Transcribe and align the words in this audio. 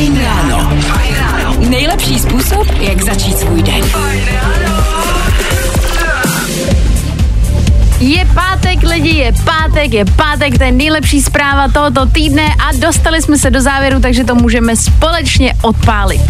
Fajn 0.00 0.16
ráno. 0.22 0.70
Nejlepší 1.68 2.18
způsob, 2.18 2.66
jak 2.80 3.02
začít 3.02 3.38
svůj 3.38 3.62
den. 3.62 3.82
Je 8.00 8.24
pátek, 8.34 8.82
lidi, 8.82 9.08
je 9.08 9.32
pátek, 9.44 9.92
je 9.92 10.04
pátek, 10.04 10.58
to 10.58 10.64
je 10.64 10.72
nejlepší 10.72 11.20
zpráva 11.20 11.68
tohoto 11.68 12.06
týdne 12.06 12.42
a 12.58 12.72
dostali 12.78 13.22
jsme 13.22 13.38
se 13.38 13.50
do 13.50 13.60
závěru, 13.60 14.00
takže 14.00 14.24
to 14.24 14.34
můžeme 14.34 14.76
společně 14.76 15.54
odpálit. 15.62 16.20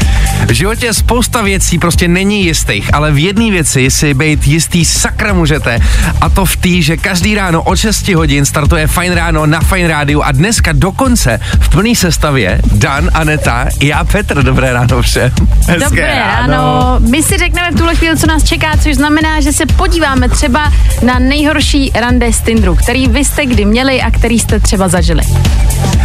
V 0.46 0.52
životě 0.52 0.87
je 0.87 0.95
spousta 0.95 1.43
věcí 1.43 1.79
prostě 1.79 2.09
není 2.09 2.45
jistých, 2.45 2.95
ale 2.95 3.12
v 3.12 3.19
jedné 3.19 3.51
věci 3.51 3.91
si 3.91 4.14
být 4.14 4.46
jistý 4.46 4.84
sakra 4.84 5.33
můžete 5.33 5.79
a 6.20 6.29
to 6.29 6.45
v 6.45 6.56
té, 6.56 6.83
že 6.83 6.96
každý 6.96 7.34
ráno 7.34 7.62
od 7.62 7.77
6 7.77 8.09
hodin 8.09 8.45
startuje 8.45 8.87
Fajn 8.87 9.12
ráno 9.12 9.46
na 9.46 9.61
Fajn 9.61 9.87
rádiu 9.87 10.23
a 10.23 10.32
dneska 10.32 10.73
dokonce 10.73 11.41
v 11.61 11.68
plné 11.68 11.95
sestavě 11.95 12.60
Dan, 12.73 13.10
Aneta, 13.15 13.66
já 13.82 14.05
Petr, 14.05 14.43
dobré 14.43 14.73
ráno 14.73 15.02
všem. 15.02 15.30
Hezké 15.68 15.84
Dobré 15.84 16.15
ráno. 16.18 16.52
ráno. 16.52 16.96
My 17.10 17.23
si 17.23 17.38
řekneme 17.38 17.71
v 17.71 17.77
tuhle 17.77 17.95
chvíli, 17.95 18.16
co 18.16 18.27
nás 18.27 18.45
čeká, 18.45 18.77
což 18.82 18.95
znamená, 18.95 19.41
že 19.41 19.52
se 19.52 19.66
podíváme 19.66 20.29
třeba 20.29 20.73
na 21.02 21.18
nejhorší 21.18 21.59
rande 21.95 22.32
z 22.32 22.41
Tindru, 22.41 22.74
který 22.74 23.09
vy 23.09 23.24
jste 23.24 23.46
kdy 23.46 23.64
měli 23.64 24.02
a 24.02 24.10
který 24.10 24.38
jste 24.38 24.60
třeba 24.60 24.88
zažili. 24.88 25.23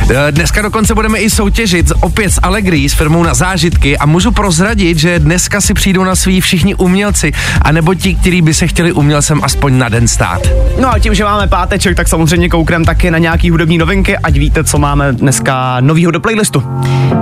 Eh, 0.10 0.32
dneska 0.32 0.62
dokonce 0.62 0.96
budeme 0.96 1.20
i 1.20 1.30
soutěžit 1.30 1.92
opět 2.00 2.32
s 2.32 2.40
Allegri, 2.44 2.90
s 2.90 2.94
firmou 2.94 3.24
na 3.24 3.34
zážitky 3.34 3.98
a 3.98 4.06
můžu 4.06 4.32
prozradit, 4.32 4.98
že 4.98 5.20
dneska 5.20 5.62
si 5.62 5.74
přijdou 5.74 6.04
na 6.04 6.16
svý 6.16 6.42
všichni 6.42 6.76
umělci, 6.76 7.32
anebo 7.62 7.94
ti, 7.94 8.16
kteří 8.16 8.42
by 8.42 8.54
se 8.54 8.68
chtěli 8.68 8.92
umělcem 8.92 9.40
aspoň 9.44 9.78
na 9.78 9.90
den 9.90 10.08
stát. 10.08 10.42
No 10.80 10.94
a 10.94 11.00
tím, 11.00 11.14
že 11.14 11.24
máme 11.24 11.48
páteček, 11.48 11.96
tak 11.96 12.08
samozřejmě 12.08 12.50
kouknem 12.50 12.86
taky 12.86 13.12
na 13.12 13.18
nějaký 13.18 13.50
hudební 13.50 13.78
novinky, 13.78 14.18
ať 14.18 14.38
víte, 14.38 14.64
co 14.64 14.78
máme 14.78 15.14
dneska 15.14 15.78
novýho 15.80 16.12
do 16.12 16.20
playlistu. 16.20 16.64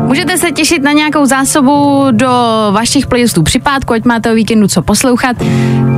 Můžete 0.01 0.37
se 0.37 0.51
těšit 0.51 0.83
na 0.83 0.91
nějakou 0.91 1.25
zásobu 1.25 2.07
do 2.11 2.27
vašich 2.71 3.07
playlistů 3.07 3.43
při 3.43 3.59
pátku, 3.59 3.93
ať 3.93 4.05
máte 4.05 4.31
o 4.31 4.35
víkendu 4.35 4.67
co 4.67 4.81
poslouchat. 4.81 5.37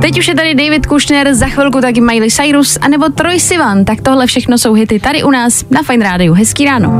Teď 0.00 0.18
už 0.18 0.28
je 0.28 0.34
tady 0.34 0.54
David 0.54 0.86
Kushner, 0.86 1.34
za 1.34 1.46
chvilku 1.46 1.80
taky 1.80 2.00
Miley 2.26 2.30
Cyrus, 2.30 2.78
anebo 2.80 3.08
Troy 3.08 3.40
Sivan, 3.40 3.84
tak 3.84 4.00
tohle 4.00 4.26
všechno 4.26 4.58
jsou 4.58 4.72
hity 4.72 5.00
tady 5.00 5.22
u 5.22 5.30
nás 5.30 5.64
na 5.70 5.82
Fine 5.82 6.04
Radio. 6.04 6.34
Hezký 6.34 6.64
ráno. 6.64 6.92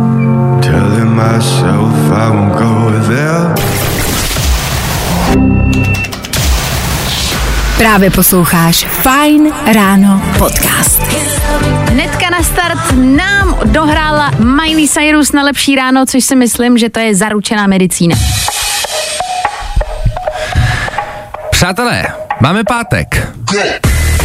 Právě 7.79 8.11
posloucháš 8.11 8.87
Fine 8.87 9.51
Ráno 9.75 10.23
podcast. 10.39 11.03
Hnedka 11.91 12.31
na 12.31 12.43
start 12.43 12.93
nám 12.97 13.59
dohrála 13.65 14.31
Miley 14.39 14.89
Cyrus 14.89 15.33
na 15.33 15.43
lepší 15.43 15.75
ráno, 15.75 16.07
což 16.07 16.25
si 16.25 16.37
myslím, 16.37 16.79
že 16.79 16.91
to 16.91 17.01
je 17.01 17.15
zaručená 17.15 17.67
medicína. 17.67 18.17
Přátelé, 21.51 22.07
máme 22.41 22.65
pátek. 22.65 23.33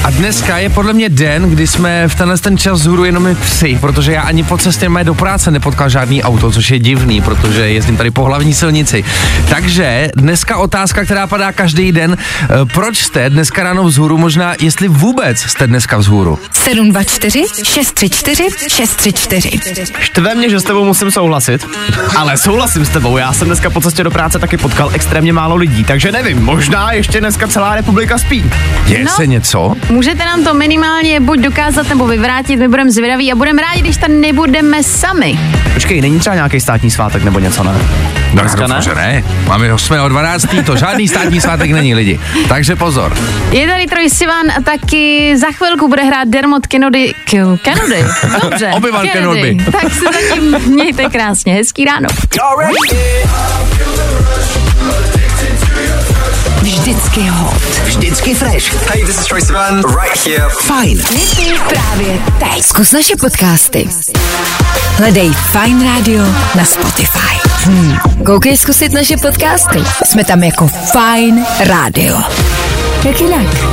A 0.04 0.10
dneska 0.10 0.58
je 0.58 0.70
podle 0.70 0.94
mě 0.94 1.10
den, 1.10 1.50
kdy 1.50 1.68
jsme 1.68 2.08
v 2.08 2.16
tenhle 2.16 2.38
ten 2.38 2.58
čas 2.58 2.80
zhůru 2.80 3.06
jenom 3.06 3.24
my 3.24 3.36
tři, 3.36 3.78
protože 3.82 4.12
já 4.12 4.22
ani 4.22 4.44
po 4.44 4.58
cestě 4.58 4.90
mé 4.90 5.04
do 5.04 5.14
práce 5.14 5.52
nepotkal 5.52 5.90
žádný 5.90 6.24
auto, 6.24 6.52
což 6.52 6.72
je 6.72 6.80
divný, 6.80 7.22
protože 7.22 7.70
jezdím 7.70 7.98
tady 7.98 8.12
po 8.12 8.24
hlavní 8.24 8.54
silnici. 8.54 9.04
Takže 9.50 10.10
dneska 10.16 10.58
otázka, 10.58 11.06
která 11.06 11.28
padá 11.28 11.52
každý 11.52 11.92
den, 11.92 12.18
eh, 12.18 12.48
proč 12.74 12.98
jste 12.98 13.30
dneska 13.30 13.64
ráno 13.64 13.84
vzhůru, 13.84 14.18
možná 14.18 14.54
jestli 14.62 14.88
vůbec 14.88 15.40
jste 15.40 15.68
dneska 15.68 15.98
vzhůru. 15.98 16.40
724 16.54 17.46
634 17.64 18.48
634 18.68 19.94
Štve 20.00 20.36
mě, 20.36 20.50
že 20.50 20.60
s 20.60 20.64
tebou 20.64 20.86
musím 20.86 21.12
souhlasit, 21.12 21.68
ale 22.18 22.38
souhlasím 22.38 22.86
s 22.86 22.90
tebou, 22.90 23.18
já 23.18 23.34
jsem 23.34 23.48
dneska 23.48 23.70
po 23.70 23.82
cestě 23.82 24.04
do 24.04 24.12
práce 24.12 24.40
taky 24.40 24.58
potkal 24.58 24.90
extrémně 24.94 25.34
málo 25.34 25.56
lidí, 25.56 25.84
takže 25.84 26.12
nevím, 26.12 26.44
možná 26.44 26.92
ještě 26.92 27.20
dneska 27.20 27.48
celá 27.48 27.76
republika 27.76 28.18
spí. 28.18 28.52
Je 28.88 29.04
no. 29.04 29.12
se 29.12 29.28
něco? 29.28 29.76
Můžete 29.92 30.26
nám 30.26 30.44
to 30.44 30.54
minimálně 30.54 31.20
buď 31.20 31.40
dokázat 31.40 31.90
nebo 31.90 32.08
vyvrátit, 32.08 32.60
my 32.60 32.68
budeme 32.68 32.92
zvědaví 32.92 33.32
a 33.32 33.36
budeme 33.36 33.62
rádi, 33.62 33.82
když 33.82 33.98
tam 33.98 34.22
nebudeme 34.22 34.84
sami. 34.84 35.40
Počkej, 35.74 36.02
není 36.02 36.20
třeba 36.20 36.36
nějaký 36.36 36.60
státní 36.60 36.92
svátek 36.92 37.24
nebo 37.24 37.40
něco, 37.40 37.64
ne? 37.64 37.74
No, 38.34 38.42
Dneska 38.42 38.68
ne? 38.68 38.82
Že 38.82 38.96
ne. 38.96 39.24
Máme 39.48 39.74
8. 39.74 40.00
o 40.00 40.10
12. 40.10 40.46
to 40.66 40.78
žádný 40.78 41.08
státní 41.08 41.42
svátek 41.42 41.72
není 41.72 41.96
lidi. 41.96 42.20
Takže 42.48 42.76
pozor. 42.76 43.18
Je 43.52 43.68
tady 43.68 43.86
Troj 43.86 44.10
Sivan 44.10 44.52
a 44.58 44.62
taky 44.62 45.34
za 45.38 45.48
chvilku 45.52 45.88
bude 45.88 46.04
hrát 46.04 46.28
Dermot 46.28 46.68
Kennedy. 46.68 47.14
Kennedy, 47.62 48.06
dobře. 48.44 48.72
Obyvan 48.76 49.08
Kennedy. 49.08 49.42
Kennedy. 49.42 49.72
Tak 49.72 49.94
se 49.94 50.06
zatím 50.06 50.74
mějte 50.74 51.04
krásně. 51.10 51.54
Hezký 51.54 51.86
ráno. 51.86 52.08
Vždycky 57.12 57.30
hot. 57.30 57.62
Vždycky 57.84 58.34
fresh. 58.34 58.72
Hey, 58.88 59.04
this 59.04 59.20
is 59.20 59.28
Troy 59.28 59.42
Sivan. 59.42 59.84
Right 59.84 60.18
here. 60.26 60.50
Fajn. 60.50 61.02
Právě 61.70 62.20
teď. 62.40 62.64
Zkus 62.64 62.92
naše 62.92 63.16
podcasty. 63.16 63.90
Hledej 64.98 65.32
Fine 65.34 65.84
Radio 65.86 66.24
na 66.56 66.66
Spotify. 66.66 67.50
Hmm. 67.64 67.98
Koukej 68.26 68.58
zkusit 68.58 68.94
naše 68.94 69.18
podcasty. 69.18 69.80
Jsme 70.06 70.24
tam 70.24 70.44
jako 70.44 70.68
Fine 70.68 71.46
Radio. 71.60 72.18
Jak 73.06 73.22
jinak? 73.22 73.71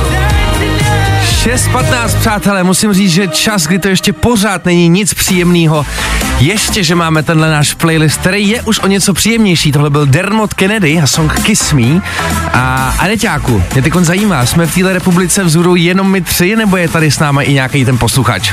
6.15, 1.43 2.19
přátelé, 2.19 2.63
musím 2.63 2.93
říct, 2.93 3.11
že 3.11 3.27
čas, 3.27 3.67
kdy 3.67 3.79
to 3.79 3.87
ještě 3.87 4.13
pořád 4.13 4.65
není 4.65 4.89
nic 4.89 5.13
příjemného. 5.13 5.85
Ještě, 6.39 6.83
že 6.83 6.95
máme 6.95 7.23
tenhle 7.23 7.51
náš 7.51 7.73
playlist, 7.73 8.17
který 8.17 8.49
je 8.49 8.61
už 8.61 8.79
o 8.79 8.87
něco 8.87 9.13
příjemnější. 9.13 9.71
Tohle 9.71 9.89
byl 9.89 10.05
Dermot 10.05 10.53
Kennedy 10.53 10.99
a 10.99 11.07
song 11.07 11.41
Kiss 11.41 11.73
Me. 11.73 12.01
A 12.53 12.95
Aneťáku, 12.99 13.63
mě 13.73 13.81
teď 13.81 13.93
zajímá, 13.93 14.45
jsme 14.45 14.67
v 14.67 14.73
téhle 14.73 14.93
republice 14.93 15.43
vzhůru 15.43 15.75
jenom 15.75 16.11
my 16.11 16.21
tři, 16.21 16.55
nebo 16.55 16.77
je 16.77 16.87
tady 16.87 17.11
s 17.11 17.19
námi 17.19 17.43
i 17.43 17.53
nějaký 17.53 17.85
ten 17.85 17.97
posluchač? 17.97 18.51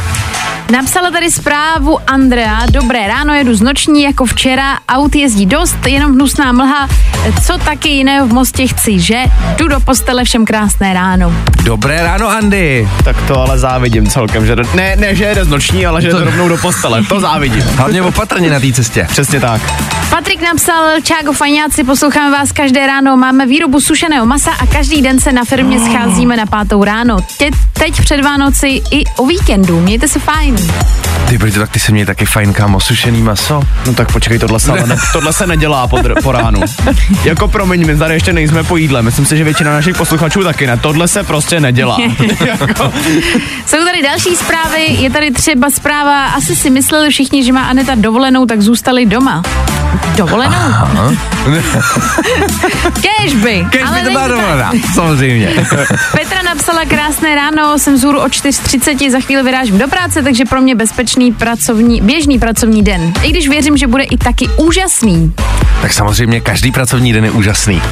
Napsala 0.72 1.10
tady 1.10 1.30
zprávu 1.30 1.98
Andrea. 2.06 2.66
Dobré 2.70 3.08
ráno, 3.08 3.34
jedu 3.34 3.54
z 3.54 3.60
noční 3.60 4.02
jako 4.02 4.26
včera. 4.26 4.78
Aut 4.88 5.14
jezdí 5.16 5.46
dost, 5.46 5.86
jenom 5.86 6.12
hnusná 6.12 6.52
mlha. 6.52 6.88
Co 7.46 7.58
taky 7.58 7.88
jiného 7.88 8.26
v 8.26 8.32
Mostě 8.32 8.66
chci, 8.66 9.00
že? 9.00 9.22
Jdu 9.56 9.68
do 9.68 9.80
postele, 9.80 10.24
všem 10.24 10.44
krásné 10.44 10.94
ráno. 10.94 11.32
Dobré 11.62 12.02
ráno, 12.02 12.28
Andy. 12.28 12.88
Tak 13.04 13.16
to 13.28 13.40
ale 13.40 13.58
závidím 13.58 14.06
celkem, 14.10 14.46
že 14.46 14.56
ne, 14.74 14.96
ne, 14.96 15.14
že 15.14 15.24
jede 15.24 15.44
z 15.44 15.48
noční, 15.48 15.86
ale 15.86 16.02
že 16.02 16.10
to... 16.10 16.18
jde 16.18 16.24
rovnou 16.24 16.48
do 16.48 16.56
postele. 16.56 17.04
To 17.04 17.20
závidím. 17.20 17.62
Hlavně 17.76 18.02
opatrně 18.02 18.50
na 18.50 18.60
té 18.60 18.72
cestě. 18.72 19.06
Přesně 19.10 19.40
tak. 19.40 19.60
Patrik 20.10 20.42
napsal, 20.42 21.00
Čágo 21.02 21.32
fajňáci, 21.32 21.84
posloucháme 21.84 22.30
vás 22.36 22.52
každé 22.52 22.86
ráno, 22.86 23.16
máme 23.16 23.46
výrobu 23.46 23.80
sušeného 23.80 24.26
masa 24.26 24.50
a 24.50 24.66
každý 24.66 25.02
den 25.02 25.20
se 25.20 25.32
na 25.32 25.44
firmě 25.44 25.80
scházíme 25.80 26.36
na 26.36 26.46
pátou 26.46 26.84
ráno. 26.84 27.16
Tě, 27.38 27.50
teď 27.72 28.00
před 28.00 28.20
Vánoci 28.22 28.82
i 28.90 29.04
o 29.16 29.26
víkendu. 29.26 29.80
Mějte 29.80 30.08
se 30.08 30.18
fajn. 30.18 30.55
Ty 31.28 31.38
brito, 31.38 31.60
tak 31.60 31.70
ty 31.70 31.80
se 31.80 31.92
mě 31.92 32.06
taky 32.06 32.26
fajn, 32.26 32.52
kámo, 32.52 32.80
sušený 32.80 33.22
maso. 33.22 33.62
No 33.86 33.94
tak 33.94 34.12
počkej, 34.12 34.38
tohle 34.38 34.60
se, 34.60 34.72
ne, 34.72 34.96
tohle 35.12 35.32
se 35.32 35.46
nedělá 35.46 35.86
po, 35.86 35.98
po 36.22 36.32
ránu. 36.32 36.60
jako 37.24 37.48
promiň, 37.48 37.86
my 37.86 37.96
tady 37.96 38.14
ještě 38.14 38.32
nejsme 38.32 38.64
po 38.64 38.76
jídle, 38.76 39.02
myslím 39.02 39.26
si, 39.26 39.36
že 39.36 39.44
většina 39.44 39.72
našich 39.72 39.96
posluchačů 39.96 40.44
taky 40.44 40.66
ne. 40.66 40.76
Tohle 40.76 41.08
se 41.08 41.22
prostě 41.22 41.60
nedělá. 41.60 41.98
jako. 42.46 42.92
Jsou 43.66 43.84
tady 43.84 44.02
další 44.02 44.36
zprávy, 44.36 44.86
je 44.88 45.10
tady 45.10 45.30
třeba 45.30 45.70
zpráva, 45.70 46.26
asi 46.26 46.56
si 46.56 46.70
mysleli 46.70 47.10
všichni, 47.10 47.44
že 47.44 47.52
má 47.52 47.64
Aneta 47.64 47.94
dovolenou, 47.94 48.46
tak 48.46 48.62
zůstali 48.62 49.06
doma. 49.06 49.42
Dovolenou? 50.16 50.56
Kežby. 53.00 53.66
Kežby 53.70 54.00
to 54.04 54.10
má 54.10 54.28
dovolená, 54.28 54.72
samozřejmě. 54.94 55.48
Petra 56.12 56.42
napsala 56.42 56.84
krásné 56.84 57.34
ráno, 57.34 57.78
jsem 57.78 57.96
zůru 57.96 58.20
o 58.20 58.26
4.30, 58.26 59.10
za 59.10 59.20
chvíli 59.20 59.42
vyrážím 59.42 59.78
do 59.78 59.88
práce, 59.88 60.22
takže 60.22 60.44
pro 60.44 60.60
mě 60.60 60.74
bezpečný 60.74 61.32
pracovní, 61.32 62.00
běžný 62.00 62.38
pracovní 62.38 62.82
den. 62.82 63.12
I 63.22 63.30
když 63.30 63.48
věřím, 63.48 63.76
že 63.76 63.86
bude 63.86 64.04
i 64.04 64.18
taky 64.18 64.48
úžasný. 64.56 65.34
Tak 65.82 65.92
samozřejmě 65.92 66.40
každý 66.40 66.72
pracovní 66.72 67.12
den 67.12 67.24
je 67.24 67.30
úžasný. 67.30 67.82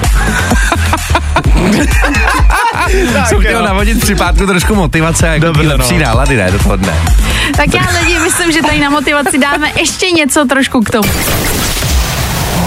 Jsem 3.27 3.41
chtěl 3.41 3.63
navodit 3.63 4.01
při 4.01 4.15
pátku 4.15 4.47
trošku 4.47 4.75
motivace, 4.75 5.27
jak 5.27 5.43
no. 5.43 5.53
lepší 5.63 5.99
nálady, 5.99 6.37
ne, 6.37 6.51
do 6.51 6.59
toho 6.59 6.77
dne. 6.77 6.95
Tak 7.57 7.75
já 7.75 8.01
lidi 8.01 8.19
myslím, 8.19 8.53
že 8.53 8.63
tady 8.63 8.79
na 8.79 8.91
motivaci 8.91 9.39
dáme 9.39 9.73
ještě 9.81 10.11
něco 10.11 10.45
trošku 10.45 10.81
k 10.81 10.91
tomu. 10.91 11.09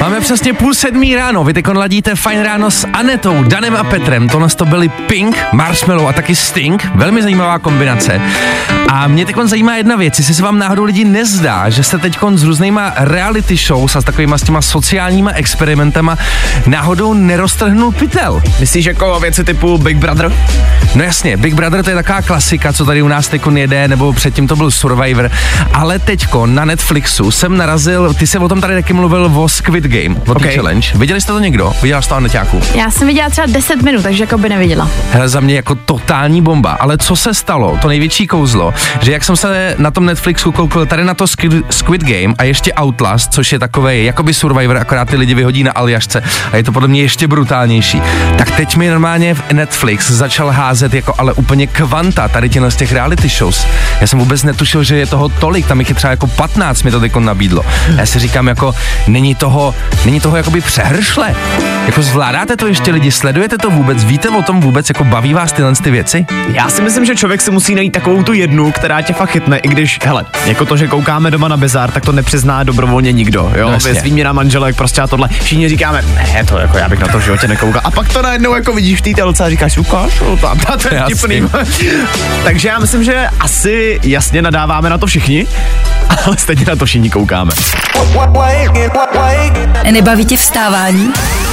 Máme 0.00 0.20
přesně 0.20 0.52
půl 0.54 0.74
sedmý 0.74 1.14
ráno, 1.14 1.44
vy 1.44 1.54
teď 1.54 1.68
ladíte 1.68 2.14
Fine 2.14 2.42
Ráno 2.42 2.70
s 2.70 2.86
Anetou, 2.92 3.42
Danem 3.42 3.76
a 3.76 3.84
Petrem. 3.84 4.28
To 4.28 4.38
nás 4.38 4.54
to 4.54 4.64
byli 4.64 4.88
Pink, 4.88 5.36
Marshmallow 5.52 6.08
a 6.08 6.12
taky 6.12 6.34
Sting, 6.34 6.90
velmi 6.94 7.22
zajímavá 7.22 7.58
kombinace. 7.58 8.20
A 8.88 9.06
mě 9.06 9.26
teď 9.26 9.36
zajímá 9.44 9.76
jedna 9.76 9.96
věc, 9.96 10.18
jestli 10.18 10.34
se 10.34 10.42
vám 10.42 10.58
náhodou 10.58 10.84
lidi 10.84 11.04
nezdá, 11.04 11.70
že 11.70 11.82
se 11.82 11.98
teď 11.98 12.18
s 12.34 12.42
různýma 12.42 12.92
reality 12.96 13.56
shows 13.56 13.96
a 13.96 14.00
s 14.00 14.04
takovýma 14.04 14.38
s 14.38 14.42
těma 14.42 14.62
sociálníma 14.62 15.30
experimentama 15.30 16.18
náhodou 16.66 17.14
neroztrhnul 17.14 17.92
pytel. 17.92 18.42
Myslíš 18.60 18.84
jako 18.84 19.20
věci 19.20 19.44
typu 19.44 19.78
Big 19.78 19.96
Brother? 19.96 20.32
No 20.94 21.04
jasně, 21.04 21.36
Big 21.36 21.54
Brother 21.54 21.84
to 21.84 21.90
je 21.90 21.96
taková 21.96 22.22
klasika, 22.22 22.72
co 22.72 22.84
tady 22.84 23.02
u 23.02 23.08
nás 23.08 23.28
teď 23.28 23.42
jede, 23.54 23.88
nebo 23.88 24.12
předtím 24.12 24.48
to 24.48 24.56
byl 24.56 24.70
Survivor, 24.70 25.30
ale 25.72 25.98
teďko 25.98 26.46
na 26.46 26.64
Netflixu 26.64 27.30
jsem 27.30 27.56
narazil, 27.56 28.14
ty 28.14 28.26
se 28.26 28.38
o 28.38 28.48
tom 28.48 28.60
tady 28.60 28.74
taky 28.74 28.92
mluvil 28.92 29.32
o 29.34 29.48
Squid 29.48 29.84
Game, 30.02 30.16
o 30.26 30.32
okay. 30.32 30.54
challenge. 30.54 30.88
Viděli 30.94 31.20
jste 31.20 31.32
to 31.32 31.38
někdo? 31.38 31.72
Viděla 31.82 32.02
jste 32.02 32.14
to 32.14 32.20
na 32.20 32.28
Já 32.74 32.90
jsem 32.90 33.06
viděla 33.06 33.30
třeba 33.30 33.46
10 33.46 33.82
minut, 33.82 34.02
takže 34.02 34.22
jako 34.22 34.38
by 34.38 34.48
neviděla. 34.48 34.90
Hele, 35.10 35.28
za 35.28 35.40
mě 35.40 35.54
jako 35.54 35.74
totální 35.74 36.42
bomba, 36.42 36.72
ale 36.72 36.98
co 36.98 37.16
se 37.16 37.34
stalo, 37.34 37.78
to 37.82 37.88
největší 37.88 38.26
kouzlo, 38.26 38.74
že 39.00 39.12
jak 39.12 39.24
jsem 39.24 39.36
se 39.36 39.74
na 39.78 39.90
tom 39.90 40.06
Netflixu 40.06 40.52
koukal 40.52 40.86
tady 40.86 41.04
na 41.04 41.14
to 41.14 41.26
Squid, 41.26 41.52
Squid 41.70 42.02
Game 42.02 42.34
a 42.38 42.44
ještě 42.44 42.72
Outlast, 42.80 43.32
což 43.32 43.52
je 43.52 43.58
takový 43.58 44.04
jakoby 44.04 44.34
Survivor, 44.34 44.76
akorát 44.76 45.08
ty 45.08 45.16
lidi 45.16 45.34
vyhodí 45.34 45.64
na 45.64 45.72
Aljašce 45.72 46.22
a 46.52 46.56
je 46.56 46.62
to 46.62 46.72
podle 46.72 46.88
mě 46.88 47.00
ještě 47.00 47.28
brutálnější. 47.28 48.02
Tak 48.38 48.50
teď 48.50 48.76
mi 48.76 48.88
normálně 48.88 49.34
v 49.34 49.52
Netflix 49.52 50.10
začal 50.10 50.50
házet 50.50 50.94
jako 50.94 51.14
ale 51.18 51.32
úplně 51.32 51.66
kvanta 51.66 52.28
tady 52.28 52.48
těchto 52.48 52.70
z 52.70 52.76
těch 52.76 52.92
reality 52.92 53.28
shows. 53.28 53.66
Já 54.00 54.06
jsem 54.06 54.18
vůbec 54.18 54.42
netušil, 54.42 54.82
že 54.82 54.96
je 54.96 55.06
toho 55.06 55.28
tolik, 55.28 55.66
tam 55.66 55.78
jich 55.78 55.88
je 55.88 55.94
třeba 55.94 56.10
jako 56.10 56.26
15 56.26 56.82
mi 56.82 56.90
to 56.90 57.00
teď 57.00 57.16
nabídlo. 57.16 57.62
Já 57.96 58.06
si 58.06 58.18
říkám 58.18 58.48
jako, 58.48 58.74
není 59.06 59.34
toho, 59.34 59.73
není 60.04 60.20
toho 60.20 60.36
jakoby 60.36 60.60
přehršle. 60.60 61.34
Jako 61.86 62.02
zvládáte 62.02 62.56
to 62.56 62.66
ještě 62.66 62.90
lidi, 62.90 63.10
sledujete 63.10 63.58
to 63.58 63.70
vůbec, 63.70 64.04
víte 64.04 64.28
o 64.28 64.42
tom 64.42 64.60
vůbec, 64.60 64.88
jako 64.88 65.04
baví 65.04 65.34
vás 65.34 65.52
tyhle 65.52 65.74
ty 65.74 65.90
věci? 65.90 66.26
Já 66.48 66.68
si 66.68 66.82
myslím, 66.82 67.04
že 67.04 67.16
člověk 67.16 67.40
si 67.40 67.50
musí 67.50 67.74
najít 67.74 67.92
takovou 67.92 68.22
tu 68.22 68.32
jednu, 68.32 68.72
která 68.72 69.02
tě 69.02 69.12
fakt 69.12 69.30
chytne, 69.30 69.58
i 69.58 69.68
když, 69.68 69.98
hele, 70.04 70.24
jako 70.46 70.64
to, 70.64 70.76
že 70.76 70.88
koukáme 70.88 71.30
doma 71.30 71.48
na 71.48 71.56
bizar, 71.56 71.90
tak 71.90 72.04
to 72.04 72.12
nepřizná 72.12 72.62
dobrovolně 72.62 73.12
nikdo, 73.12 73.52
jo, 73.56 73.70
no, 73.70 73.78
výměna 74.02 74.32
manželek, 74.32 74.76
prostě 74.76 75.00
a 75.00 75.06
tohle. 75.06 75.28
Všichni 75.28 75.68
říkáme, 75.68 76.04
ne, 76.16 76.44
to 76.44 76.58
jako 76.58 76.78
já 76.78 76.88
bych 76.88 76.98
na 76.98 77.08
to 77.08 77.18
v 77.18 77.22
životě 77.22 77.48
nekoukal. 77.48 77.80
A 77.84 77.90
pak 77.90 78.12
to 78.12 78.22
najednou 78.22 78.54
jako 78.54 78.72
vidíš 78.72 78.98
v 78.98 79.02
té 79.02 79.10
telce 79.10 79.44
a 79.44 79.50
říkáš, 79.50 79.78
ukáž, 79.78 80.22
tam, 80.40 80.58
to 80.58 80.94
je 80.94 81.02
vtipný. 81.04 81.42
Takže 82.44 82.68
já 82.68 82.78
myslím, 82.78 83.04
že 83.04 83.26
asi 83.40 84.00
jasně 84.02 84.42
nadáváme 84.42 84.90
na 84.90 84.98
to 84.98 85.06
všichni, 85.06 85.46
ale 86.26 86.36
stejně 86.36 86.64
na 86.68 86.76
to 86.76 86.86
všichni 86.86 87.10
koukáme. 87.10 87.52
Nebaví 89.90 90.24
tě 90.24 90.36
vstávání? 90.36 91.12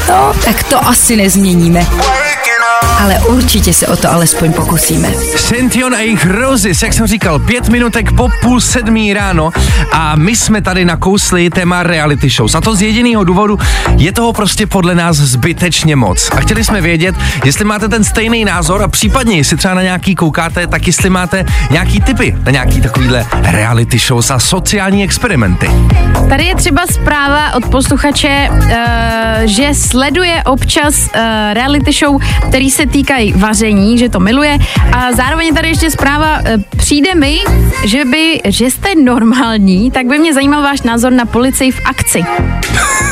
No, 0.10 0.21
tak 0.46 0.64
to 0.64 0.88
asi 0.88 1.16
nezměníme 1.16 1.86
ale 3.02 3.20
určitě 3.20 3.74
se 3.74 3.88
o 3.88 3.96
to 3.96 4.12
alespoň 4.12 4.54
pokusíme. 4.54 5.14
Sention 5.36 5.96
a 5.96 6.00
jejich 6.00 6.26
Roses, 6.26 6.82
jak 6.82 6.94
jsem 6.94 7.08
říkal, 7.08 7.40
pět 7.40 7.70
minutek 7.70 8.12
po 8.12 8.30
půl 8.42 8.62
sedmí 8.62 9.14
ráno 9.14 9.50
a 9.92 10.16
my 10.16 10.36
jsme 10.36 10.62
tady 10.62 10.86
nakousli 10.86 11.50
téma 11.50 11.84
reality 11.84 12.30
shows. 12.30 12.56
A 12.56 12.62
to 12.62 12.76
z 12.76 12.82
jediného 12.82 13.24
důvodu, 13.24 13.60
je 13.98 14.12
toho 14.12 14.34
prostě 14.34 14.68
podle 14.68 14.96
nás 14.96 15.18
zbytečně 15.18 15.96
moc. 15.96 16.30
A 16.32 16.42
chtěli 16.42 16.64
jsme 16.64 16.82
vědět, 16.82 17.16
jestli 17.46 17.66
máte 17.66 17.90
ten 17.90 18.04
stejný 18.04 18.46
názor 18.46 18.82
a 18.82 18.88
případně, 18.88 19.38
jestli 19.38 19.58
třeba 19.58 19.74
na 19.74 19.82
nějaký 19.82 20.16
koukáte, 20.16 20.68
tak 20.68 20.88
jestli 20.88 21.10
máte 21.10 21.46
nějaký 21.72 22.02
typy 22.02 22.36
na 22.46 22.52
nějaký 22.52 22.82
takovýhle 22.82 23.26
reality 23.42 23.98
shows 24.00 24.32
a 24.32 24.40
sociální 24.40 25.04
experimenty. 25.04 25.72
Tady 26.30 26.46
je 26.46 26.56
třeba 26.56 26.82
zpráva 26.94 27.54
od 27.54 27.66
posluchače, 27.66 28.50
uh, 28.52 28.68
že 29.46 29.70
sleduje 29.74 30.44
občas 30.46 30.96
uh, 30.96 31.22
reality 31.54 31.92
show, 31.92 32.22
který 32.50 32.72
se 32.72 32.91
týkají 32.92 33.34
vaření, 33.34 33.98
že 33.98 34.10
to 34.10 34.20
miluje. 34.20 34.58
A 34.94 35.12
zároveň 35.12 35.54
tady 35.54 35.68
ještě 35.68 35.92
zpráva, 35.92 36.40
e, 36.46 36.58
přijde 36.78 37.16
mi, 37.16 37.38
že 37.86 38.06
by, 38.06 38.42
že 38.46 38.66
jste 38.72 38.96
normální, 38.96 39.92
tak 39.92 40.06
by 40.06 40.20
mě 40.20 40.34
zajímal 40.34 40.62
váš 40.62 40.82
názor 40.82 41.12
na 41.12 41.26
policii 41.26 41.72
v 41.72 41.82
akci. 41.86 42.24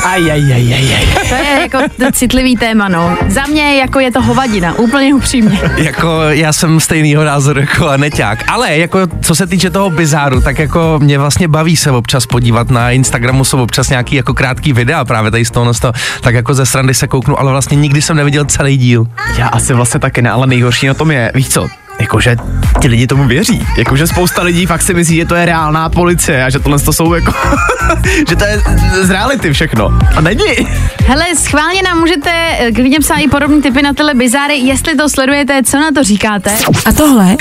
Aj, 0.04 0.32
aj, 0.32 0.52
aj, 0.52 0.74
aj, 0.74 0.86
aj. 0.96 1.04
To 1.28 1.34
je 1.34 1.60
jako 1.60 1.78
citlivý 2.12 2.56
téma, 2.56 2.88
no. 2.88 3.16
Za 3.28 3.42
mě 3.46 3.76
jako 3.76 4.00
je 4.00 4.12
to 4.12 4.22
hovadina, 4.22 4.78
úplně 4.78 5.14
upřímně. 5.14 5.60
Jako 5.76 6.20
já 6.28 6.52
jsem 6.52 6.80
stejnýho 6.80 7.24
názoru 7.24 7.60
jako 7.60 7.88
Aneťák, 7.88 8.44
ale 8.48 8.76
jako 8.76 8.98
co 9.20 9.34
se 9.34 9.46
týče 9.46 9.70
toho 9.70 9.90
bizáru, 9.90 10.40
tak 10.40 10.58
jako 10.58 10.98
mě 11.02 11.18
vlastně 11.18 11.48
baví 11.48 11.76
se 11.76 11.90
občas 11.90 12.26
podívat 12.26 12.70
na 12.70 12.90
Instagramu, 12.90 13.44
jsou 13.44 13.62
občas 13.62 13.88
nějaký 13.88 14.16
jako 14.16 14.34
krátký 14.34 14.72
videa 14.72 15.04
právě 15.04 15.30
tady 15.30 15.44
z 15.44 15.50
toho, 15.50 15.72
tak 16.20 16.34
jako 16.34 16.54
ze 16.54 16.66
srandy 16.66 16.94
se 16.94 17.08
kouknu, 17.08 17.40
ale 17.40 17.50
vlastně 17.50 17.76
nikdy 17.76 18.02
jsem 18.02 18.16
neviděl 18.16 18.44
celý 18.44 18.76
díl. 18.76 19.06
Já 19.38 19.48
asi 19.48 19.69
vlastně 19.74 20.00
taky 20.00 20.22
ne, 20.22 20.30
ale 20.30 20.46
nejhorší 20.46 20.86
na 20.86 20.94
tom 20.94 21.10
je, 21.10 21.32
víš 21.34 21.48
co, 21.48 21.68
jakože 22.00 22.36
ti 22.80 22.88
lidi 22.88 23.06
tomu 23.06 23.24
věří. 23.24 23.66
Jakože 23.78 24.06
spousta 24.06 24.42
lidí 24.42 24.66
fakt 24.66 24.82
si 24.82 24.94
myslí, 24.94 25.16
že 25.16 25.24
to 25.24 25.34
je 25.34 25.46
reálná 25.46 25.88
policie 25.88 26.44
a 26.44 26.50
že 26.50 26.58
tohle 26.58 26.78
to 26.78 26.92
jsou 26.92 27.14
jako, 27.14 27.32
že 28.28 28.36
to 28.36 28.44
je 28.44 28.62
z 29.00 29.10
reality 29.10 29.52
všechno. 29.52 29.98
A 30.16 30.20
není. 30.20 30.68
Hele, 31.06 31.24
schválně 31.36 31.82
nám 31.82 31.98
můžete 31.98 32.30
k 32.74 32.78
eh, 32.78 32.82
lidem 32.82 33.02
psát 33.02 33.16
i 33.16 33.28
podobné 33.28 33.62
typy 33.62 33.82
na 33.82 33.92
tele 33.92 34.14
bizáry, 34.14 34.56
jestli 34.56 34.96
to 34.96 35.08
sledujete, 35.08 35.62
co 35.62 35.76
na 35.76 35.92
to 35.92 36.04
říkáte. 36.04 36.50
A 36.86 36.92
tohle 36.92 37.36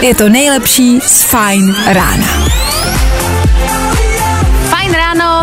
je 0.00 0.14
to 0.14 0.28
nejlepší 0.28 1.00
z 1.00 1.22
Fine 1.22 1.74
rána. 1.86 2.50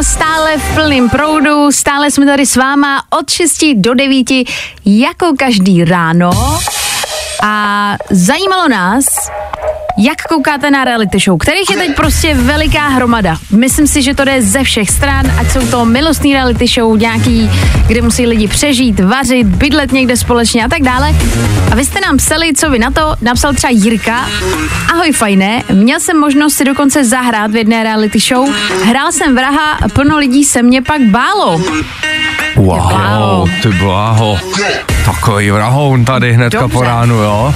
Stále 0.01 0.57
v 0.57 0.75
plném 0.75 1.09
proudu, 1.09 1.71
stále 1.71 2.11
jsme 2.11 2.25
tady 2.25 2.45
s 2.45 2.55
váma 2.55 3.03
od 3.19 3.29
6 3.29 3.57
do 3.75 3.93
9, 3.93 4.27
jako 4.85 5.33
každý 5.39 5.85
ráno. 5.85 6.31
A 7.43 7.93
zajímalo 8.09 8.67
nás, 8.67 9.05
jak 9.97 10.21
koukáte 10.21 10.71
na 10.71 10.83
reality 10.83 11.19
show, 11.19 11.37
kterých 11.37 11.69
je 11.71 11.77
teď 11.77 11.95
prostě 11.95 12.33
veliká 12.33 12.87
hromada. 12.87 13.37
Myslím 13.51 13.87
si, 13.87 14.01
že 14.01 14.13
to 14.13 14.25
jde 14.25 14.41
ze 14.41 14.63
všech 14.63 14.89
stran, 14.89 15.31
ať 15.39 15.51
jsou 15.51 15.67
to 15.67 15.85
milostný 15.85 16.33
reality 16.33 16.67
show, 16.67 16.97
nějaký, 16.97 17.51
kde 17.87 18.01
musí 18.01 18.25
lidi 18.27 18.47
přežít, 18.47 18.99
vařit, 18.99 19.47
bydlet 19.47 19.91
někde 19.91 20.17
společně 20.17 20.65
a 20.65 20.67
tak 20.67 20.81
dále. 20.81 21.15
A 21.71 21.75
vy 21.75 21.85
jste 21.85 22.01
nám 22.01 22.17
psali, 22.17 22.53
co 22.53 22.69
vy 22.69 22.79
na 22.79 22.91
to, 22.91 23.15
napsal 23.21 23.53
třeba 23.53 23.71
Jirka. 23.71 24.29
Ahoj 24.93 25.11
fajné, 25.11 25.63
měl 25.73 25.99
jsem 25.99 26.19
možnost 26.19 26.53
si 26.53 26.65
dokonce 26.65 27.05
zahrát 27.05 27.51
v 27.51 27.55
jedné 27.55 27.83
reality 27.83 28.19
show. 28.19 28.49
Hrál 28.83 29.11
jsem 29.11 29.35
vraha, 29.35 29.77
plno 29.93 30.17
lidí 30.17 30.43
se 30.43 30.63
mě 30.63 30.81
pak 30.81 31.01
bálo. 31.01 31.61
Wow, 32.55 32.91
wow. 32.91 33.49
ty 33.61 33.69
bláho. 33.69 34.37
Takový 35.05 35.51
vrahoun 35.51 36.05
tady 36.05 36.33
hnedka 36.33 36.59
dobře. 36.59 36.73
po 36.73 36.83
ránu, 36.83 37.15
jo? 37.15 37.53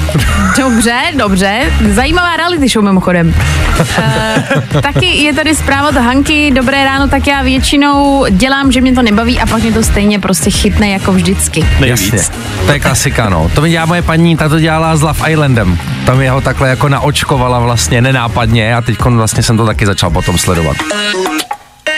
Dobře, 0.58 0.98
dobře. 1.16 1.74
Zajímavá 1.90 2.31
reality 2.38 2.70
show 2.70 2.84
mimochodem. 2.86 3.34
uh, 3.80 4.82
taky 4.82 5.06
je 5.06 5.34
tady 5.34 5.56
zpráva 5.56 5.90
od 5.90 5.96
Hanky. 5.96 6.52
Dobré 6.52 6.86
ráno, 6.86 7.08
tak 7.08 7.28
já 7.28 7.42
většinou 7.42 8.26
dělám, 8.30 8.72
že 8.72 8.82
mě 8.82 8.94
to 8.94 9.02
nebaví 9.02 9.40
a 9.40 9.46
pak 9.46 9.62
mě 9.62 9.72
to 9.72 9.84
stejně 9.84 10.20
prostě 10.20 10.52
chytne 10.52 10.90
jako 10.90 11.12
vždycky. 11.14 11.66
Jasně. 11.80 12.20
To 12.66 12.72
je 12.72 12.80
klasika, 12.80 13.30
no. 13.30 13.52
To 13.56 13.62
mi 13.62 13.70
dělá 13.70 13.86
moje 13.86 14.02
paní, 14.02 14.38
ta 14.38 14.50
to 14.50 14.60
dělala 14.60 14.96
s 14.96 15.02
Love 15.02 15.32
Islandem. 15.32 15.78
Tam 16.06 16.22
jeho 16.22 16.42
takhle 16.42 16.70
jako 16.70 16.90
naočkovala 16.90 17.60
vlastně 17.60 18.02
nenápadně 18.02 18.76
a 18.76 18.82
teď 18.82 19.00
vlastně 19.00 19.44
jsem 19.44 19.58
to 19.58 19.66
taky 19.66 19.86
začal 19.86 20.10
potom 20.10 20.38
sledovat. 20.38 20.78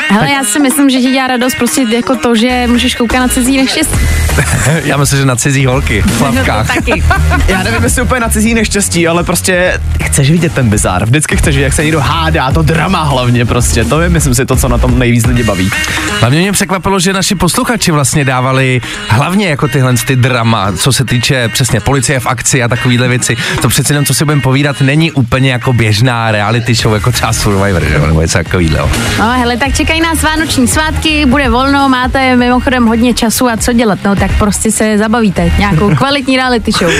Hele, 0.10 0.32
já 0.32 0.44
si 0.44 0.60
myslím, 0.60 0.90
že 0.90 0.98
ti 0.98 1.12
dělá 1.12 1.28
radost 1.28 1.56
prostě 1.56 1.82
jako 1.96 2.16
to, 2.16 2.36
že 2.36 2.68
můžeš 2.68 2.96
koukat 2.96 3.20
na 3.20 3.28
cizí 3.28 3.58
neštěstí. 3.58 3.98
já 4.84 4.98
myslím, 4.98 5.20
že 5.20 5.26
na 5.26 5.36
cizí 5.36 5.66
holky 5.66 6.02
v 6.02 6.18
plavkách. 6.18 6.68
No 6.68 6.76
taky. 6.76 7.04
já 7.48 7.64
nevím, 7.64 7.84
jestli 7.84 8.02
úplně 8.02 8.22
na 8.22 8.30
cizí 8.30 8.54
neštěstí, 8.54 9.08
ale 9.08 9.24
prostě 9.24 9.80
chceš 10.04 10.32
vidět 10.32 10.54
ten 10.54 10.70
bizár. 10.70 11.06
Vždycky 11.06 11.38
chceš 11.38 11.56
vidět, 11.56 11.66
jak 11.66 11.74
se 11.74 11.84
někdo 11.84 12.00
hádá, 12.00 12.52
to 12.52 12.62
drama 12.62 13.04
hlavně 13.04 13.46
prostě. 13.46 13.86
To 13.86 14.02
je, 14.02 14.10
myslím 14.10 14.36
si, 14.36 14.46
to, 14.46 14.56
co 14.56 14.68
na 14.70 14.78
tom 14.78 15.00
nejvíc 15.00 15.26
lidi 15.26 15.44
baví. 15.44 15.72
Hlavně 16.20 16.40
mě 16.40 16.52
překvapilo, 16.52 17.00
že 17.00 17.14
naši 17.14 17.36
posluchači 17.36 17.92
vlastně 17.92 18.26
dávali 18.26 18.82
hlavně 19.08 19.48
jako 19.48 19.68
tyhle 19.68 19.94
ty 19.94 20.16
drama, 20.16 20.72
co 20.72 20.94
se 20.94 21.06
týče 21.06 21.48
přesně 21.50 21.80
policie 21.80 22.20
v 22.20 22.28
akci 22.28 22.64
a 22.64 22.68
takovýhle 22.68 23.08
věci. 23.08 23.38
To 23.62 23.70
přece 23.70 23.94
jenom, 23.94 24.06
co 24.06 24.14
si 24.14 24.26
budeme 24.26 24.42
povídat, 24.42 24.82
není 24.82 25.12
úplně 25.12 25.52
jako 25.52 25.74
běžná 25.74 26.32
reality 26.32 26.74
show, 26.74 26.94
jako 26.94 27.12
třeba 27.12 27.34
Survivor, 27.34 27.84
že? 27.86 28.00
nebo 28.00 28.22
něco 28.22 28.38
takového. 28.38 28.90
No, 29.20 29.32
hele, 29.32 29.58
tak 29.58 29.74
čekají 29.94 30.02
nás 30.02 30.24
vánoční 30.24 30.68
svátky, 30.68 31.26
bude 31.26 31.50
volno, 31.50 31.90
máte 31.90 32.36
mimochodem 32.36 32.86
hodně 32.86 33.14
času 33.14 33.50
a 33.50 33.58
co 33.58 33.74
dělat, 33.74 34.00
no 34.04 34.16
tak 34.16 34.38
prostě 34.38 34.72
se 34.72 34.98
zabavíte 34.98 35.52
nějakou 35.58 35.96
kvalitní 35.98 36.38
reality 36.38 36.72
show. 36.72 36.92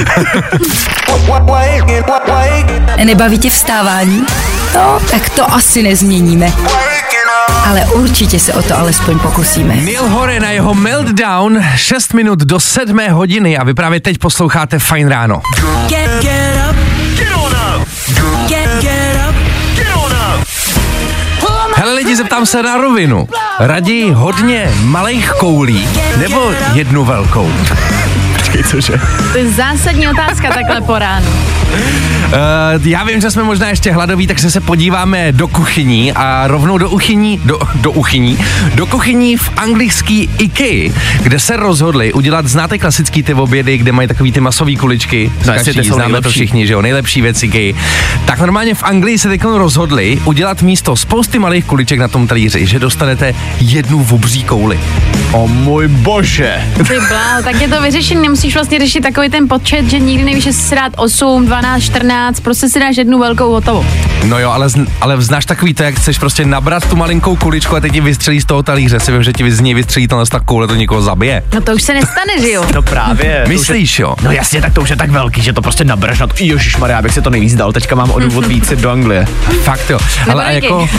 Nebaví 3.04 3.38
tě 3.38 3.50
vstávání? 3.50 4.26
No, 4.76 5.00
tak 5.12 5.30
to 5.30 5.54
asi 5.54 5.84
nezměníme. 5.84 6.54
Ale 7.66 7.86
určitě 7.86 8.40
se 8.40 8.54
o 8.54 8.62
to 8.62 8.78
alespoň 8.78 9.20
pokusíme. 9.20 9.76
Neil 9.76 10.08
Hore 10.08 10.40
na 10.40 10.52
jeho 10.52 10.74
Meltdown 10.74 11.64
6 11.76 12.14
minut 12.14 12.40
do 12.40 12.60
7 12.60 13.00
hodiny 13.10 13.58
a 13.58 13.64
vy 13.64 13.74
právě 13.74 14.00
teď 14.00 14.18
posloucháte 14.18 14.80
Fine 14.80 15.10
ráno. 15.10 15.42
Get. 15.88 16.22
Get 16.22 16.53
lidi, 22.14 22.24
zeptám 22.24 22.46
se 22.46 22.64
na 22.64 22.78
rovinu. 22.78 23.28
Raději 23.60 24.12
hodně 24.12 24.74
malých 24.84 25.32
koulí 25.40 25.88
nebo 26.18 26.52
jednu 26.74 27.06
velkou? 27.06 27.52
Cože? 28.68 28.94
To 29.32 29.38
je 29.38 29.52
zásadní 29.52 30.08
otázka 30.08 30.50
takhle 30.54 30.82
po 30.82 31.00
ránu. 31.00 31.28
Uh, 32.28 32.88
já 32.88 33.04
vím, 33.04 33.22
že 33.22 33.32
jsme 33.32 33.44
možná 33.44 33.70
ještě 33.70 33.92
hladoví, 33.92 34.28
takže 34.28 34.52
se 34.52 34.62
podíváme 34.62 35.32
do 35.32 35.48
kuchyní 35.48 36.14
a 36.14 36.48
rovnou 36.48 36.78
do 36.78 36.90
uchyní, 36.90 37.42
do, 37.46 37.60
do 37.76 37.92
uchyní, 37.92 38.38
do 38.76 38.86
kuchyní 38.86 39.38
v 39.38 39.52
anglický 39.58 40.30
IKEA, 40.38 40.94
kde 41.24 41.40
se 41.40 41.58
rozhodli 41.58 42.14
udělat, 42.14 42.48
znáte 42.48 42.78
klasický 42.78 43.24
ty 43.24 43.34
obědy, 43.34 43.78
kde 43.78 43.92
mají 43.92 44.08
takový 44.08 44.32
ty 44.32 44.40
masové 44.40 44.76
kuličky, 44.76 45.32
No, 45.46 45.54
ty 45.64 45.74
jsou 45.74 45.84
známe 45.84 45.98
to 46.04 46.08
nejlepší. 46.10 46.30
všichni, 46.32 46.68
že 46.68 46.74
jo, 46.74 46.82
nejlepší 46.82 47.22
věc 47.22 47.44
IKEA. 47.44 47.74
Tak 48.26 48.40
normálně 48.40 48.76
v 48.76 48.84
Anglii 48.84 49.18
se 49.18 49.30
teď 49.30 49.44
rozhodli 49.44 50.20
udělat 50.26 50.62
místo 50.62 50.96
spousty 50.96 51.40
malých 51.40 51.66
kuliček 51.66 52.00
na 52.00 52.08
tom 52.08 52.28
talíři, 52.28 52.66
že 52.66 52.80
dostanete 52.80 53.36
jednu 53.62 54.08
obří 54.12 54.44
kouli. 54.44 54.80
O 55.32 55.48
můj 55.48 55.88
bože. 55.88 56.68
Ty 56.88 57.00
bláho, 57.10 57.44
tak 57.44 57.62
je 57.62 57.68
to 57.68 57.82
vyřešený, 57.82 58.22
nemusíš 58.44 58.56
vlastně 58.56 58.80
řešit 58.80 59.02
takový 59.02 59.30
ten 59.30 59.48
počet, 59.48 59.90
že 59.90 60.00
nikdy 60.00 60.24
nevíš, 60.26 60.46
jestli 60.46 60.62
si 60.64 60.76
dát 60.76 60.94
8, 60.96 61.46
12, 61.46 61.84
14, 61.84 62.40
prostě 62.40 62.70
si 62.70 62.80
dáš 62.80 62.98
jednu 62.98 63.20
velkou 63.20 63.52
hotovou. 63.52 63.86
No 64.24 64.40
jo, 64.40 64.50
ale, 64.52 64.68
ale 65.02 65.22
znáš 65.22 65.46
takový 65.46 65.74
to, 65.74 65.84
jak 65.84 65.96
chceš 65.96 66.18
prostě 66.18 66.46
nabrat 66.46 66.90
tu 66.90 66.96
malinkou 66.96 67.36
kuličku 67.36 67.76
a 67.76 67.80
teď 67.80 67.94
ti 67.94 68.02
vystřelí 68.02 68.42
z 68.42 68.46
toho 68.46 68.64
talíře. 68.64 69.00
Si 69.00 69.12
vím, 69.12 69.24
že 69.24 69.34
ti 69.34 69.52
z 69.52 69.60
něj 69.60 69.74
vystřelí 69.74 70.08
to 70.08 70.26
ta 70.26 70.40
koule, 70.40 70.68
to 70.68 70.76
někoho 70.76 71.02
zabije. 71.02 71.44
No 71.54 71.62
to 71.62 71.72
už 71.72 71.82
se 71.84 71.94
nestane, 71.94 72.42
že 72.42 72.52
jo? 72.52 72.66
No 72.74 72.82
právě. 72.82 73.26
je- 73.26 73.46
Myslíš, 73.48 74.00
jo? 74.00 74.16
No 74.24 74.32
jasně, 74.32 74.62
tak 74.62 74.74
to 74.74 74.82
už 74.82 74.90
je 74.90 74.96
tak 74.96 75.10
velký, 75.10 75.42
že 75.42 75.54
to 75.54 75.62
prostě 75.62 75.84
nabereš 75.84 76.20
na 76.20 76.28
to. 76.28 76.34
Ježišmarja, 76.40 76.96
já 76.96 77.02
bych 77.02 77.14
si 77.14 77.22
to 77.22 77.30
nejvíc 77.30 77.56
dal, 77.56 77.74
teďka 77.74 77.96
mám 77.96 78.12
o 78.12 78.20
důvod 78.20 78.46
víc 78.46 78.72
jít 78.72 78.80
do 78.80 78.92
Anglie. 78.92 79.26
Fakt 79.64 79.90
jo. 79.90 80.00
Ale 80.32 80.54
jako, 80.54 80.90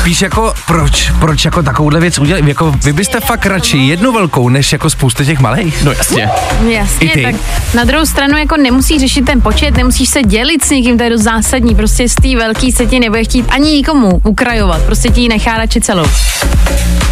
spíš 0.00 0.22
jako, 0.22 0.54
proč, 0.66 1.10
proč 1.20 1.44
jako 1.44 1.62
takovouhle 1.62 2.00
věc 2.00 2.18
udělat? 2.18 2.44
Jako 2.44 2.74
vy 2.84 2.92
byste 2.92 3.20
fakt 3.20 3.46
radši 3.46 3.78
jednu 3.78 4.12
velkou, 4.12 4.48
než 4.48 4.72
jako 4.72 4.90
spoustu 4.90 5.24
těch 5.24 5.40
malých? 5.40 5.84
No 5.84 5.92
jasně. 5.92 6.28
Jasně, 6.72 7.12
tak 7.22 7.34
na 7.74 7.84
druhou 7.84 8.06
stranu 8.06 8.38
jako 8.38 8.56
nemusíš 8.56 9.00
řešit 9.00 9.24
ten 9.24 9.40
počet, 9.40 9.76
nemusíš 9.76 10.08
se 10.08 10.22
dělit 10.22 10.64
s 10.64 10.70
někým, 10.70 10.98
to 10.98 11.04
je 11.04 11.10
dost 11.10 11.22
zásadní, 11.22 11.74
prostě 11.74 12.08
z 12.08 12.14
té 12.14 12.36
velký 12.36 12.72
se 12.72 12.86
ti 12.86 13.00
nebude 13.00 13.24
chtít 13.24 13.46
ani 13.48 13.72
nikomu 13.72 14.20
ukrajovat, 14.24 14.82
prostě 14.82 15.08
ti 15.08 15.20
ji 15.20 15.28
nechá 15.28 15.56
radši 15.56 15.80
celou. 15.80 16.06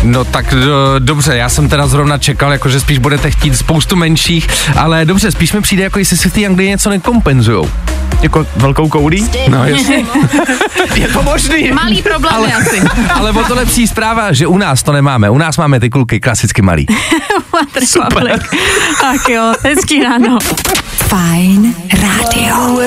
No 0.02 0.24
tak 0.24 0.54
do, 0.54 0.98
dobře, 0.98 1.36
já 1.36 1.48
jsem 1.48 1.68
teda 1.68 1.86
zrovna 1.86 2.18
čekal, 2.18 2.52
jako 2.52 2.68
že 2.68 2.80
spíš 2.80 2.98
budete 2.98 3.30
chtít 3.30 3.56
spoustu 3.56 3.96
menších, 3.96 4.48
ale 4.76 5.04
dobře, 5.04 5.30
spíš 5.30 5.52
mi 5.52 5.60
přijde, 5.60 5.82
jako 5.82 5.98
jestli 5.98 6.16
si 6.16 6.30
v 6.30 6.32
té 6.32 6.46
Anglii 6.46 6.68
něco 6.68 6.90
nekompenzujou. 6.90 7.68
Jako 8.22 8.46
velkou 8.56 8.88
koulí? 8.88 9.30
No 9.48 9.64
jasně. 9.64 10.04
Je 10.94 11.08
to 11.08 11.22
možný. 11.22 11.70
Malý 11.72 12.02
problém 12.02 12.34
ale... 12.34 12.52
asi. 12.52 12.82
ale 13.14 13.30
o 13.32 13.44
to 13.44 13.54
lepší 13.54 13.86
zpráva, 13.86 14.32
že 14.32 14.46
u 14.46 14.58
nás 14.58 14.82
to 14.82 14.92
nemáme. 14.92 15.30
U 15.30 15.38
nás 15.38 15.56
máme 15.56 15.80
ty 15.80 15.90
kluky 15.90 16.20
klasicky 16.20 16.62
malý. 16.62 16.86
Super. 17.84 18.40
Ach 19.04 19.28
jo, 19.28 19.52
hezký 19.62 20.02
ráno. 20.02 20.38
Fajn 21.08 21.74
rádio. 22.02 22.80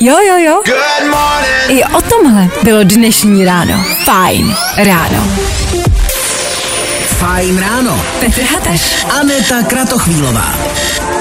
Jo, 0.00 0.16
jo, 0.28 0.36
jo. 0.38 0.62
I 1.68 1.84
o 1.84 2.02
tomhle 2.02 2.48
bylo 2.62 2.84
dnešní 2.84 3.44
ráno. 3.44 3.84
Fajn 4.04 4.54
ráno. 4.76 5.28
Fajn 7.22 7.54
ráno. 7.58 7.94
Petr 8.20 8.42
Hateš. 8.42 9.06
Aneta 9.20 9.62
Kratochvílová. 9.62 10.54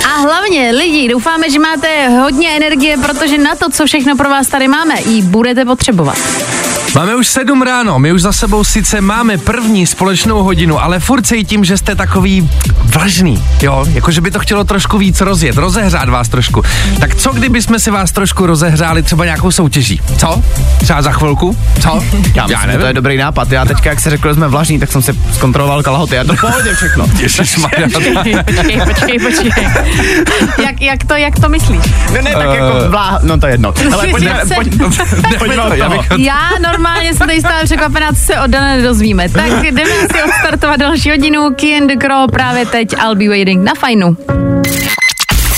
A 0.06 0.18
hlavně 0.18 0.72
lidi, 0.72 1.10
doufáme, 1.10 1.50
že 1.50 1.60
máte 1.60 2.10
hodně 2.10 2.56
energie, 2.56 2.98
protože 2.98 3.38
na 3.38 3.56
to, 3.56 3.70
co 3.70 3.86
všechno 3.86 4.16
pro 4.16 4.30
vás 4.30 4.48
tady 4.48 4.68
máme, 4.68 4.96
ji 5.06 5.22
budete 5.22 5.66
potřebovat. 5.66 6.18
Máme 6.96 7.16
už 7.16 7.28
sedm 7.28 7.62
ráno, 7.62 8.00
my 8.00 8.12
už 8.12 8.22
za 8.22 8.32
sebou 8.34 8.64
sice 8.64 9.02
máme 9.02 9.38
první 9.38 9.88
společnou 9.88 10.44
hodinu, 10.44 10.84
ale 10.84 11.00
furt 11.00 11.22
cítím, 11.28 11.64
že 11.66 11.78
jste 11.78 11.96
takový 11.96 12.50
vlažný, 12.84 13.44
jo, 13.62 13.86
jakože 13.94 14.22
by 14.22 14.32
to 14.32 14.40
chtělo 14.40 14.64
trošku 14.64 14.98
víc 14.98 15.22
rozjet, 15.22 15.58
rozehřát 15.58 16.10
vás 16.10 16.30
trošku. 16.30 16.64
Tak 17.00 17.16
co 17.16 17.34
kdyby 17.34 17.62
jsme 17.62 17.80
si 17.80 17.92
vás 17.92 18.12
trošku 18.12 18.46
rozehřáli 18.46 19.04
třeba 19.04 19.26
nějakou 19.26 19.52
soutěží? 19.52 20.02
Co? 20.18 20.44
Třeba 20.82 21.02
za 21.02 21.12
chvilku? 21.12 21.58
Co? 21.82 22.04
Já, 22.36 22.48
myslím, 22.48 22.72
že 22.72 22.78
to 22.78 22.86
je 22.86 22.94
dobrý 22.94 23.18
nápad. 23.18 23.52
Já 23.52 23.66
teďka, 23.66 23.90
jak 23.90 24.00
se 24.00 24.10
řekl, 24.10 24.28
že 24.28 24.34
jsme 24.36 24.48
vlažní, 24.48 24.80
tak 24.80 24.92
jsem 24.92 25.02
si 25.02 25.14
zkontroloval 25.34 25.84
kalhoty 25.84 26.20
a 26.20 26.24
to 26.24 26.36
pohodě 26.36 26.74
všechno. 26.74 27.06
Ježišmarja. 27.20 27.88
Počkej, 28.46 28.82
počkej, 28.86 29.20
počkej. 29.20 29.52
Jak, 30.64 30.82
jak, 30.82 31.04
to, 31.04 31.14
jak 31.16 31.40
to 31.40 31.50
myslíš? 31.50 31.80
Ne, 32.14 32.22
ne, 32.22 32.32
tak 32.34 32.50
jako 32.50 32.90
vlá... 32.90 33.20
No 33.24 33.38
to 33.40 33.48
je 33.48 33.54
jedno. 33.54 33.74
Ale 33.94 34.08
pojďme, 34.08 34.30
Já 34.30 34.46
se- 34.46 34.56
pojď, 34.56 34.74
pojďme 35.40 35.62
od 35.64 35.74
Já 35.76 35.90
toho. 35.90 36.02
bych- 36.02 36.26
Já 36.26 36.50
normálně 36.82 37.14
jsem 37.14 37.28
tady 37.28 37.40
stále 37.40 37.64
překvapená, 37.64 38.10
co 38.10 38.16
se 38.16 38.40
od 38.40 38.48
Dana 38.48 38.76
nedozvíme. 38.76 39.30
Tak 39.30 39.64
jdeme 39.64 39.92
si 39.92 40.24
odstartovat 40.24 40.80
další 40.80 41.10
hodinu. 41.10 41.54
Kian 41.56 41.88
the 41.88 41.96
Crow 41.96 42.32
právě 42.32 42.66
teď. 42.66 42.94
I'll 42.94 43.16
be 43.16 43.28
waiting 43.28 43.64
na 43.64 43.74
fajnu. 43.74 44.18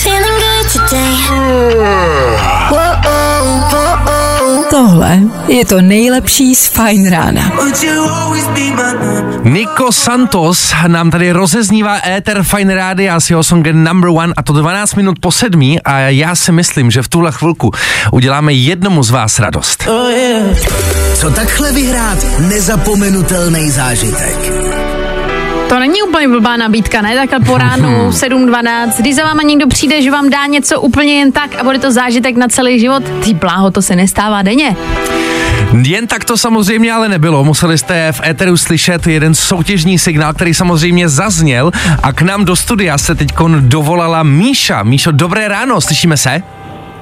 Feeling 0.03 0.25
good 0.25 0.89
today. 0.89 2.32
Tohle 4.93 5.19
je 5.47 5.65
to 5.65 5.81
nejlepší 5.81 6.55
z 6.55 6.67
Fajn 6.67 7.09
rána. 7.09 7.51
Nico 9.43 9.91
Santos 9.91 10.73
nám 10.87 11.11
tady 11.11 11.31
rozeznívá 11.31 11.97
éter 12.07 12.43
Fine 12.43 12.75
Rádia 12.75 13.19
s 13.19 13.29
jeho 13.29 13.43
songem 13.43 13.83
Number 13.83 14.09
One 14.09 14.33
a 14.37 14.43
to 14.43 14.53
12 14.53 14.95
minut 14.95 15.19
po 15.19 15.31
sedmí 15.31 15.81
a 15.81 15.97
já 15.99 16.35
si 16.35 16.51
myslím, 16.51 16.91
že 16.91 17.01
v 17.01 17.07
tuhle 17.07 17.31
chvilku 17.31 17.71
uděláme 18.11 18.53
jednomu 18.53 19.03
z 19.03 19.09
vás 19.09 19.39
radost. 19.39 19.87
Co 21.15 21.29
takhle 21.29 21.71
vyhrát 21.71 22.17
nezapomenutelný 22.39 23.71
zážitek? 23.71 24.82
To 25.73 25.79
není 25.79 26.01
úplně 26.01 26.27
blbá 26.27 26.57
nabídka, 26.57 27.01
ne? 27.01 27.15
Takhle 27.15 27.39
po 27.39 27.57
ránu 27.57 28.09
7.12, 28.09 28.91
když 28.99 29.15
za 29.15 29.23
váma 29.23 29.43
někdo 29.43 29.67
přijde, 29.67 30.01
že 30.01 30.11
vám 30.11 30.29
dá 30.29 30.45
něco 30.45 30.81
úplně 30.81 31.13
jen 31.13 31.31
tak 31.31 31.55
a 31.55 31.63
bude 31.63 31.79
to 31.79 31.91
zážitek 31.91 32.35
na 32.35 32.47
celý 32.47 32.79
život, 32.79 33.03
ty 33.23 33.33
bláho, 33.33 33.71
to 33.71 33.81
se 33.81 33.95
nestává 33.95 34.41
denně. 34.41 34.75
Jen 35.83 36.07
tak 36.07 36.25
to 36.25 36.37
samozřejmě 36.37 36.93
ale 36.93 37.09
nebylo. 37.09 37.43
Museli 37.43 37.77
jste 37.77 38.11
v 38.11 38.21
éteru 38.27 38.57
slyšet 38.57 39.07
jeden 39.07 39.35
soutěžní 39.35 39.99
signál, 39.99 40.33
který 40.33 40.53
samozřejmě 40.53 41.09
zazněl 41.09 41.71
a 42.03 42.13
k 42.13 42.21
nám 42.21 42.45
do 42.45 42.55
studia 42.55 42.97
se 42.97 43.15
teď 43.15 43.33
dovolala 43.59 44.23
Míša. 44.23 44.83
Míšo, 44.83 45.11
dobré 45.11 45.47
ráno, 45.47 45.81
slyšíme 45.81 46.17
se? 46.17 46.41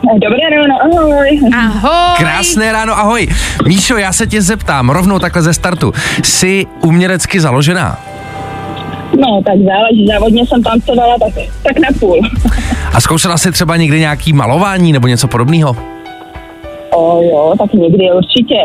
Dobré 0.04 0.40
ráno, 0.52 0.98
ahoj. 0.98 1.40
Ahoj. 1.58 2.18
Krásné 2.18 2.72
ráno, 2.72 3.00
ahoj. 3.00 3.28
Míšo, 3.68 3.98
já 3.98 4.14
se 4.14 4.28
tě 4.28 4.42
zeptám 4.42 4.90
rovnou 4.90 5.20
takhle 5.20 5.42
ze 5.42 5.54
startu. 5.54 5.94
Jsi 6.24 6.66
umělecky 6.82 7.40
založená? 7.40 8.11
No, 9.20 9.42
tak 9.46 9.56
záleží, 9.58 10.08
závodně 10.08 10.46
jsem 10.46 10.64
tancovala 10.64 11.16
tak, 11.20 11.34
tak 11.64 11.80
na 11.80 11.88
půl. 12.00 12.20
A 12.94 13.02
zkoušela 13.02 13.38
jsi 13.38 13.52
třeba 13.52 13.78
někdy 13.78 14.00
nějaký 14.00 14.34
malování 14.34 14.94
nebo 14.94 15.08
něco 15.08 15.28
podobného? 15.28 15.76
O 16.94 17.22
jo, 17.24 17.54
tak 17.58 17.74
někdy 17.74 18.12
určitě. 18.12 18.56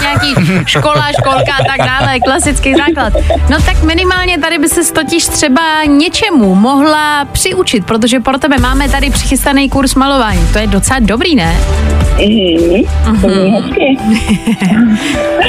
Nějaký 0.00 0.34
škola, 0.66 1.12
školka 1.20 1.52
a 1.52 1.64
tak 1.64 1.86
dále, 1.86 2.20
klasický 2.20 2.74
základ. 2.74 3.12
No 3.50 3.58
tak 3.66 3.82
minimálně 3.82 4.38
tady 4.38 4.58
by 4.58 4.68
se 4.68 4.92
totiž 4.92 5.26
třeba 5.26 5.84
něčemu 5.84 6.54
mohla 6.54 7.24
přiučit, 7.24 7.86
protože 7.86 8.20
pro 8.20 8.38
tebe 8.38 8.56
máme 8.60 8.88
tady 8.88 9.10
přichystaný 9.10 9.68
kurz 9.68 9.94
malování. 9.94 10.40
To 10.52 10.58
je 10.58 10.66
docela 10.66 10.98
dobrý, 10.98 11.34
ne? 11.34 11.56
Mhm, 13.06 13.30
je 13.30 13.50
hezky. 13.50 13.98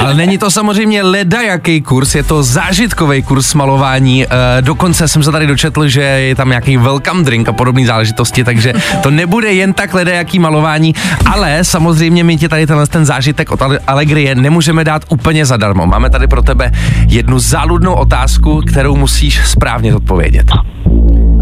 Ale 0.00 0.14
není 0.14 0.38
to 0.38 0.50
samozřejmě 0.50 1.02
leda 1.02 1.42
jaký 1.42 1.80
kurz, 1.80 2.14
je 2.14 2.22
to 2.22 2.42
zážitkový 2.42 3.22
kurz 3.22 3.54
malování. 3.54 4.24
E, 4.24 4.28
dokonce 4.60 5.08
jsem 5.08 5.22
se 5.22 5.32
tady 5.32 5.46
dočetl, 5.46 5.88
že 5.88 6.02
je 6.02 6.34
tam 6.34 6.48
nějaký 6.48 6.76
welcome 6.76 7.24
drink 7.24 7.48
a 7.48 7.52
podobné 7.52 7.86
záležitosti, 7.86 8.44
takže 8.44 8.72
to 9.02 9.10
nebude 9.10 9.52
jen 9.52 9.72
tak 9.72 9.94
leda 9.94 10.12
jaký 10.12 10.38
malování, 10.38 10.94
ale 11.26 11.64
samozřejmě 11.64 11.87
my 12.22 12.36
ti 12.36 12.48
tady 12.48 12.66
tenhle 12.66 12.86
ten 12.86 13.04
zážitek 13.04 13.50
od 13.52 13.62
Ale- 13.62 13.78
Allegrie 13.86 14.34
nemůžeme 14.34 14.84
dát 14.84 15.04
úplně 15.08 15.46
zadarmo. 15.46 15.86
Máme 15.86 16.10
tady 16.10 16.26
pro 16.26 16.42
tebe 16.42 16.70
jednu 17.08 17.38
záludnou 17.38 17.94
otázku, 17.94 18.60
kterou 18.66 18.96
musíš 18.96 19.48
správně 19.48 19.94
odpovědět. 19.94 20.46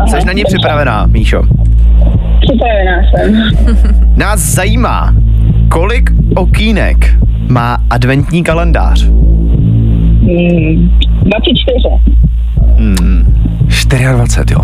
Jsi 0.06 0.26
na 0.26 0.32
ní 0.32 0.44
připravená, 0.44 1.06
Míšo? 1.06 1.42
Připravená 2.40 3.02
jsem. 3.10 3.50
Nás 4.16 4.40
zajímá, 4.40 5.14
kolik 5.68 6.10
okýnek 6.34 7.14
má 7.48 7.78
adventní 7.90 8.42
kalendář. 8.44 9.04
Hmm, 9.04 10.90
24. 11.22 11.74
24, 14.12 14.54
jo. 14.54 14.60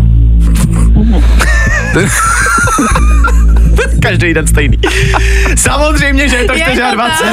Každý 4.01 4.33
den 4.33 4.47
stejný. 4.47 4.77
Samozřejmě, 5.55 6.29
že 6.29 6.35
je 6.35 6.45
to 6.45 6.53
Je 6.53 6.65
to 6.65 6.95
24. 6.95 7.31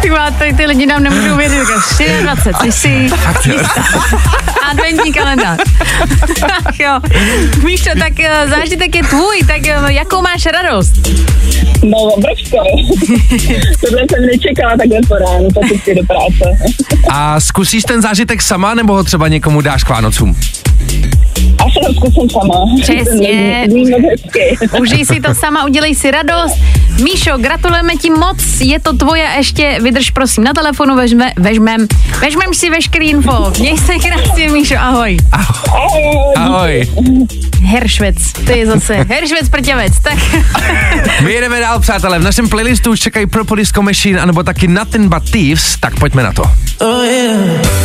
Ty 0.00 0.10
má, 0.10 0.30
tady 0.30 0.52
ty 0.52 0.66
lidi 0.66 0.86
nám 0.86 1.02
nemůžou 1.02 1.36
věřit. 1.36 1.58
říkají, 1.98 2.22
24, 2.22 2.58
ty 2.62 2.72
jsi. 2.72 3.10
Adventní 4.70 5.12
kalendář. 5.12 5.58
Ach 6.42 6.80
jo. 6.80 7.00
Míšo, 7.64 7.90
tak 7.98 8.20
eh, 8.20 8.48
zážitek 8.48 8.94
je 8.94 9.02
tvůj, 9.02 9.40
tak 9.46 9.66
eh, 9.66 9.92
jakou 9.92 10.22
máš 10.22 10.46
radost? 10.46 10.92
No, 11.82 11.98
obrovskou. 11.98 12.96
Tohle 13.80 14.02
jsem 14.10 14.26
nečekala 14.26 14.76
takhle 14.76 14.98
po 15.08 15.14
ránu, 15.14 15.48
po 15.54 15.60
cestě 15.68 15.94
do 15.94 16.02
práce. 16.06 16.58
A 17.10 17.40
zkusíš 17.40 17.84
ten 17.84 18.02
zážitek 18.02 18.42
sama, 18.42 18.74
nebo 18.74 18.92
ho 18.92 19.04
třeba 19.04 19.28
někomu 19.28 19.60
dáš 19.60 19.84
k 19.84 19.88
Vánocům? 19.88 20.36
To 21.94 22.00
zkusím 22.00 22.30
sama. 22.30 22.54
Přesně. 22.80 23.66
Užij 24.80 25.06
si 25.06 25.20
to 25.20 25.34
sama, 25.34 25.64
udělej 25.64 25.94
si 25.94 26.10
radost. 26.10 26.56
Míšo, 27.02 27.30
gratulujeme 27.38 27.96
ti 27.96 28.10
moc, 28.10 28.60
je 28.60 28.80
to 28.80 28.92
tvoje, 28.92 29.28
ještě 29.36 29.78
vydrž 29.82 30.10
prosím 30.10 30.44
na 30.44 30.52
telefonu, 30.52 30.96
vežme, 30.96 31.32
vežmem, 31.36 31.86
vežmem 32.20 32.54
si 32.54 32.70
veškerý 32.70 33.10
info. 33.10 33.52
Měj 33.58 33.78
se 33.78 33.92
krásně, 34.08 34.48
Míšo, 34.48 34.74
ahoj. 34.78 35.16
Ahoj. 36.36 36.88
Heršvec, 37.64 38.16
to 38.46 38.52
je 38.52 38.66
zase 38.66 38.94
Heršvec 39.08 39.48
prťavec, 39.48 39.92
tak 40.02 40.18
My 41.20 41.32
jedeme 41.32 41.60
dál, 41.60 41.80
přátelé. 41.80 42.18
V 42.18 42.22
našem 42.22 42.48
playlistu 42.48 42.90
už 42.90 43.00
čekají 43.00 43.26
Purple 43.26 43.56
Disco 43.56 43.82
Machine, 43.82 44.20
anebo 44.20 44.42
taky 44.42 44.68
Nothing 44.68 45.14
But 45.14 45.30
Thieves, 45.30 45.76
tak 45.80 45.98
pojďme 45.98 46.22
na 46.22 46.32
to. 46.32 46.42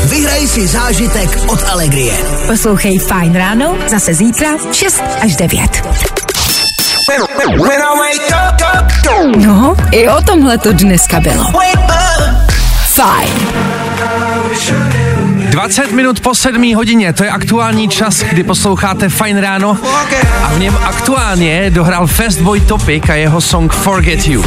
Vyhraj 0.10 0.48
si 0.48 0.68
zážitek 0.68 1.30
od 1.48 1.64
Allegrie. 1.70 2.14
Poslouchej 2.48 3.00
Fajn 3.00 3.36
ráno, 3.36 3.78
zase 4.00 4.13
zítra 4.13 4.50
6 4.72 5.04
až 5.22 5.36
9. 5.36 5.82
No, 9.38 9.75
i 9.92 10.10
o 10.10 10.22
tomhle 10.22 10.58
to 10.58 10.74
dneska 10.74 11.20
bylo. 11.20 11.44
Fajn. 12.94 13.30
20 15.58 15.92
minut 15.92 16.20
po 16.20 16.36
7 16.36 16.76
hodině, 16.76 17.14
to 17.14 17.24
je 17.24 17.30
aktuální 17.30 17.90
čas, 17.90 18.24
kdy 18.24 18.44
posloucháte 18.44 19.10
Fine 19.10 19.42
Ráno 19.42 19.78
a 20.44 20.54
v 20.54 20.60
něm 20.60 20.78
aktuálně 20.84 21.70
dohrál 21.70 22.08
Fastboy 22.08 22.62
Topic 22.62 23.04
a 23.10 23.14
jeho 23.14 23.42
song 23.42 23.74
Forget 23.74 24.28
You. 24.28 24.44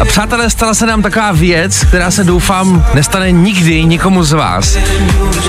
A 0.00 0.04
přátelé, 0.04 0.50
stala 0.50 0.74
se 0.74 0.86
nám 0.86 1.02
taková 1.02 1.32
věc, 1.32 1.84
která 1.84 2.10
se 2.10 2.24
doufám 2.24 2.86
nestane 2.94 3.32
nikdy 3.32 3.84
nikomu 3.84 4.24
z 4.24 4.32
vás. 4.32 4.78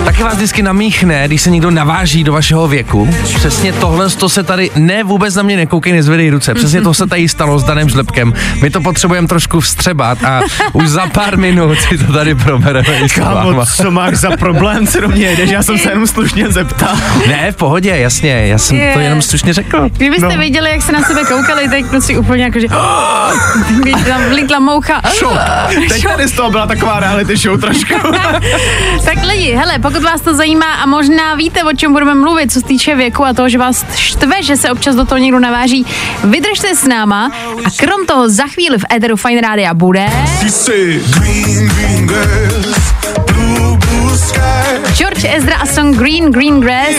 Taky 0.06 0.24
vás 0.24 0.36
vždycky 0.36 0.62
namíchne, 0.62 1.27
když 1.27 1.41
se 1.41 1.50
někdo 1.50 1.72
naváží 1.72 2.24
do 2.24 2.34
vašeho 2.34 2.68
věku. 2.68 3.10
Přesně 3.24 3.74
tohle 3.74 4.10
to 4.10 4.30
se 4.30 4.44
tady, 4.44 4.72
ne 4.75 5.03
vůbec 5.03 5.36
na 5.36 5.44
mě 5.44 5.58
nekoukej, 5.58 5.94
nezvedej 5.94 6.30
ruce, 6.30 6.53
přesně 6.53 6.82
to 6.82 6.94
se 6.94 7.08
tady 7.08 7.30
stalo 7.30 7.60
s 7.60 7.63
Danem 7.63 7.89
Žlepkem. 7.89 8.34
My 8.62 8.70
to 8.70 8.82
potřebujeme 8.82 9.27
trošku 9.27 9.60
vstřebat 9.60 10.24
a 10.24 10.41
už 10.74 10.89
za 10.89 11.08
pár 11.08 11.38
minut 11.38 11.77
si 11.89 11.98
to 11.98 12.13
tady 12.13 12.36
probereme. 12.36 13.10
Kámo, 13.15 13.65
co 13.65 13.91
máš 13.91 14.15
za 14.15 14.32
problém, 14.38 14.88
do 15.01 15.08
mě 15.08 15.25
jedeš? 15.25 15.50
Já 15.50 15.63
jsem 15.63 15.77
se 15.77 15.89
jenom 15.89 16.08
slušně 16.08 16.50
zeptal. 16.50 16.96
Ne, 17.27 17.51
v 17.51 17.55
pohodě, 17.55 17.89
jasně, 17.89 18.48
já 18.48 18.58
jsem 18.58 18.77
to 18.77 18.84
Je. 18.84 19.03
jenom 19.03 19.22
slušně 19.22 19.53
řekl. 19.53 19.89
kdybyste 19.89 20.36
no. 20.36 20.38
viděli, 20.38 20.70
jak 20.70 20.81
se 20.81 20.91
na 20.91 21.01
sebe 21.01 21.24
koukali, 21.24 21.70
teď 21.70 21.86
prostě 21.86 22.20
úplně 22.20 22.43
jako, 22.43 22.60
že 22.60 22.67
tam 24.08 24.25
vlítla 24.29 24.60
moucha. 24.60 25.01
Teď 25.89 26.03
tady 26.03 26.27
z 26.27 26.31
toho 26.31 26.51
byla 26.51 26.67
taková 26.67 27.00
reality 27.00 27.38
show 27.38 27.60
trošku. 27.60 27.93
tak 29.05 29.25
lidi, 29.27 29.51
hele, 29.51 29.79
pokud 29.79 30.03
vás 30.03 30.22
to 30.22 30.34
zajímá 30.34 30.74
a 30.74 30.86
možná 30.86 31.36
víte, 31.36 31.63
o 31.63 31.74
čem 31.74 31.93
budeme 31.93 32.15
mluvit, 32.15 32.51
co 32.51 32.60
se 32.60 32.65
týče 32.65 32.96
věku 32.96 33.25
a 33.25 33.34
toho, 33.34 33.50
že 33.50 33.58
vás 33.58 33.86
štve, 33.96 34.43
že 34.43 34.58
se 34.58 34.72
občas 34.72 34.96
do 34.96 35.05
toho 35.05 35.20
někdo 35.20 35.39
naváží, 35.39 35.86
vydržte 36.24 36.75
s 36.75 36.88
náma 36.88 37.31
a 37.65 37.70
krom 37.77 38.05
toho 38.05 38.29
za 38.29 38.43
chvíli 38.48 38.77
v 38.77 38.86
Eteru 38.96 39.15
Fine 39.15 39.41
Rádia 39.41 39.74
bude... 39.74 40.10
George 44.94 45.25
Ezra 45.36 45.56
a 45.56 45.65
song 45.65 45.98
Green 45.98 46.32
Green 46.32 46.60
Grass. 46.60 46.96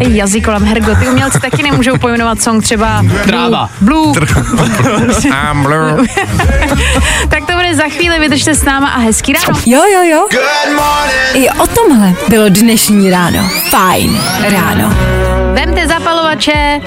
Ej, 0.00 0.16
jazyk 0.16 0.44
kolem 0.44 0.64
Hergo, 0.64 0.94
ty 0.94 1.08
umělci 1.08 1.40
taky 1.40 1.62
nemůžou 1.62 1.98
pojmenovat 1.98 2.42
song 2.42 2.62
třeba 2.62 3.04
Tráva. 3.26 3.70
Blue. 3.80 4.12
I'm 5.24 5.62
blue. 5.62 6.06
tak 7.28 7.46
to 7.46 7.52
bude 7.52 7.74
za 7.74 7.82
chvíli, 7.82 8.18
vydržte 8.18 8.54
s 8.54 8.64
náma 8.64 8.88
a 8.88 8.98
hezký 8.98 9.32
ráno. 9.32 9.60
Jo, 9.66 9.82
jo, 9.92 10.02
jo. 10.02 10.28
I 11.34 11.50
o 11.50 11.66
tomhle 11.66 12.14
bylo 12.28 12.48
dnešní 12.48 13.10
ráno. 13.10 13.50
Fajn 13.70 14.20
ráno. 14.50 14.94
Vemte 15.52 15.86
zapalovače 15.86 16.80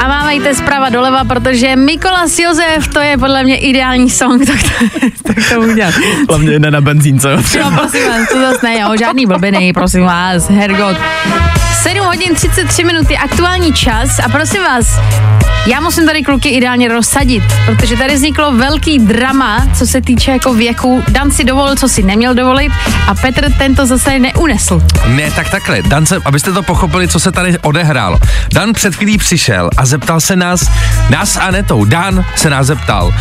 a 0.00 0.08
mávejte 0.08 0.54
zprava 0.54 0.88
doleva, 0.88 1.24
protože 1.24 1.76
Mikolas 1.76 2.38
Josef, 2.38 2.88
to 2.88 3.00
je 3.00 3.18
podle 3.18 3.44
mě 3.44 3.56
ideální 3.56 4.10
song, 4.10 4.46
tak 4.46 4.62
to, 4.62 5.00
tak 5.22 5.36
to 5.54 5.60
udělat. 5.60 5.94
Hlavně 6.28 6.58
ne 6.58 6.70
na 6.70 6.80
benzínce. 6.80 7.36
No, 7.36 7.70
prosím 7.76 8.08
vás, 8.08 8.28
to 8.32 8.40
zase 8.40 8.66
ne, 8.66 8.78
jo, 8.80 8.96
žádný 8.98 9.26
blbiny, 9.26 9.72
prosím 9.72 10.02
vás, 10.04 10.50
Hergot. 10.50 10.96
7 11.82 12.06
hodin 12.06 12.34
33 12.34 12.84
minuty, 12.84 13.16
aktuální 13.16 13.72
čas 13.72 14.18
a 14.24 14.28
prosím 14.28 14.62
vás, 14.62 15.00
já 15.66 15.80
musím 15.80 16.06
tady 16.06 16.22
kluky 16.22 16.48
ideálně 16.48 16.88
rozsadit, 16.88 17.42
protože 17.66 17.96
tady 17.96 18.14
vzniklo 18.14 18.52
velký 18.52 18.98
drama, 18.98 19.66
co 19.78 19.86
se 19.86 20.00
týče 20.00 20.30
jako 20.30 20.54
věku. 20.54 21.04
Dan 21.08 21.30
si 21.30 21.44
dovolil, 21.44 21.76
co 21.76 21.88
si 21.88 22.02
neměl 22.02 22.34
dovolit 22.34 22.72
a 23.06 23.14
Petr 23.14 23.52
tento 23.52 23.86
zase 23.86 24.18
neunesl. 24.18 24.82
Ne, 25.06 25.30
tak 25.30 25.50
takhle, 25.50 25.82
Dan 25.82 26.06
se, 26.06 26.16
abyste 26.24 26.52
to 26.52 26.62
pochopili, 26.62 27.08
co 27.08 27.20
se 27.20 27.32
tady 27.32 27.58
odehrálo. 27.58 28.18
Dan 28.52 28.72
před 28.72 28.94
chvílí 28.94 29.18
přišel 29.18 29.70
a 29.76 29.86
zeptal 29.86 30.20
se 30.20 30.36
nás, 30.36 30.70
nás 31.10 31.36
a 31.36 31.40
Anetou, 31.40 31.84
Dan 31.84 32.24
se 32.36 32.50
nás 32.50 32.66
zeptal, 32.66 33.14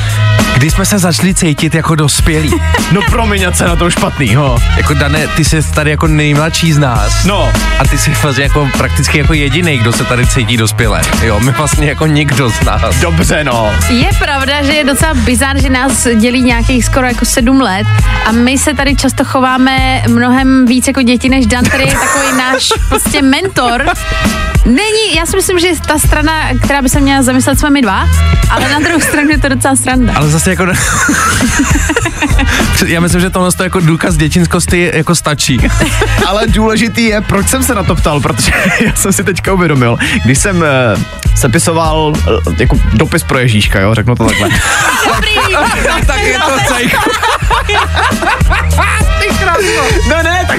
kdy 0.54 0.72
jsme 0.72 0.86
se 0.86 1.00
začali 1.00 1.34
cítit 1.34 1.76
jako 1.76 1.96
dospělí. 1.96 2.52
No 2.92 3.02
promiň, 3.10 3.46
se 3.54 3.66
na 3.66 3.76
to 3.76 3.90
špatný, 3.90 4.36
ho. 4.36 4.60
Jako 4.78 4.94
Dane, 4.94 5.28
ty 5.28 5.46
jsi 5.46 5.64
tady 5.64 5.92
jako 5.92 6.08
nejmladší 6.08 6.74
z 6.74 6.78
nás. 6.78 7.24
No. 7.24 7.54
A 7.80 7.84
ty 7.84 7.98
jsi 7.98 8.12
vlastně 8.22 8.47
jako 8.48 8.70
prakticky 8.78 9.18
jako 9.18 9.34
jediný, 9.34 9.78
kdo 9.78 9.94
se 9.94 10.04
tady 10.04 10.28
cítí 10.28 10.58
dospělé. 10.58 11.02
Jo, 11.24 11.40
my 11.40 11.52
vlastně 11.52 11.88
jako 11.88 12.06
nikdo 12.06 12.50
z 12.50 12.62
nás. 12.62 12.96
Dobře, 12.96 13.44
no. 13.44 13.74
Je 13.90 14.10
pravda, 14.20 14.64
že 14.64 14.72
je 14.72 14.84
docela 14.84 15.14
bizár, 15.14 15.62
že 15.62 15.70
nás 15.70 16.08
dělí 16.16 16.42
nějakých 16.44 16.86
skoro 16.86 17.08
jako 17.08 17.26
sedm 17.26 17.62
let 17.62 17.88
a 18.26 18.32
my 18.32 18.58
se 18.58 18.74
tady 18.74 18.96
často 18.96 19.26
chováme 19.26 20.04
mnohem 20.08 20.66
víc 20.66 20.88
jako 20.88 21.02
děti 21.02 21.30
než 21.30 21.46
Dan, 21.46 21.64
který 21.64 21.84
je 21.88 21.94
takový 21.94 22.38
náš 22.38 22.70
prostě 22.90 23.22
mentor. 23.22 23.86
Není, 24.66 25.16
já 25.16 25.26
si 25.26 25.36
myslím, 25.36 25.60
že 25.60 25.68
ta 25.88 26.00
strana, 26.00 26.34
která 26.64 26.82
by 26.82 26.90
se 26.90 27.00
měla 27.00 27.22
zamyslet, 27.22 27.60
jsme 27.60 27.70
my 27.70 27.82
dva, 27.82 28.10
ale 28.50 28.70
na 28.70 28.80
druhou 28.80 29.00
stranu 29.00 29.30
je 29.30 29.38
to 29.38 29.50
docela 29.50 29.76
sranda. 29.76 30.14
Ale 30.16 30.30
zase 30.30 30.50
jako... 30.50 30.66
Já 32.86 33.00
myslím, 33.00 33.22
že 33.22 33.30
tohle 33.30 33.50
je 33.60 33.64
jako 33.64 33.80
důkaz 33.80 34.18
dětinskosti 34.18 34.92
jako 34.94 35.16
stačí. 35.16 35.60
Ale 36.26 36.48
důležitý 36.48 37.04
je, 37.04 37.22
proč 37.22 37.48
jsem 37.48 37.64
se 37.64 37.76
na 37.76 37.84
to 37.84 37.96
ptal, 37.96 38.20
protože 38.20 38.37
já 38.86 38.94
jsem 38.96 39.14
si 39.14 39.24
teďka 39.24 39.54
uvědomil, 39.54 39.98
když 40.26 40.38
jsem 40.38 40.58
uh, 40.58 40.66
sepisoval 41.36 42.08
uh, 42.08 42.56
jako 42.60 42.80
dopis 42.94 43.24
pro 43.24 43.40
Ježíška, 43.40 43.80
jo, 43.80 43.96
řeknu 43.96 44.16
to 44.16 44.26
takhle. 44.26 44.50
Dobrý, 45.16 45.36
tak 46.08 46.20
je 46.20 46.40
to 46.40 46.60
cejko. 46.74 46.98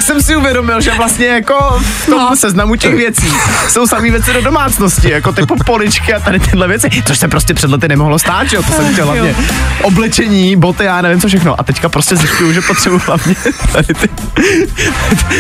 Jsem 0.09 0.23
si 0.23 0.37
uvědomil, 0.37 0.81
že 0.81 0.95
vlastně 0.95 1.27
jako 1.27 1.81
v 1.81 2.07
tom 2.07 2.19
no. 2.19 2.37
seznamu 2.37 2.77
těch 2.77 2.95
věcí 2.95 3.33
jsou 3.69 3.87
samý 3.87 4.11
věci 4.11 4.33
do 4.33 4.43
domácnosti, 4.43 5.11
jako 5.11 5.33
typu 5.33 5.57
poličky 5.67 6.15
a 6.15 6.21
tady 6.21 6.41
tyhle 6.41 6.69
věci, 6.69 6.89
což 7.07 7.19
se 7.19 7.29
prostě 7.29 7.55
před 7.55 7.71
lety 7.71 7.89
nemohlo 7.89 8.19
stát, 8.19 8.51
že 8.51 8.57
jo, 8.57 8.63
to 8.63 8.73
jsem 8.73 8.93
chtěl 8.93 9.05
hlavně 9.07 9.35
oblečení, 9.83 10.57
boty, 10.57 10.85
já 10.85 11.03
nevím 11.03 11.21
co 11.21 11.29
všechno. 11.29 11.61
A 11.61 11.63
teďka 11.63 11.89
prostě 11.89 12.17
zjišťuju, 12.17 12.53
že 12.53 12.61
potřebuji 12.61 12.99
hlavně 13.07 13.35
tady 13.73 13.95
ty. 13.95 14.09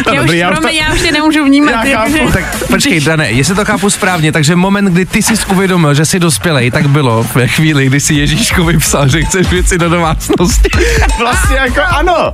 No, 0.07 0.13
já, 0.15 0.21
dobrý, 0.21 0.37
už, 0.37 0.41
já, 0.41 0.51
už 0.51 0.59
promiň, 0.59 0.79
to, 0.79 0.85
já 0.85 0.93
už 0.95 1.01
tě 1.01 1.13
nemůžu 1.13 1.45
vnímat. 1.45 1.85
Já 1.85 1.99
chápu, 1.99 2.27
že- 2.27 2.33
Tak 2.33 2.69
počkej, 2.69 3.01
Dane, 3.01 3.31
jestli 3.31 3.55
to 3.55 3.65
chápu 3.65 3.91
správně, 3.91 4.33
takže 4.33 4.57
moment, 4.57 4.85
kdy 4.85 5.07
ty 5.07 5.23
jsi 5.23 5.35
uvědomil, 5.47 5.95
že 5.95 6.07
jsi 6.07 6.21
dospělej, 6.21 6.71
tak 6.71 6.89
bylo 6.89 7.27
ve 7.35 7.49
chvíli, 7.49 7.87
kdy 7.87 8.01
si 8.01 8.15
Ježíškovi 8.15 8.79
psal, 8.79 9.09
že 9.09 9.23
chceš 9.23 9.47
věci 9.47 9.79
do 9.79 9.89
domácnosti. 9.89 10.69
vlastně 11.19 11.57
jako 11.57 11.81
ano. 11.97 12.33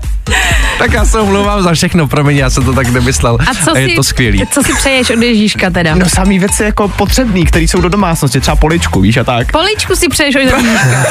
tak 0.79 0.93
já 0.93 1.05
se 1.05 1.19
omlouvám 1.19 1.63
za 1.63 1.75
všechno, 1.75 2.09
promiň, 2.25 2.39
já 2.39 2.51
jsem 2.51 2.65
to 2.65 2.73
tak 2.73 2.89
nemyslel. 2.89 3.39
A 3.51 3.55
co 3.55 3.77
je 3.77 3.89
si, 3.89 3.95
to 3.95 4.03
skvělý. 4.03 4.47
co 4.51 4.63
si 4.63 4.73
přeješ 4.73 5.11
od 5.11 5.23
Ježíška 5.23 5.71
teda? 5.71 5.95
No 5.95 6.09
samý 6.09 6.39
věci 6.39 6.63
jako 6.65 6.89
potřebný, 6.89 7.45
které 7.45 7.65
jsou 7.65 7.81
do 7.81 7.89
domácnosti, 7.89 8.41
třeba 8.41 8.57
poličku, 8.57 9.01
víš 9.01 9.17
a 9.17 9.25
tak. 9.25 9.53
Poličku 9.53 9.97
si 9.97 10.09
přeješ 10.09 10.35
od 10.35 10.39
Ježíška. 10.39 11.05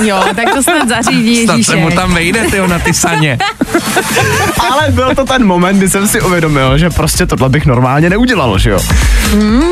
Jo, 0.02 0.24
tak 0.36 0.54
to 0.54 0.62
snad 0.62 0.88
zařídí 0.88 1.44
Snad 1.44 1.62
se 1.62 1.76
mu 1.76 1.82
Ježíšek. 1.82 2.00
tam 2.00 2.14
vejde, 2.14 2.44
tyjo, 2.50 2.66
na 2.66 2.78
ty 2.78 2.94
saně. 2.94 3.38
Ale 4.70 4.90
byl 4.90 5.14
to 5.14 5.24
ten 5.24 5.46
moment, 5.46 5.78
kdy 5.78 5.90
jsem 5.90 6.08
si 6.08 6.20
uvědomil, 6.20 6.78
že 6.78 6.90
prostě 6.90 7.26
tohle 7.26 7.48
bych 7.48 7.66
normálně 7.66 8.10
neudělal, 8.10 8.58
že 8.58 8.70
jo. 8.70 8.80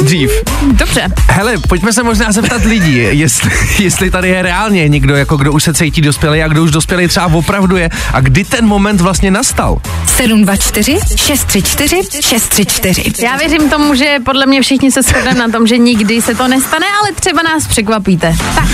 Dřív. 0.03 0.31
Dobře. 0.73 1.09
Hele, 1.31 1.55
pojďme 1.69 1.93
se 1.93 2.03
možná 2.03 2.33
zeptat 2.33 2.65
lidí, 2.65 2.97
jestli, 3.11 3.51
jestli 3.85 4.11
tady 4.11 4.29
je 4.29 4.43
reálně 4.43 4.89
někdo, 4.89 5.17
jako 5.17 5.37
kdo 5.37 5.53
už 5.53 5.63
se 5.63 5.75
cítí 5.75 6.01
dospělý 6.01 6.43
a 6.43 6.49
kdo 6.49 6.63
už 6.63 6.71
dospělý 6.71 7.09
třeba 7.09 7.27
opravdu 7.27 7.77
je 7.77 7.91
a 8.13 8.21
kdy 8.21 8.45
ten 8.45 8.67
moment 8.67 9.01
vlastně 9.01 9.31
nastal. 9.31 9.81
724 10.07 10.78
634 10.83 12.03
634. 12.21 13.13
Já 13.23 13.37
věřím 13.37 13.71
tomu, 13.71 13.95
že 13.95 14.17
podle 14.25 14.47
mě 14.47 14.63
všichni 14.63 14.91
se 14.91 15.03
shodneme 15.03 15.39
na 15.39 15.49
tom, 15.49 15.67
že 15.67 15.79
nikdy 15.79 16.23
se 16.23 16.35
to 16.35 16.49
nestane, 16.49 16.87
ale 17.03 17.13
třeba 17.13 17.43
nás 17.43 17.67
překvapíte. 17.67 18.37
Tak, 18.55 18.69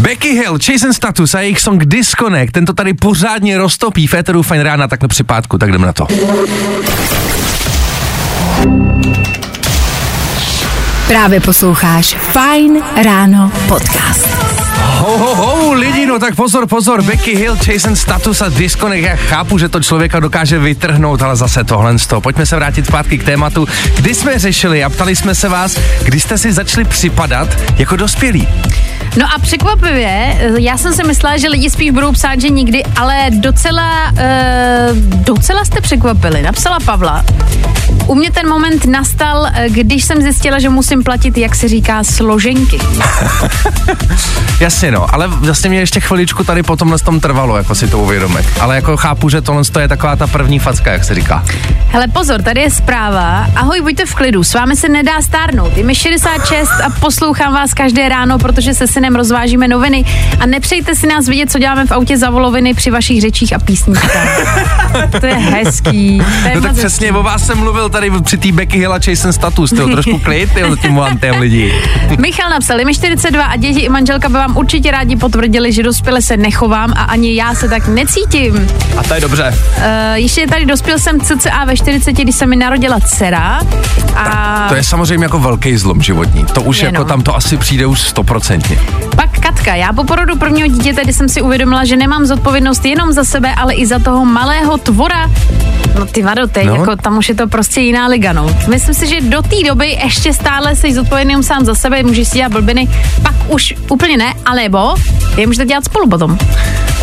Becky 0.00 0.32
Hill, 0.32 0.58
Jason 0.68 0.92
Status 0.92 1.34
a 1.34 1.40
jejich 1.40 1.60
song 1.60 1.84
Disconnect, 1.84 2.52
tento 2.52 2.72
tady 2.72 2.94
pořádně 2.94 3.58
roztopí 3.58 4.06
Féteru 4.06 4.42
Fine 4.42 4.62
Rána 4.62 4.88
takhle 4.88 5.08
při 5.08 5.24
pátku, 5.24 5.58
tak 5.58 5.72
jdeme 5.72 5.86
na 5.86 5.92
to. 5.92 6.06
Právě 11.08 11.40
posloucháš 11.40 12.14
Fajn 12.14 12.82
ráno 13.04 13.52
podcast. 13.68 14.65
Ho, 15.06 15.18
ho, 15.18 15.34
ho, 15.34 15.72
lidi, 15.72 16.06
no 16.06 16.18
tak 16.18 16.34
pozor, 16.34 16.66
pozor, 16.66 17.02
Becky 17.02 17.36
Hill, 17.36 17.56
Jason 17.66 17.96
Status 17.96 18.42
a 18.42 18.48
Disconnect, 18.48 19.04
já 19.04 19.16
chápu, 19.16 19.58
že 19.58 19.68
to 19.68 19.82
člověka 19.82 20.20
dokáže 20.20 20.58
vytrhnout, 20.58 21.22
ale 21.22 21.36
zase 21.36 21.64
tohle 21.64 21.98
z 21.98 22.06
toho. 22.06 22.20
Pojďme 22.20 22.46
se 22.46 22.56
vrátit 22.56 22.86
zpátky 22.86 23.18
k 23.18 23.24
tématu, 23.24 23.66
kdy 23.96 24.14
jsme 24.14 24.38
řešili 24.38 24.84
a 24.84 24.90
ptali 24.90 25.16
jsme 25.16 25.34
se 25.34 25.48
vás, 25.48 25.78
kdy 26.02 26.20
jste 26.20 26.38
si 26.38 26.52
začali 26.52 26.84
připadat 26.84 27.48
jako 27.78 27.96
dospělí. 27.96 28.48
No 29.16 29.26
a 29.34 29.38
překvapivě, 29.38 30.38
já 30.58 30.78
jsem 30.78 30.94
si 30.94 31.02
myslela, 31.04 31.36
že 31.36 31.48
lidi 31.48 31.70
spíš 31.70 31.90
budou 31.90 32.12
psát, 32.12 32.40
že 32.40 32.48
nikdy, 32.48 32.82
ale 32.84 33.26
docela, 33.30 34.10
uh, 34.10 34.96
docela 34.98 35.64
jste 35.64 35.80
překvapili. 35.80 36.42
Napsala 36.42 36.78
Pavla. 36.80 37.24
U 38.06 38.14
mě 38.14 38.30
ten 38.30 38.48
moment 38.48 38.86
nastal, 38.86 39.46
eh, 39.46 39.68
když 39.68 40.04
jsem 40.04 40.22
zjistila, 40.22 40.58
že 40.58 40.68
musím 40.68 41.02
platit, 41.02 41.38
jak 41.38 41.54
se 41.54 41.68
říká, 41.68 42.04
složenky. 42.04 42.78
Jasně 44.60 44.90
no, 44.90 44.95
ale 45.14 45.28
vlastně 45.28 45.70
mě 45.70 45.78
ještě 45.78 46.00
chviličku 46.00 46.44
tady 46.44 46.62
po 46.62 46.76
tomhle 46.76 46.98
tom 46.98 47.20
trvalo, 47.20 47.56
jako 47.56 47.74
si 47.74 47.88
to 47.88 47.98
uvědomit. 47.98 48.46
Ale 48.60 48.74
jako 48.74 48.96
chápu, 48.96 49.28
že 49.28 49.40
tohle 49.40 49.62
je 49.80 49.88
taková 49.88 50.16
ta 50.16 50.26
první 50.26 50.58
facka, 50.58 50.92
jak 50.92 51.04
se 51.04 51.14
říká. 51.14 51.44
Hele, 51.88 52.08
pozor, 52.08 52.42
tady 52.42 52.60
je 52.60 52.70
zpráva. 52.70 53.46
Ahoj, 53.56 53.80
buďte 53.80 54.06
v 54.06 54.14
klidu, 54.14 54.44
s 54.44 54.54
vámi 54.54 54.76
se 54.76 54.88
nedá 54.88 55.20
stárnout. 55.22 55.76
Je 55.76 55.84
mi 55.84 55.94
66 55.94 56.70
a 56.70 56.90
poslouchám 57.00 57.52
vás 57.54 57.74
každé 57.74 58.08
ráno, 58.08 58.38
protože 58.38 58.74
se 58.74 58.86
synem 58.86 59.16
rozvážíme 59.16 59.68
noviny 59.68 60.04
a 60.40 60.46
nepřejte 60.46 60.94
si 60.94 61.06
nás 61.06 61.28
vidět, 61.28 61.50
co 61.52 61.58
děláme 61.58 61.86
v 61.86 61.92
autě 61.92 62.18
za 62.18 62.30
voloviny 62.30 62.74
při 62.74 62.90
vašich 62.90 63.20
řečích 63.20 63.52
a 63.52 63.58
písničkách. 63.58 64.40
to 65.20 65.26
je 65.26 65.34
hezký. 65.34 66.18
To 66.42 66.48
je 66.48 66.54
No 66.54 66.60
tak 66.60 66.70
moc 66.70 66.78
přesně 66.78 67.06
hezký. 67.06 67.18
o 67.18 67.22
vás 67.22 67.46
jsem 67.46 67.58
mluvil 67.58 67.88
tady 67.88 68.10
při 68.20 68.38
té 68.38 68.52
Becky 68.52 68.78
Hill 68.78 68.92
a 68.92 68.98
Jason 69.08 69.32
Status, 69.32 69.70
ty 69.70 69.76
trošku 69.76 70.18
klid, 70.18 70.50
ty 70.54 70.62
tím 70.82 70.94
volantem 70.94 71.40
lidí. 71.40 71.72
Michal 72.18 72.50
napsal, 72.50 72.78
je 72.78 72.84
mi 72.84 72.94
42 72.94 73.44
a 73.44 73.56
děti 73.56 73.80
i 73.80 73.88
manželka 73.88 74.28
by 74.28 74.34
vám 74.34 74.56
určitě 74.56 74.75
rádi 74.84 75.16
potvrdili, 75.16 75.72
že 75.72 75.82
dospěle 75.82 76.22
se 76.22 76.36
nechovám 76.36 76.92
a 76.96 77.02
ani 77.02 77.34
já 77.34 77.54
se 77.54 77.68
tak 77.68 77.88
necítím. 77.88 78.68
A 78.96 79.02
to 79.02 79.14
je 79.14 79.20
dobře. 79.20 79.54
Uh, 79.76 79.82
ještě 80.14 80.46
tady 80.46 80.66
dospěl 80.66 80.98
jsem 80.98 81.20
cca 81.20 81.64
ve 81.64 81.76
40, 81.76 82.12
když 82.12 82.36
se 82.36 82.46
mi 82.46 82.56
narodila 82.56 83.00
dcera 83.00 83.60
a 84.16 84.66
To 84.68 84.74
je 84.74 84.84
samozřejmě 84.84 85.24
jako 85.24 85.38
velký 85.38 85.76
zlom 85.76 86.02
životní. 86.02 86.44
To 86.44 86.62
už 86.62 86.78
Je, 86.80 86.84
jako 86.86 86.98
no. 86.98 87.04
tam 87.04 87.22
to 87.22 87.36
asi 87.36 87.56
přijde 87.56 87.86
už 87.86 88.00
stoprocentně. 88.00 88.78
pak 89.16 89.25
Katka. 89.66 89.74
Já 89.76 89.92
po 89.92 90.04
porodu 90.04 90.36
prvního 90.36 90.68
dítěte, 90.68 91.04
kdy 91.04 91.12
jsem 91.12 91.28
si 91.28 91.42
uvědomila, 91.42 91.84
že 91.84 91.96
nemám 91.96 92.26
zodpovědnost 92.26 92.84
jenom 92.84 93.12
za 93.12 93.24
sebe, 93.24 93.54
ale 93.54 93.74
i 93.74 93.86
za 93.86 93.98
toho 93.98 94.24
malého 94.24 94.78
tvora. 94.78 95.30
No 95.98 96.06
ty 96.06 96.22
vado, 96.22 96.42
No. 96.64 96.74
jako, 96.74 96.96
tam 96.96 97.18
už 97.18 97.28
je 97.28 97.34
to 97.34 97.48
prostě 97.48 97.80
jiná 97.80 98.06
liga, 98.06 98.32
no. 98.32 98.56
Myslím 98.68 98.94
si, 98.94 99.06
že 99.06 99.20
do 99.20 99.42
té 99.42 99.56
doby 99.68 99.98
ještě 100.04 100.32
stále 100.32 100.76
jsi 100.76 100.94
zodpovědný 100.94 101.32
jenom 101.32 101.42
sám 101.42 101.64
za 101.64 101.74
sebe, 101.74 102.02
můžeš 102.02 102.28
si 102.28 102.38
dělat 102.38 102.52
blbiny, 102.52 102.88
pak 103.22 103.34
už 103.48 103.74
úplně 103.90 104.16
ne, 104.16 104.34
alebo 104.44 104.94
je 105.36 105.46
můžete 105.46 105.64
dělat 105.66 105.84
spolu 105.84 106.08
potom. 106.08 106.38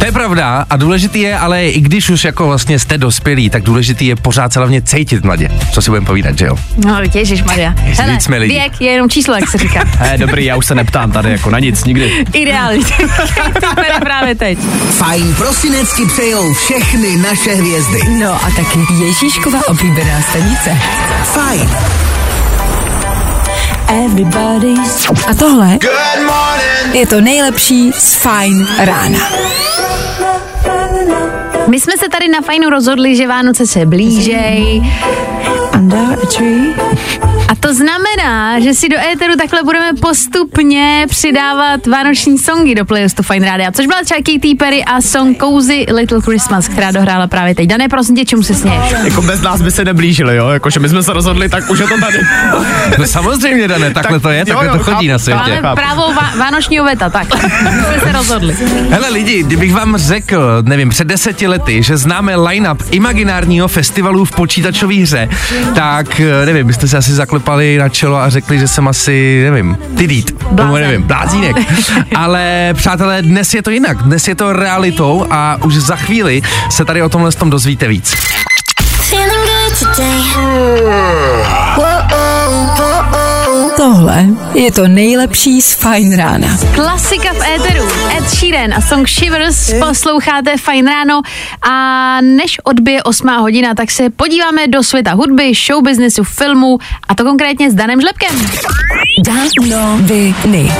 To 0.03 0.07
je 0.07 0.11
pravda 0.11 0.65
a 0.69 0.77
důležitý 0.77 1.19
je, 1.19 1.37
ale 1.39 1.65
i 1.65 1.81
když 1.81 2.09
už 2.09 2.23
jako 2.23 2.47
vlastně 2.47 2.79
jste 2.79 2.97
dospělí, 2.97 3.49
tak 3.49 3.63
důležitý 3.63 4.07
je 4.07 4.15
pořád 4.15 4.53
se 4.53 4.59
hlavně 4.59 4.81
cítit 4.81 5.23
mladě. 5.23 5.49
Co 5.71 5.81
si 5.81 5.89
budeme 5.89 6.05
povídat, 6.05 6.37
že 6.37 6.45
jo? 6.45 6.55
No, 6.85 6.97
Ježíš 7.13 7.43
Maria. 7.43 7.75
Vždyť 7.89 8.21
jsme 8.21 8.37
lidi. 8.37 8.53
věk 8.53 8.81
je 8.81 8.91
jenom 8.91 9.09
číslo, 9.09 9.33
jak 9.33 9.49
se 9.49 9.57
říká. 9.57 9.83
He, 9.97 10.17
dobrý, 10.17 10.45
já 10.45 10.55
už 10.55 10.65
se 10.65 10.75
neptám 10.75 11.11
tady 11.11 11.31
jako 11.31 11.49
na 11.49 11.59
nic, 11.59 11.83
nikdy. 11.83 12.25
Ideální. 12.33 12.83
to 13.61 13.75
bere 13.75 13.99
právě 13.99 14.35
teď. 14.35 14.59
Fajn 14.89 15.35
prosinec 15.35 15.95
ti 15.95 16.05
přejou 16.05 16.53
všechny 16.53 17.17
naše 17.17 17.55
hvězdy. 17.55 17.99
No 18.19 18.33
a 18.33 18.49
taky 18.55 18.79
Ježíškova 19.03 19.67
oblíbená 19.67 20.21
stanice. 20.21 20.77
Fajn. 21.23 21.69
Everybody's... 23.87 25.07
A 25.27 25.33
tohle 25.33 25.79
je 26.93 27.07
to 27.07 27.21
nejlepší 27.21 27.91
z 27.91 28.15
Fine 28.15 28.85
rána. 28.85 29.19
My 31.67 31.79
jsme 31.79 31.93
se 31.97 32.09
tady 32.09 32.27
na 32.27 32.41
fajnu 32.41 32.69
rozhodli, 32.69 33.15
že 33.15 33.27
Vánoce 33.27 33.67
se 33.67 33.85
blížej. 33.85 34.93
A 35.71 35.77
to 37.63 37.73
znamená, 37.73 38.59
že 38.59 38.73
si 38.73 38.89
do 38.89 38.97
éteru 39.13 39.33
takhle 39.37 39.63
budeme 39.63 39.93
postupně 40.01 41.05
přidávat 41.09 41.87
vánoční 41.87 42.37
songy 42.37 42.75
do 42.75 42.85
playlistu 42.85 43.23
Fine 43.23 43.45
Radio, 43.47 43.71
což 43.71 43.85
byla 43.85 44.03
třeba 44.03 44.17
Katy 44.17 44.55
Perry 44.55 44.83
a 44.83 45.01
song 45.01 45.37
Cozy 45.39 45.85
Little 45.93 46.21
Christmas, 46.21 46.67
která 46.67 46.91
dohrála 46.91 47.27
právě 47.27 47.55
teď. 47.55 47.69
Dané, 47.69 47.89
prosím 47.89 48.15
tě, 48.15 48.25
čemu 48.25 48.43
se 48.43 48.53
směješ? 48.53 48.91
Jako 49.03 49.21
bez 49.21 49.41
nás 49.41 49.61
by 49.61 49.71
se 49.71 49.85
neblížili, 49.85 50.35
jo? 50.35 50.49
Jakože 50.49 50.79
my 50.79 50.89
jsme 50.89 51.03
se 51.03 51.13
rozhodli, 51.13 51.49
tak 51.49 51.69
už 51.69 51.79
je 51.79 51.87
to 51.87 51.99
tady. 51.99 52.19
No 52.99 53.05
samozřejmě, 53.07 53.67
Dane, 53.67 53.93
takhle 53.93 54.19
to 54.19 54.29
je, 54.29 54.39
jo, 54.39 54.45
takhle 54.45 54.65
jo, 54.65 54.71
to 54.71 54.83
chodí 54.83 55.07
chápu, 55.07 55.07
na 55.07 55.19
světě. 55.19 55.61
Máme 55.61 55.75
právo 55.75 56.01
vá- 56.01 56.37
vánočního 56.37 56.85
veta, 56.85 57.09
tak. 57.09 57.27
jsme 57.37 57.99
se 58.03 58.11
rozhodli. 58.11 58.55
Hele 58.89 59.09
lidi, 59.09 59.43
kdybych 59.43 59.73
vám 59.73 59.97
řekl, 59.97 60.63
nevím, 60.65 60.89
před 60.89 61.07
deseti 61.07 61.47
lety, 61.47 61.83
že 61.83 61.97
známe 61.97 62.35
line-up 62.35 62.83
imaginárního 62.91 63.67
festivalu 63.67 64.25
v 64.25 64.31
počítačové 64.31 64.95
hře, 64.95 65.29
tak 65.75 66.19
eh, 66.19 66.45
nevím, 66.45 66.67
byste 66.67 66.87
se 66.87 66.97
asi 66.97 67.13
zaklepali 67.33 67.77
na 67.77 67.89
čelo 67.89 68.17
a 68.17 68.29
řekli, 68.29 68.59
že 68.59 68.67
jsem 68.67 68.87
asi, 68.87 69.41
nevím, 69.43 69.77
tydít. 69.97 70.31
Blázen. 70.31 70.65
Nebo 70.65 70.77
nevím, 70.77 71.03
blázínek. 71.03 71.55
Ale 72.15 72.73
přátelé, 72.73 73.21
dnes 73.21 73.53
je 73.53 73.61
to 73.61 73.69
jinak. 73.69 74.03
Dnes 74.03 74.27
je 74.27 74.35
to 74.35 74.53
realitou 74.53 75.25
a 75.29 75.57
už 75.65 75.75
za 75.75 75.95
chvíli 75.95 76.41
se 76.69 76.85
tady 76.85 77.01
o 77.01 77.09
tomhle 77.09 77.31
tom 77.31 77.49
dozvíte 77.49 77.87
víc. 77.87 78.15
Feeling 79.09 79.45
good 79.45 79.79
today. 79.79 81.22
Tohle 84.03 84.25
je 84.53 84.71
to 84.71 84.87
nejlepší 84.87 85.61
z 85.61 85.73
Fine 85.73 86.17
rána. 86.17 86.47
Klasika 86.75 87.33
v 87.33 87.41
éteru. 87.55 87.83
Ed 88.17 88.29
Sheeran 88.29 88.73
a 88.73 88.81
song 88.81 89.07
Shivers 89.07 89.73
posloucháte 89.79 90.57
fajn 90.57 90.87
ráno 90.87 91.21
a 91.61 92.21
než 92.21 92.57
odbije 92.63 93.03
8 93.03 93.27
hodina, 93.27 93.75
tak 93.75 93.91
se 93.91 94.09
podíváme 94.09 94.67
do 94.67 94.83
světa 94.83 95.13
hudby, 95.13 95.53
showbiznesu, 95.53 96.23
filmu 96.23 96.77
a 97.09 97.15
to 97.15 97.23
konkrétně 97.23 97.71
s 97.71 97.73
Danem 97.73 98.01
Žlepkem. 98.01 98.41
Danoviny. 99.25 100.71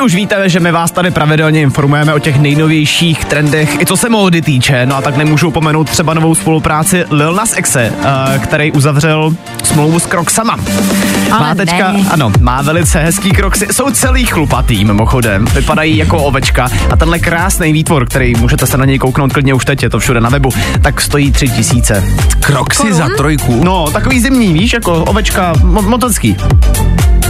Vy 0.00 0.04
už 0.04 0.14
víte, 0.14 0.48
že 0.48 0.60
my 0.60 0.72
vás 0.72 0.90
tady 0.90 1.10
pravidelně 1.10 1.62
informujeme 1.62 2.14
o 2.14 2.18
těch 2.18 2.40
nejnovějších 2.40 3.24
trendech, 3.24 3.80
i 3.80 3.86
co 3.86 3.96
se 3.96 4.08
módy 4.08 4.42
týče, 4.42 4.86
no 4.86 4.96
a 4.96 5.02
tak 5.02 5.16
nemůžu 5.16 5.48
opomenout 5.48 5.90
třeba 5.90 6.14
novou 6.14 6.34
spolupráci 6.34 7.04
Lil 7.10 7.34
Nas 7.34 7.54
Xe, 7.54 7.92
eh, 8.02 8.38
který 8.38 8.72
uzavřel 8.72 9.34
smlouvu 9.64 9.98
s 9.98 10.06
Crocsama. 10.06 10.56
Ale 11.30 11.40
má 11.40 11.54
teďka, 11.54 11.92
ne. 11.92 12.04
ano, 12.10 12.32
má 12.40 12.62
velice 12.62 13.00
hezký 13.00 13.30
Crocsy, 13.30 13.66
jsou 13.72 13.90
celý 13.90 14.26
chlupatý 14.26 14.84
mimochodem, 14.84 15.44
vypadají 15.44 15.96
jako 15.96 16.18
ovečka 16.18 16.68
a 16.90 16.96
tenhle 16.96 17.18
krásný 17.18 17.72
výtvor, 17.72 18.06
který 18.06 18.34
můžete 18.34 18.66
se 18.66 18.78
na 18.78 18.84
něj 18.84 18.98
kouknout 18.98 19.32
klidně 19.32 19.54
už 19.54 19.64
teď, 19.64 19.82
je 19.82 19.90
to 19.90 19.98
všude 19.98 20.20
na 20.20 20.30
webu, 20.30 20.50
tak 20.82 21.00
stojí 21.00 21.32
tři 21.32 21.48
tisíce. 21.48 22.04
Kroxy 22.40 22.92
za 22.92 23.08
trojku. 23.16 23.64
No, 23.64 23.90
takový 23.90 24.20
zimní, 24.20 24.52
víš, 24.52 24.72
jako 24.72 25.04
ovečka 25.04 25.52
mo- 25.52 25.88
motecký. 25.88 26.36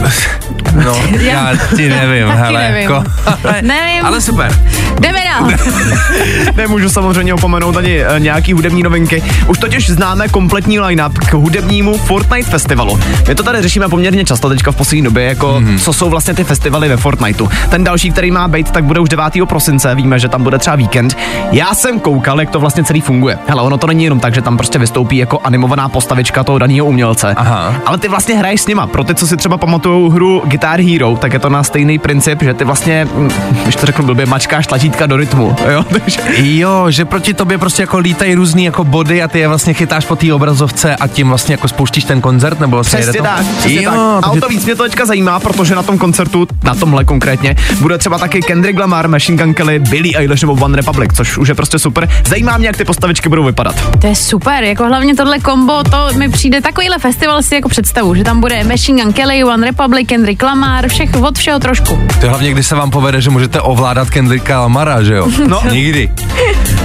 No, 0.85 0.95
já 1.19 1.53
ti 1.75 1.89
nevím, 1.89 2.27
Taky 2.27 2.37
hele, 2.39 2.61
nevím. 2.61 2.81
Jako, 2.81 3.03
ale, 3.25 3.55
Nevím. 3.61 4.05
ale 4.05 4.21
super. 4.21 4.55
Jdeme 4.99 5.19
dál. 5.25 5.51
Nemůžu 6.55 6.89
samozřejmě 6.89 7.33
opomenout 7.33 7.77
ani 7.77 8.03
e, 8.03 8.19
nějaký 8.19 8.53
hudební 8.53 8.83
novinky. 8.83 9.23
Už 9.47 9.57
totiž 9.57 9.89
známe 9.89 10.27
kompletní 10.27 10.79
line-up 10.79 11.19
k 11.19 11.33
hudebnímu 11.33 11.97
Fortnite 11.97 12.49
festivalu. 12.49 12.99
My 13.27 13.35
to 13.35 13.43
tady 13.43 13.61
řešíme 13.61 13.89
poměrně 13.89 14.25
často 14.25 14.49
teďka 14.49 14.71
v 14.71 14.75
poslední 14.75 15.03
době, 15.03 15.23
jako 15.23 15.47
mm-hmm. 15.47 15.79
co 15.79 15.93
jsou 15.93 16.09
vlastně 16.09 16.33
ty 16.33 16.43
festivaly 16.43 16.89
ve 16.89 16.97
Fortniteu. 16.97 17.49
Ten 17.69 17.83
další, 17.83 18.11
který 18.11 18.31
má 18.31 18.47
být, 18.47 18.71
tak 18.71 18.83
bude 18.83 18.99
už 18.99 19.09
9. 19.09 19.25
prosince, 19.45 19.95
víme, 19.95 20.19
že 20.19 20.29
tam 20.29 20.43
bude 20.43 20.57
třeba 20.59 20.75
víkend. 20.75 21.17
Já 21.51 21.73
jsem 21.73 21.99
koukal, 21.99 22.39
jak 22.39 22.49
to 22.49 22.59
vlastně 22.59 22.83
celý 22.83 23.01
funguje. 23.01 23.37
Hele, 23.47 23.61
ono 23.61 23.77
to 23.77 23.87
není 23.87 24.03
jenom 24.03 24.19
tak, 24.19 24.33
že 24.33 24.41
tam 24.41 24.57
prostě 24.57 24.79
vystoupí 24.79 25.17
jako 25.17 25.39
animovaná 25.43 25.89
postavička 25.89 26.43
toho 26.43 26.59
daného 26.59 26.85
umělce. 26.85 27.33
Aha. 27.37 27.75
Ale 27.85 27.97
ty 27.97 28.07
vlastně 28.07 28.35
hraješ 28.35 28.61
s 28.61 28.67
nima. 28.67 28.87
Pro 28.87 29.03
ty, 29.03 29.15
co 29.15 29.27
si 29.27 29.37
třeba 29.37 29.57
pamatují 29.57 29.90
hru 30.09 30.41
Guitar 30.45 30.81
Hero, 30.81 31.15
tak 31.21 31.33
je 31.33 31.39
to 31.39 31.49
na 31.49 31.63
stejný 31.63 31.99
princip, 31.99 32.43
že 32.43 32.53
ty 32.53 32.63
vlastně, 32.63 33.07
mm, 33.13 33.29
když 33.63 33.75
to 33.75 33.85
řeknu 33.85 34.05
blbě, 34.05 34.25
mačkáš 34.25 34.67
tlačítka 34.67 35.05
do 35.05 35.17
rytmu. 35.17 35.55
Jo? 35.71 35.85
Takže 35.91 36.21
Jo, 36.37 36.85
že 36.89 37.05
proti 37.05 37.33
tobě 37.33 37.57
prostě 37.57 37.83
jako 37.83 37.97
lítají 37.97 38.35
různý 38.35 38.63
jako 38.63 38.83
body 38.83 39.23
a 39.23 39.27
ty 39.27 39.39
je 39.39 39.47
vlastně 39.47 39.73
chytáš 39.73 40.05
po 40.05 40.15
té 40.15 40.33
obrazovce 40.33 40.95
a 40.95 41.07
tím 41.07 41.27
vlastně 41.29 41.53
jako 41.53 41.67
spouštíš 41.67 42.03
ten 42.03 42.21
koncert, 42.21 42.59
nebo 42.59 42.77
vlastně 42.77 42.99
Přesně 42.99 43.09
jede 43.09 43.29
to? 43.29 43.35
tak, 43.35 43.45
přesně 43.57 43.83
jo, 43.83 43.91
tak. 43.91 43.99
A 43.99 44.17
o 44.17 44.21
takže 44.21 44.41
to 44.41 44.47
víc 44.47 44.65
mě 44.65 44.75
to 44.75 44.83
teďka 44.83 45.05
zajímá, 45.05 45.39
protože 45.39 45.75
na 45.75 45.83
tom 45.83 45.97
koncertu, 45.97 46.47
na 46.63 46.75
tomhle 46.75 47.03
konkrétně, 47.03 47.55
bude 47.79 47.97
třeba 47.97 48.17
taky 48.17 48.41
Kendrick 48.41 48.79
Lamar, 48.79 49.07
Machine 49.07 49.43
Gun 49.43 49.53
Kelly, 49.53 49.79
Billie 49.79 50.17
Eilish 50.17 50.41
nebo 50.41 50.53
One 50.53 50.75
Republic, 50.75 51.11
což 51.15 51.37
už 51.37 51.47
je 51.47 51.55
prostě 51.55 51.79
super. 51.79 52.09
Zajímá 52.27 52.57
mě, 52.57 52.67
jak 52.67 52.77
ty 52.77 52.85
postavičky 52.85 53.29
budou 53.29 53.43
vypadat. 53.43 53.75
To 53.99 54.07
je 54.07 54.15
super, 54.15 54.63
jako 54.63 54.85
hlavně 54.85 55.15
tohle 55.15 55.39
kombo, 55.39 55.83
to 55.83 56.07
mi 56.17 56.29
přijde 56.29 56.61
takovýhle 56.61 56.99
festival 56.99 57.43
si 57.43 57.55
jako 57.55 57.69
představu, 57.69 58.15
že 58.15 58.23
tam 58.23 58.39
bude 58.41 58.63
Machine 58.63 59.03
Gun 59.03 59.13
Kelly, 59.13 59.43
One 59.43 59.67
Republic, 59.67 59.80
Kendrick 60.05 60.43
Lamar, 60.43 60.87
všech, 60.87 61.09
od 61.21 61.37
všeho 61.37 61.59
trošku. 61.59 61.99
To 62.19 62.25
je 62.25 62.29
hlavně, 62.29 62.51
když 62.51 62.67
se 62.67 62.75
vám 62.75 62.91
povede, 62.91 63.21
že 63.21 63.29
můžete 63.29 63.61
ovládat 63.61 64.09
Kendricka 64.09 64.59
Lamara, 64.61 65.03
že 65.03 65.13
jo? 65.13 65.27
No. 65.47 65.61
Nikdy. 65.71 66.11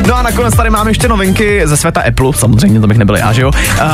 No 0.07 0.17
a 0.17 0.23
nakonec 0.23 0.57
tady 0.57 0.71
máme 0.71 0.91
ještě 0.91 1.09
novinky 1.09 1.63
ze 1.65 1.77
světa 1.77 2.03
Apple, 2.09 2.33
samozřejmě 2.33 2.81
to 2.81 2.87
bych 2.87 2.99
nebyl 2.99 3.17
já, 3.17 3.33
že 3.33 3.43
jo. 3.43 3.49
Uh, 3.49 3.85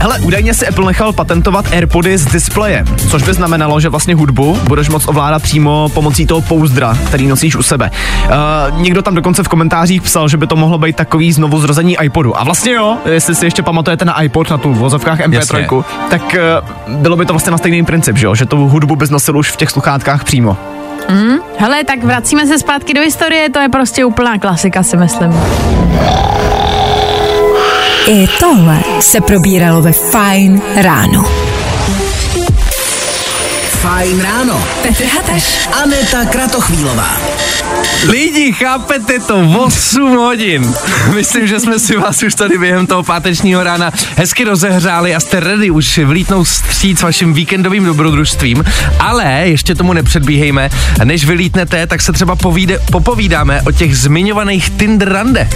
hele, 0.00 0.18
údajně 0.20 0.54
si 0.54 0.66
Apple 0.66 0.86
nechal 0.86 1.12
patentovat 1.12 1.72
AirPody 1.72 2.18
s 2.18 2.26
displejem, 2.26 2.86
což 3.10 3.22
by 3.22 3.34
znamenalo, 3.34 3.80
že 3.80 3.88
vlastně 3.88 4.14
hudbu 4.14 4.58
budeš 4.64 4.88
moc 4.88 5.08
ovládat 5.08 5.42
přímo 5.42 5.88
pomocí 5.94 6.26
toho 6.26 6.40
pouzdra, 6.40 6.98
který 7.06 7.26
nosíš 7.26 7.56
u 7.56 7.62
sebe. 7.62 7.90
Uh, 8.24 8.80
někdo 8.80 9.02
tam 9.02 9.14
dokonce 9.14 9.42
v 9.42 9.48
komentářích 9.48 10.02
psal, 10.02 10.28
že 10.28 10.36
by 10.36 10.46
to 10.46 10.56
mohlo 10.56 10.78
být 10.78 10.96
takový 10.96 11.32
znovu 11.32 11.60
zrození 11.60 11.96
iPodu. 12.02 12.40
A 12.40 12.44
vlastně 12.44 12.72
jo, 12.72 12.98
jestli 13.12 13.34
si 13.34 13.46
ještě 13.46 13.62
pamatujete 13.62 14.04
na 14.04 14.22
iPod, 14.22 14.50
na 14.50 14.58
tu 14.58 14.72
v 14.72 14.78
vozovkách 14.78 15.20
MP3, 15.20 15.32
Jasně. 15.32 15.68
tak 16.10 16.36
uh, 16.88 16.96
bylo 16.96 17.16
by 17.16 17.26
to 17.26 17.32
vlastně 17.32 17.50
na 17.50 17.58
stejný 17.58 17.84
princip, 17.84 18.16
že 18.16 18.25
jo, 18.26 18.34
že 18.34 18.46
tu 18.46 18.56
hudbu 18.56 18.96
bys 18.96 19.10
nosil 19.10 19.38
už 19.38 19.50
v 19.50 19.56
těch 19.56 19.70
sluchátkách 19.70 20.24
přímo. 20.24 20.56
Hele, 21.58 21.84
tak 21.84 22.04
vracíme 22.04 22.46
se 22.46 22.58
zpátky 22.58 22.94
do 22.94 23.00
historie, 23.00 23.50
to 23.50 23.58
je 23.58 23.68
prostě 23.68 24.04
úplná 24.04 24.38
klasika, 24.38 24.82
si 24.82 24.96
myslím. 24.96 25.32
I 28.08 28.28
tohle 28.40 28.78
se 29.00 29.20
probíralo 29.20 29.82
ve 29.82 29.92
Fine 29.92 30.60
ráno. 30.76 31.45
Fajn 33.76 34.20
ráno. 34.20 34.64
Petr 34.82 35.04
Hataš. 35.04 35.68
Aneta 35.82 36.24
Kratochvílová. 36.24 37.20
Lidi, 38.08 38.52
chápete 38.52 39.18
to? 39.18 39.40
8 39.64 40.16
hodin. 40.16 40.74
Myslím, 41.14 41.46
že 41.46 41.60
jsme 41.60 41.78
si 41.78 41.96
vás 41.96 42.22
už 42.22 42.34
tady 42.34 42.58
během 42.58 42.86
toho 42.86 43.02
pátečního 43.02 43.64
rána 43.64 43.90
hezky 44.16 44.44
rozehřáli 44.44 45.14
a 45.14 45.20
jste 45.20 45.40
ready 45.40 45.70
už 45.70 45.98
vlítnout 45.98 46.44
stříc 46.44 47.02
vašim 47.02 47.34
víkendovým 47.34 47.84
dobrodružstvím. 47.84 48.64
Ale 48.98 49.42
ještě 49.44 49.74
tomu 49.74 49.92
nepředbíhejme. 49.92 50.70
Než 51.04 51.24
vylítnete, 51.24 51.86
tak 51.86 52.02
se 52.02 52.12
třeba 52.12 52.36
povíde, 52.36 52.78
popovídáme 52.92 53.62
o 53.62 53.72
těch 53.72 53.98
zmiňovaných 53.98 54.70
Tinder 54.70 55.08
rande. 55.12 55.48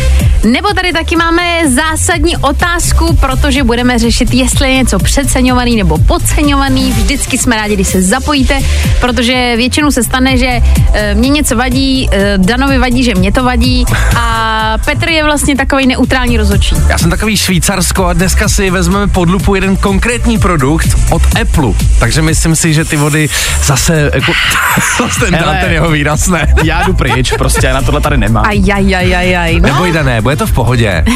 Nebo 0.45 0.69
tady 0.69 0.93
taky 0.93 1.17
máme 1.17 1.43
zásadní 1.69 2.37
otázku, 2.37 3.17
protože 3.21 3.63
budeme 3.65 3.99
řešit, 3.99 4.35
jestli 4.35 4.69
je 4.69 4.77
něco 4.77 4.99
přeceňovaný 4.99 5.77
nebo 5.77 5.99
podceňovaný. 5.99 6.93
Vždycky 6.93 7.39
jsme 7.39 7.57
rádi, 7.57 7.75
když 7.75 7.89
se 7.89 8.03
zapojíte, 8.21 8.59
protože 9.01 9.55
většinou 9.57 9.91
se 9.91 10.05
stane, 10.05 10.37
že 10.37 10.47
e, 10.93 11.15
mě 11.15 11.29
něco 11.29 11.57
vadí, 11.57 12.09
e, 12.13 12.39
Danovi 12.39 12.79
vadí, 12.79 13.05
že 13.05 13.15
mě 13.15 13.33
to 13.33 13.45
vadí 13.45 13.85
a 14.17 14.77
Petr 14.85 15.09
je 15.09 15.25
vlastně 15.25 15.57
takový 15.57 15.87
neutrální 15.87 16.37
rozhodčí. 16.37 16.77
Já 16.89 16.99
jsem 16.99 17.11
takový 17.11 17.37
Švýcarsko 17.37 18.07
a 18.07 18.13
dneska 18.13 18.49
si 18.49 18.71
vezmeme 18.71 19.07
pod 19.09 19.31
lupu 19.31 19.55
jeden 19.55 19.77
konkrétní 19.77 20.39
produkt 20.39 20.89
od 21.11 21.23
Apple. 21.43 21.73
Takže 21.99 22.23
myslím 22.23 22.57
si, 22.57 22.75
že 22.75 22.85
ty 22.85 22.97
vody 22.97 23.29
zase, 23.65 24.11
jako, 24.15 24.33
zase 24.99 25.21
ten, 25.21 25.35
Hele. 25.35 25.59
ten 25.61 25.73
jeho 25.73 25.91
výraz 25.91 26.29
ne. 26.29 26.55
Já 26.65 26.83
jdu 26.83 26.95
pryč, 26.95 27.33
prostě 27.33 27.67
já 27.67 27.75
na 27.75 27.83
tohle 27.83 28.01
tady 28.01 28.17
nemám. 28.17 28.45
Ajajajajaj, 28.47 29.61
no. 29.61 29.69
Neboj, 29.69 29.93
Dané, 29.93 30.21
bude 30.21 30.37
to 30.37 30.47
v 30.47 30.53
pohodě. 30.53 31.05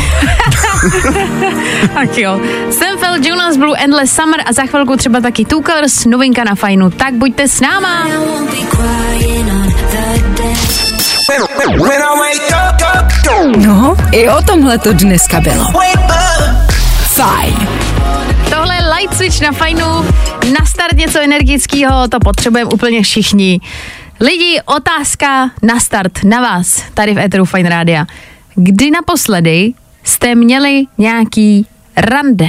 Tak 1.94 2.18
jo. 2.18 2.40
Jsem 2.70 2.98
Fel 2.98 3.14
Jonas 3.22 3.56
Blue 3.56 3.78
Endless 3.78 4.12
Summer 4.14 4.40
a 4.46 4.52
za 4.52 4.62
chvilku 4.66 4.96
třeba 4.96 5.20
taky 5.20 5.44
Tukers, 5.44 6.04
novinka 6.04 6.44
na 6.44 6.54
fajnu. 6.54 6.83
Tak 6.90 7.14
buďte 7.14 7.48
s 7.48 7.60
náma. 7.60 8.06
No, 13.56 13.96
i 14.12 14.28
o 14.28 14.42
tomhle 14.42 14.78
to 14.78 14.92
dneska 14.92 15.40
bylo. 15.40 15.64
Fajn. 17.06 17.68
Tohle 18.50 18.74
je 18.74 18.82
Light 18.96 19.16
Switch 19.16 19.40
na 19.40 19.52
fajnu. 19.52 19.86
Na 20.58 20.66
start 20.66 20.96
něco 20.96 21.20
energického, 21.20 22.08
to 22.08 22.20
potřebujeme 22.20 22.70
úplně 22.70 23.02
všichni. 23.02 23.60
Lidi, 24.20 24.60
otázka 24.64 25.50
na 25.62 25.80
start 25.80 26.24
na 26.24 26.40
vás, 26.40 26.82
tady 26.94 27.14
v 27.14 27.18
Eteru 27.18 27.44
Fine 27.44 27.68
Rádia. 27.68 28.06
Kdy 28.54 28.90
naposledy 28.90 29.72
jste 30.04 30.34
měli 30.34 30.84
nějaký 30.98 31.66
rande? 31.96 32.44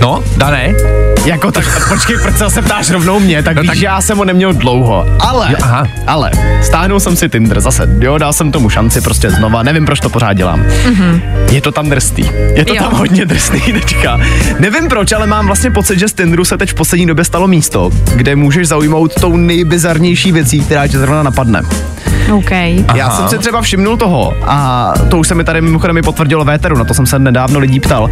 No, 0.00 0.24
Dané? 0.38 1.09
Jako 1.24 1.52
tak, 1.52 1.88
počkej, 1.88 2.16
proč 2.22 2.52
se 2.52 2.62
ptáš 2.62 2.90
rovnou 2.90 3.20
mě, 3.20 3.42
tak, 3.42 3.56
No 3.56 3.62
víš, 3.62 3.70
tak- 3.70 3.78
já 3.78 4.00
jsem 4.00 4.18
ho 4.18 4.24
neměl 4.24 4.52
dlouho, 4.52 5.06
ale, 5.20 5.46
Jo, 5.50 5.56
aha. 5.62 5.86
ale, 6.06 6.30
stáhnul 6.62 7.00
jsem 7.00 7.16
si 7.16 7.28
Tinder 7.28 7.60
zase, 7.60 7.88
jo, 8.00 8.18
dal 8.18 8.32
jsem 8.32 8.52
tomu 8.52 8.70
šanci 8.70 9.00
prostě 9.00 9.30
znova, 9.30 9.62
nevím, 9.62 9.86
proč 9.86 10.00
to 10.00 10.08
pořád 10.10 10.32
dělám. 10.32 10.62
Mm-hmm. 10.62 11.20
Je 11.50 11.60
to 11.60 11.72
tam 11.72 11.90
drsný, 11.90 12.30
je 12.54 12.64
to 12.64 12.74
Jo. 12.74 12.82
tam 12.82 12.92
hodně 12.94 13.26
drsný 13.26 13.60
teďka. 13.60 14.20
Nevím 14.58 14.88
proč, 14.88 15.12
ale 15.12 15.26
mám 15.26 15.46
vlastně 15.46 15.70
pocit, 15.70 15.98
že 15.98 16.08
z 16.08 16.12
Tinderu 16.12 16.44
se 16.44 16.58
teď 16.58 16.70
v 16.70 16.74
poslední 16.74 17.06
době 17.06 17.24
stalo 17.24 17.48
místo, 17.48 17.90
kde 18.14 18.36
můžeš 18.36 18.68
zaujmout 18.68 19.14
tou 19.14 19.36
nejbizarnější 19.36 20.32
věcí, 20.32 20.60
která 20.60 20.86
tě 20.86 20.98
zrovna 20.98 21.22
napadne. 21.22 21.62
OK. 22.32 22.50
Já 22.94 23.10
jsem 23.10 23.28
si 23.28 23.38
třeba 23.38 23.62
všimnul 23.62 23.96
toho, 23.96 24.34
a 24.46 24.92
to 25.10 25.18
už 25.18 25.28
se 25.28 25.34
mi 25.34 25.44
tady 25.44 25.60
mimochodem 25.60 25.96
i 25.98 26.02
potvrdilo 26.02 26.44
véteru, 26.44 26.78
na 26.78 26.84
to 26.84 26.94
jsem 26.94 27.06
se 27.06 27.18
nedávno 27.18 27.58
lidí 27.58 27.80
ptal, 27.80 28.10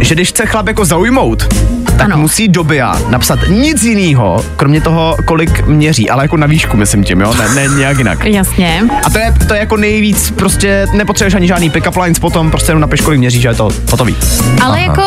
že 0.00 0.14
když 0.14 0.28
chce 0.28 0.46
chlap 0.46 0.66
jako 0.66 0.84
zaujmout, 0.84 1.54
tak 1.96 2.04
Ano. 2.04 2.16
Musí 2.22 2.48
do 2.48 2.64
BIA 2.64 2.98
napsat 3.08 3.38
nic 3.48 3.82
jiného, 3.82 4.44
kromě 4.56 4.80
toho, 4.80 5.16
kolik 5.24 5.66
měří, 5.66 6.10
ale 6.10 6.24
jako 6.24 6.36
na 6.36 6.46
výšku, 6.46 6.76
myslím 6.76 7.04
tím, 7.04 7.20
jo, 7.20 7.34
ne, 7.34 7.48
ne 7.54 7.74
nějak 7.76 7.98
jinak. 7.98 8.24
Jasně. 8.24 8.82
A 9.04 9.10
to 9.10 9.18
je, 9.18 9.34
to 9.48 9.54
je 9.54 9.60
jako 9.60 9.76
nejvíc, 9.76 10.30
prostě 10.30 10.86
nepotřebuješ 10.94 11.34
ani 11.34 11.46
žádný 11.46 11.70
pick-up 11.70 12.02
lines 12.02 12.18
potom, 12.18 12.50
prostě 12.50 12.70
jenom 12.70 12.80
napiš, 12.80 13.00
kolik 13.00 13.18
měří, 13.18 13.40
že 13.40 13.48
je 13.48 13.54
to 13.54 13.70
hotový. 13.90 14.16
Ale 14.62 14.76
Aha. 14.76 14.86
jako 14.86 15.02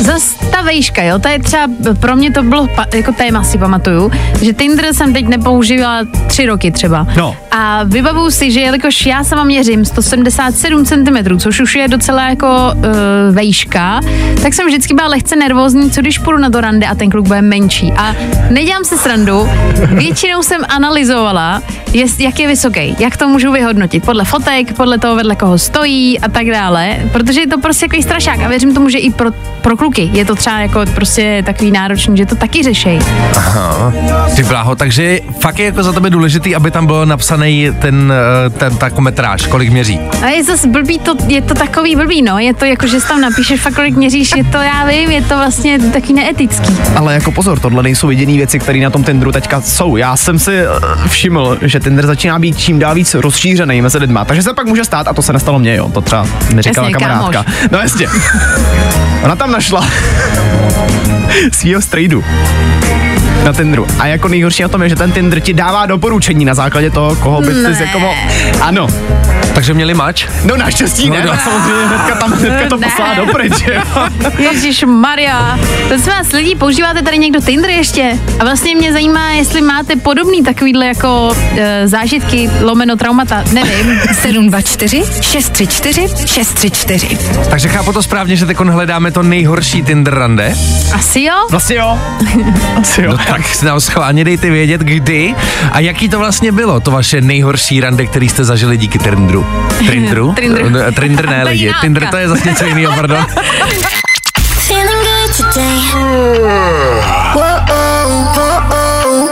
zas 0.00 0.34
ta 0.50 0.62
vejška, 0.62 1.02
jo, 1.02 1.18
to 1.18 1.28
je 1.28 1.38
třeba, 1.38 1.66
pro 2.00 2.16
mě 2.16 2.30
to 2.32 2.42
bylo 2.42 2.68
jako 2.94 3.12
téma, 3.12 3.44
si 3.44 3.58
pamatuju, 3.58 4.10
že 4.42 4.52
Tinder 4.52 4.94
jsem 4.94 5.12
teď 5.12 5.28
nepoužívala 5.28 6.04
tři 6.26 6.46
roky 6.46 6.70
třeba. 6.70 7.06
No. 7.16 7.36
A 7.54 7.82
vybavuju 7.84 8.30
si, 8.30 8.50
že 8.50 8.60
jelikož 8.60 9.06
já 9.06 9.24
sama 9.24 9.44
měřím 9.44 9.84
177 9.84 10.84
cm, 10.84 11.38
což 11.38 11.60
už 11.60 11.74
je 11.74 11.88
docela 11.88 12.28
jako 12.28 12.72
uh, 12.74 12.82
vejška, 13.30 14.00
tak 14.42 14.54
jsem 14.54 14.66
vždycky 14.66 14.94
byla 14.94 15.08
lehce 15.08 15.36
nervózní, 15.36 15.90
co 15.90 16.00
když 16.00 16.18
půjdu 16.18 16.38
na 16.38 16.50
to 16.50 16.60
rande 16.60 16.86
a 16.86 16.94
ten 16.94 17.10
kluk 17.10 17.26
bude 17.26 17.42
menší. 17.42 17.92
A 17.96 18.14
nedělám 18.50 18.84
si 18.84 18.98
srandu, 18.98 19.48
většinou 19.88 20.42
jsem 20.42 20.60
analyzovala, 20.68 21.62
jest, 21.92 22.20
jak 22.20 22.40
je 22.40 22.48
vysoký, 22.48 22.96
jak 22.98 23.16
to 23.16 23.28
můžu 23.28 23.52
vyhodnotit, 23.52 24.04
podle 24.04 24.24
fotek, 24.24 24.76
podle 24.76 24.98
toho, 24.98 25.16
vedle 25.16 25.36
koho 25.36 25.58
stojí 25.58 26.20
a 26.20 26.28
tak 26.28 26.46
dále, 26.46 26.96
protože 27.12 27.40
je 27.40 27.46
to 27.46 27.58
prostě 27.58 27.86
takový 27.86 28.02
strašák 28.02 28.40
a 28.40 28.48
věřím 28.48 28.74
tomu, 28.74 28.88
že 28.88 28.98
i 28.98 29.10
pro, 29.10 29.30
pro 29.62 29.76
kluky 29.76 30.10
je 30.12 30.24
to 30.24 30.34
třeba 30.34 30.58
jako 30.58 30.80
prostě 30.94 31.42
takový 31.46 31.70
náročný, 31.70 32.16
že 32.16 32.26
to 32.26 32.34
taky 32.34 32.62
řešej. 32.62 32.98
Ty 34.36 34.42
bláho, 34.42 34.76
takže 34.76 35.20
fakt 35.40 35.58
je 35.58 35.64
jako 35.64 35.82
za 35.82 35.92
tebe 35.92 36.10
důležitý, 36.10 36.54
aby 36.54 36.70
tam 36.70 36.86
byl 36.86 37.06
napsaný 37.42 37.70
ten, 37.80 38.12
eh, 38.46 38.50
ten 38.50 38.76
takometráž, 38.76 39.46
kolik 39.46 39.70
měří. 39.70 40.00
A 40.22 40.26
je 40.26 40.44
zase 40.44 40.68
blbý, 40.68 40.98
to, 40.98 41.14
je 41.26 41.42
to 41.42 41.54
takový 41.54 41.96
blbý, 41.96 42.22
no, 42.22 42.38
je 42.38 42.54
to 42.54 42.64
jako, 42.64 42.86
že 42.86 43.00
tam 43.00 43.20
napíšeš 43.20 43.60
fakt, 43.60 43.74
kolik 43.74 43.96
měříš, 43.96 44.30
je 44.36 44.44
to, 44.44 44.58
já 44.58 44.86
vím, 44.86 45.10
je 45.10 45.22
to 45.22 45.36
vlastně 45.36 45.78
taky 45.78 46.12
neetický. 46.12 46.76
Ale 46.96 47.14
jako 47.14 47.32
pozor, 47.32 47.60
tohle 47.60 47.82
nejsou 47.82 48.10
jediné 48.10 48.32
věci, 48.32 48.58
které 48.58 48.78
na 48.78 48.90
tom 48.90 49.04
Tinderu 49.04 49.32
teďka 49.32 49.60
jsou. 49.60 49.96
Já 49.96 50.16
jsem 50.16 50.38
si 50.38 50.52
eh, 50.54 50.68
všiml, 51.08 51.58
že 51.62 51.80
Tinder 51.80 52.06
začíná 52.06 52.38
být 52.38 52.58
čím 52.58 52.78
dál 52.78 52.94
víc 52.94 53.14
rozšířený 53.14 53.82
mezi 53.82 53.98
lidma, 53.98 54.24
takže 54.24 54.42
se 54.42 54.54
pak 54.54 54.66
může 54.66 54.84
stát, 54.84 55.08
a 55.08 55.12
to 55.12 55.22
se 55.22 55.32
nestalo 55.32 55.58
mně, 55.58 55.76
jo, 55.76 55.90
to 55.94 56.00
třeba 56.00 56.26
mi 56.54 56.62
říkala 56.62 56.88
Jasně, 56.88 57.06
kamarádka. 57.06 57.44
kámoš. 57.44 57.70
No 57.70 57.78
jasně. 57.78 58.06
Ona 59.22 59.36
tam 59.36 59.52
našla 59.52 59.86
svýho 61.52 61.80
strejdu 61.80 62.24
na 63.44 63.52
Tinderu. 63.52 63.86
A 63.98 64.06
jako 64.06 64.28
nejhorší 64.28 64.62
na 64.62 64.68
tom 64.68 64.82
je, 64.82 64.88
že 64.88 64.96
ten 64.96 65.12
Tinder 65.12 65.40
ti 65.40 65.52
dává 65.54 65.86
doporučení 65.86 66.44
na 66.44 66.54
základě 66.54 66.90
toho, 66.90 67.16
koho 67.16 67.40
by 67.40 67.46
ty 67.54 67.82
jako 67.84 67.98
mo- 67.98 68.14
Ano. 68.60 68.86
Takže 69.54 69.74
měli 69.74 69.94
mač? 69.94 70.26
No 70.44 70.56
naštěstí 70.56 71.08
No, 71.10 71.14
ne, 71.16 71.22
no. 71.26 71.32
samozřejmě 71.44 71.86
hnedka 71.86 72.14
tam 72.14 72.32
hnedka 72.32 72.68
to 72.68 72.76
Ne. 72.76 72.86
poslala 72.86 73.14
dopryč, 73.14 73.52
jo. 73.74 73.82
Ježíš 74.52 74.84
Maria. 74.84 75.58
Prosím 75.88 76.12
vás, 76.12 76.32
lidi, 76.32 76.54
používáte 76.54 77.02
tady 77.02 77.18
někdo 77.18 77.40
Tinder 77.40 77.70
ještě? 77.70 78.18
A 78.38 78.44
vlastně 78.44 78.74
mě 78.74 78.92
zajímá, 78.92 79.30
jestli 79.30 79.60
máte 79.60 79.96
podobný 79.96 80.42
takovýhle 80.42 80.86
jako 80.86 81.36
e, 81.56 81.88
zážitky, 81.88 82.50
lomeno 82.60 82.96
traumata, 82.96 83.44
nevím. 83.52 84.00
724 84.12 85.02
634 85.20 86.08
634. 86.26 87.18
Takže 87.50 87.68
chápu 87.68 87.92
to 87.92 88.02
správně, 88.02 88.36
že 88.36 88.46
teď 88.46 88.56
hledáme 88.58 89.10
to 89.10 89.22
nejhorší 89.22 89.82
Tinder 89.82 90.14
rande. 90.14 90.54
Asi 90.94 91.22
jo? 91.22 91.34
Vlastně 91.50 91.76
jo. 91.76 91.98
Asi 92.80 93.02
jo. 93.02 93.10
No 93.10 93.18
tak 93.32 93.54
si 93.54 93.66
nám 93.66 93.80
schválně 93.80 94.24
dejte 94.24 94.50
vědět, 94.50 94.80
kdy 94.80 95.34
a 95.72 95.80
jaký 95.80 96.08
to 96.08 96.18
vlastně 96.18 96.52
bylo, 96.52 96.80
to 96.80 96.90
vaše 96.90 97.20
nejhorší 97.20 97.80
rande, 97.80 98.06
který 98.06 98.28
jste 98.28 98.44
zažili 98.44 98.76
díky 98.76 98.98
Tinderu. 98.98 99.46
Tinderu? 99.78 100.32
Trindru. 100.32 100.68
Ne, 100.70 100.92
Trinder 100.92 101.28
ne 101.28 101.44
lidi, 101.44 101.72
Tinder 101.80 102.06
to 102.06 102.16
je 102.16 102.28
zase 102.28 102.48
něco 102.48 102.64
jiného, 102.64 102.92
pardon. 102.94 103.26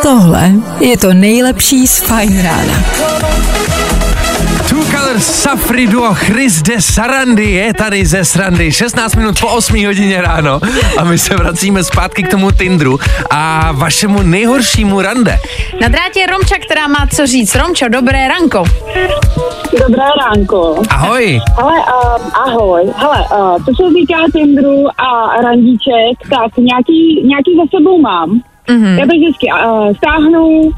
Tohle 0.03 0.51
je 0.81 0.99
to 0.99 1.15
nejlepší 1.15 1.87
z 1.87 1.99
Fajn 1.99 2.43
rána. 2.43 2.75
Two 5.21 5.27
Colors 5.27 5.43
Safri 5.43 5.87
Duo 5.87 6.15
Chris 6.15 6.63
de 6.63 6.81
Sarandy 6.81 7.51
je 7.51 7.75
tady 7.75 8.07
ze 8.07 8.25
Srandy. 8.25 8.73
16 8.73 9.17
minut 9.17 9.41
po 9.41 9.47
8 9.47 9.87
hodině 9.87 10.23
ráno 10.23 10.61
a 10.99 11.05
my 11.05 11.19
se 11.19 11.37
vracíme 11.37 11.85
zpátky 11.85 12.23
k 12.23 12.31
tomu 12.31 12.51
Tindru 12.51 12.99
a 13.31 13.73
vašemu 13.73 14.23
nejhoršímu 14.23 15.01
rande. 15.01 15.39
Na 15.81 15.89
drátě 15.89 16.21
je 16.21 16.27
Romča, 16.27 16.55
která 16.65 16.89
má 16.89 17.07
co 17.15 17.27
říct. 17.27 17.55
Romčo, 17.55 17.89
dobré 17.89 18.29
ranko. 18.29 18.65
Dobré 19.87 20.05
ránko. 20.21 20.83
Ahoj. 20.89 21.41
Hele, 21.57 21.81
uh, 21.81 22.49
ahoj. 22.49 22.83
Hele, 22.97 23.19
uh, 23.19 23.65
co 23.65 23.85
se 23.85 23.95
týká 23.95 24.17
Tinderu 24.33 24.85
a 25.01 25.41
randíček, 25.43 26.29
tak 26.31 26.57
nějaký, 26.57 27.23
nějaký 27.25 27.57
za 27.57 27.79
sebou 27.79 28.01
mám. 28.01 28.41
Mm-hmm. 28.69 28.99
Já 28.99 29.07
to 29.07 29.13
vždycky 29.13 29.47
uh, 29.53 29.93
stáhnu, 29.97 30.71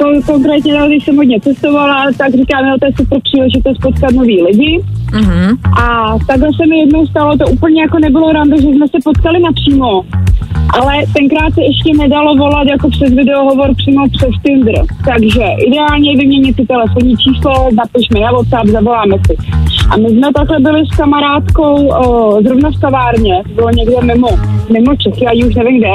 kon- 0.00 0.22
konkrétně, 0.26 0.78
no, 0.78 0.86
když 0.86 1.04
jsem 1.04 1.16
hodně 1.16 1.40
cestovala, 1.40 2.06
tak 2.18 2.30
říkám, 2.34 2.66
jo, 2.66 2.76
to 2.80 2.86
je 2.86 2.92
super 2.96 3.20
příležitost 3.22 3.78
potkat 3.78 4.12
nový 4.12 4.42
lidi. 4.42 4.80
Mhm. 5.12 5.56
A 5.82 6.16
takhle 6.26 6.48
se 6.56 6.66
mi 6.66 6.78
jednou 6.78 7.06
stalo, 7.06 7.36
to 7.36 7.46
úplně 7.46 7.82
jako 7.82 7.98
nebylo 7.98 8.32
rande, 8.32 8.56
že 8.56 8.68
jsme 8.68 8.88
se 8.88 8.98
potkali 9.04 9.38
napřímo. 9.40 10.02
Ale 10.80 10.94
tenkrát 11.12 11.54
se 11.54 11.62
ještě 11.62 11.90
nedalo 11.98 12.34
volat 12.36 12.66
jako 12.68 12.90
přes 12.90 13.10
videohovor 13.10 13.74
přímo 13.76 14.08
přes 14.08 14.30
Tinder. 14.44 14.84
Takže 15.04 15.44
ideálně 15.66 16.16
vyměnit 16.16 16.56
si 16.56 16.66
telefonní 16.66 17.16
číslo, 17.16 17.68
napišme 17.74 18.20
na 18.20 18.32
WhatsApp, 18.32 18.66
zavoláme 18.66 19.16
si. 19.26 19.36
A 19.90 19.96
my 19.96 20.08
jsme 20.08 20.32
takhle 20.34 20.60
byli 20.60 20.86
s 20.86 20.96
kamarádkou 20.96 21.88
o, 21.88 22.38
zrovna 22.42 22.70
v 22.70 22.80
kavárně, 22.80 23.42
bylo 23.54 23.70
někde 23.70 23.96
mimo, 24.02 24.28
mimo 24.72 24.96
Čechy, 24.96 25.26
ani 25.26 25.44
už 25.44 25.54
nevím 25.54 25.78
kde. 25.78 25.94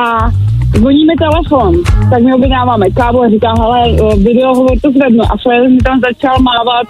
A 0.00 0.30
zvoní 0.76 1.06
mi 1.06 1.14
telefon, 1.16 1.74
tak 2.10 2.22
my 2.22 2.34
objednáváme 2.34 2.90
kávu 2.90 3.22
a 3.22 3.28
říkám, 3.28 3.56
hele, 3.60 4.02
o, 4.02 4.16
videohovor 4.16 4.80
to 4.82 4.90
zvednu. 4.90 5.24
A 5.24 5.36
Fred 5.42 5.70
mi 5.70 5.78
tam 5.78 6.00
začal 6.00 6.38
mávat 6.40 6.86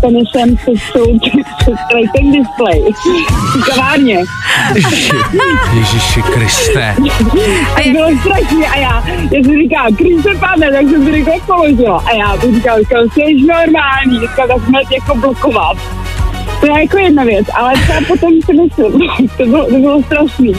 tenisem 0.00 0.56
přes, 0.56 0.80
ten 2.16 2.32
display 2.32 2.82
kavárně. 3.70 4.18
Ježiši 5.74 6.22
Kriste. 6.22 6.94
A 7.76 7.92
bylo 7.92 8.08
strašně 8.20 8.66
a 8.66 8.78
já, 8.78 9.02
já 9.08 9.42
jsem 9.42 9.58
říkala, 9.62 9.88
Kriste 9.96 10.34
pane, 10.40 10.72
tak 10.72 10.82
jsem 10.82 11.04
si 11.04 11.10
rychle 11.10 11.34
položila. 11.46 12.02
A 12.06 12.12
já 12.12 12.36
bych 12.36 12.54
říkala, 12.54 12.78
říkala, 12.78 13.02
jsi 13.02 13.46
normální, 13.46 14.20
říkala, 14.20 14.48
tak 14.48 14.64
jsme 14.64 14.80
jako 14.92 15.14
blokovat. 15.14 15.76
To 16.60 16.66
je 16.66 16.82
jako 16.82 16.98
jedna 16.98 17.24
věc, 17.24 17.46
ale 17.54 17.72
třeba 17.72 17.98
potom 18.08 18.32
si 18.42 18.52
myslím, 18.52 19.28
to 19.36 19.46
bylo, 19.46 19.66
to 19.66 19.78
bylo 19.78 20.02
strašný. 20.02 20.52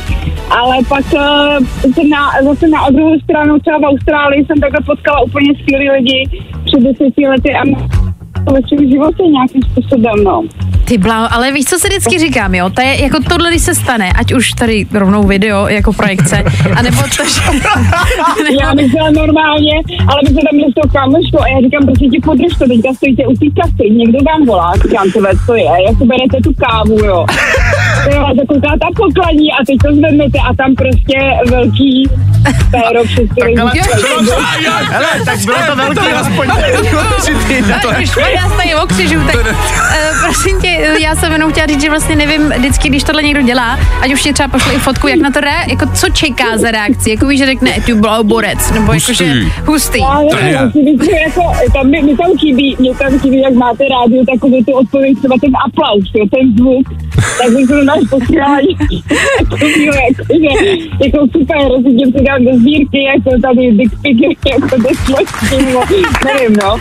Ale 0.50 0.76
pak 0.90 1.06
uh, 1.14 1.68
jsem 1.94 2.10
na, 2.10 2.32
zase 2.44 2.68
na 2.68 2.90
druhou 2.90 3.20
stranu, 3.20 3.60
třeba 3.60 3.78
v 3.78 3.84
Austrálii 3.84 4.46
jsem 4.46 4.60
takhle 4.60 4.82
potkala 4.86 5.22
úplně 5.22 5.54
skvělý 5.62 5.90
lidi 5.90 6.30
před 6.66 6.80
deseti 6.80 7.28
lety 7.28 7.54
a 7.56 7.64
svém 8.68 8.90
životě 8.90 9.24
nějakým 9.24 9.62
způsobem, 9.62 10.24
no. 10.24 10.44
Ty 10.90 10.98
bláho, 10.98 11.28
ale 11.34 11.52
víš, 11.52 11.66
co 11.66 11.80
se 11.80 11.88
vždycky 11.88 12.20
říkám, 12.20 12.56
jo? 12.56 12.70
To 12.70 12.82
je 12.82 13.04
jako 13.04 13.18
tohle, 13.30 13.50
když 13.50 13.62
se 13.62 13.76
stane, 13.76 14.12
ať 14.16 14.34
už 14.34 14.52
tady 14.52 14.86
rovnou 14.94 15.24
video 15.24 15.68
jako 15.68 15.94
projekce, 15.94 16.44
anebo 16.76 17.02
to, 17.18 17.24
že... 17.26 17.42
Já 18.62 18.74
myslela 18.74 19.10
normálně, 19.12 19.76
ale 20.10 20.20
my 20.24 20.30
jsme 20.30 20.42
tam 20.42 20.54
měli 20.54 20.72
s 20.72 20.76
tou 20.82 20.90
kámoškou 20.90 21.40
a 21.42 21.48
já 21.48 21.58
říkám, 21.66 21.86
prosím 21.86 22.12
tě, 22.12 22.20
podrž 22.26 22.54
to, 22.60 22.66
teďka 22.68 22.90
stojíte 22.94 23.24
u 23.32 23.34
té 23.42 23.48
kasy, 23.58 23.90
někdo 23.90 24.20
vám 24.30 24.46
volá, 24.46 24.74
říkám, 24.84 25.12
to 25.12 25.20
co 25.46 25.54
je, 25.56 25.72
jako 25.90 26.06
berete 26.06 26.38
tu 26.44 26.52
kávu, 26.64 26.98
jo. 27.06 27.26
Jo, 28.12 28.20
a 28.30 28.32
to 28.38 28.44
kouká 28.54 28.72
ta 28.82 28.88
pokladní 28.96 29.48
a 29.52 29.60
teď 29.68 29.78
to 29.86 29.96
zvednete 29.96 30.40
a 30.50 30.50
tam 30.62 30.76
prostě 30.76 31.18
velký 31.50 32.10
péro 32.72 33.04
přes 33.04 33.26
který 33.32 33.58
Ale, 33.58 33.72
hele, 34.96 35.08
tak 35.26 35.40
bylo 35.46 35.58
to 35.70 35.76
velký 35.76 36.08
aspoň. 36.22 36.48
Tady 38.58 38.76
okřižu, 38.84 39.20
tak 39.26 39.36
uh, 39.36 39.54
prosím 40.24 40.62
tě, 40.62 40.79
já 40.80 41.16
jsem 41.16 41.32
jenom 41.32 41.52
chtěla 41.52 41.68
říct, 41.68 41.82
že 41.82 41.90
vlastně 41.90 42.16
nevím, 42.16 42.50
vždycky, 42.58 42.90
když 42.90 43.04
tohle 43.04 43.24
někdo 43.24 43.42
dělá, 43.42 43.80
ať 44.02 44.14
už 44.14 44.24
ti 44.24 44.34
třeba 44.34 44.50
pošle 44.50 44.74
i 44.74 44.78
fotku, 44.78 45.08
jak 45.08 45.20
na 45.20 45.32
to 45.32 45.40
rea, 45.40 45.62
jako 45.70 45.86
co 45.94 46.10
čeká 46.10 46.58
za 46.58 46.72
reakci, 46.72 47.10
jako 47.10 47.28
víš, 47.28 47.40
že 47.40 47.46
řekne, 47.46 47.72
ty 47.86 47.94
byl 47.94 48.24
borec, 48.24 48.72
nebo 48.72 48.94
jako, 48.94 49.14
že 49.14 49.34
hustý. 49.66 50.00
To 50.00 50.72
si 50.72 50.82
myslím, 50.84 51.16
jako, 51.28 51.42
tam, 51.74 51.90
mi, 51.90 52.02
mi 52.02 52.18
tam 52.18 52.38
chybí, 52.40 52.76
mě 52.80 52.96
tam 52.96 53.20
chybí, 53.20 53.42
jak 53.42 53.54
máte 53.54 53.84
rádio, 53.84 54.24
takový 54.34 54.66
tu 54.66 54.72
odpověď, 54.72 55.18
třeba 55.20 55.36
ten 55.42 55.52
aplaus, 55.66 56.04
jo, 56.16 56.26
ten 56.32 56.58
zvuk, 56.58 56.88
tak 57.42 57.56
bych 57.56 57.68
to 57.68 57.84
náš 57.84 58.00
posílání, 58.10 58.76
takový, 59.50 59.86
jako, 59.86 60.24
že, 60.30 60.70
jako 61.06 61.28
super, 61.32 61.60
tím 61.84 62.12
si 62.12 62.24
dám 62.24 62.46
do 62.46 62.52
sbírky, 62.56 63.04
jako 63.04 63.30
tady 63.42 63.72
dick 63.72 64.02
pic, 64.02 64.18
jako 64.52 64.78
do 64.78 64.90
složky, 65.06 65.56
nevím, 66.26 66.56
no. 66.64 66.78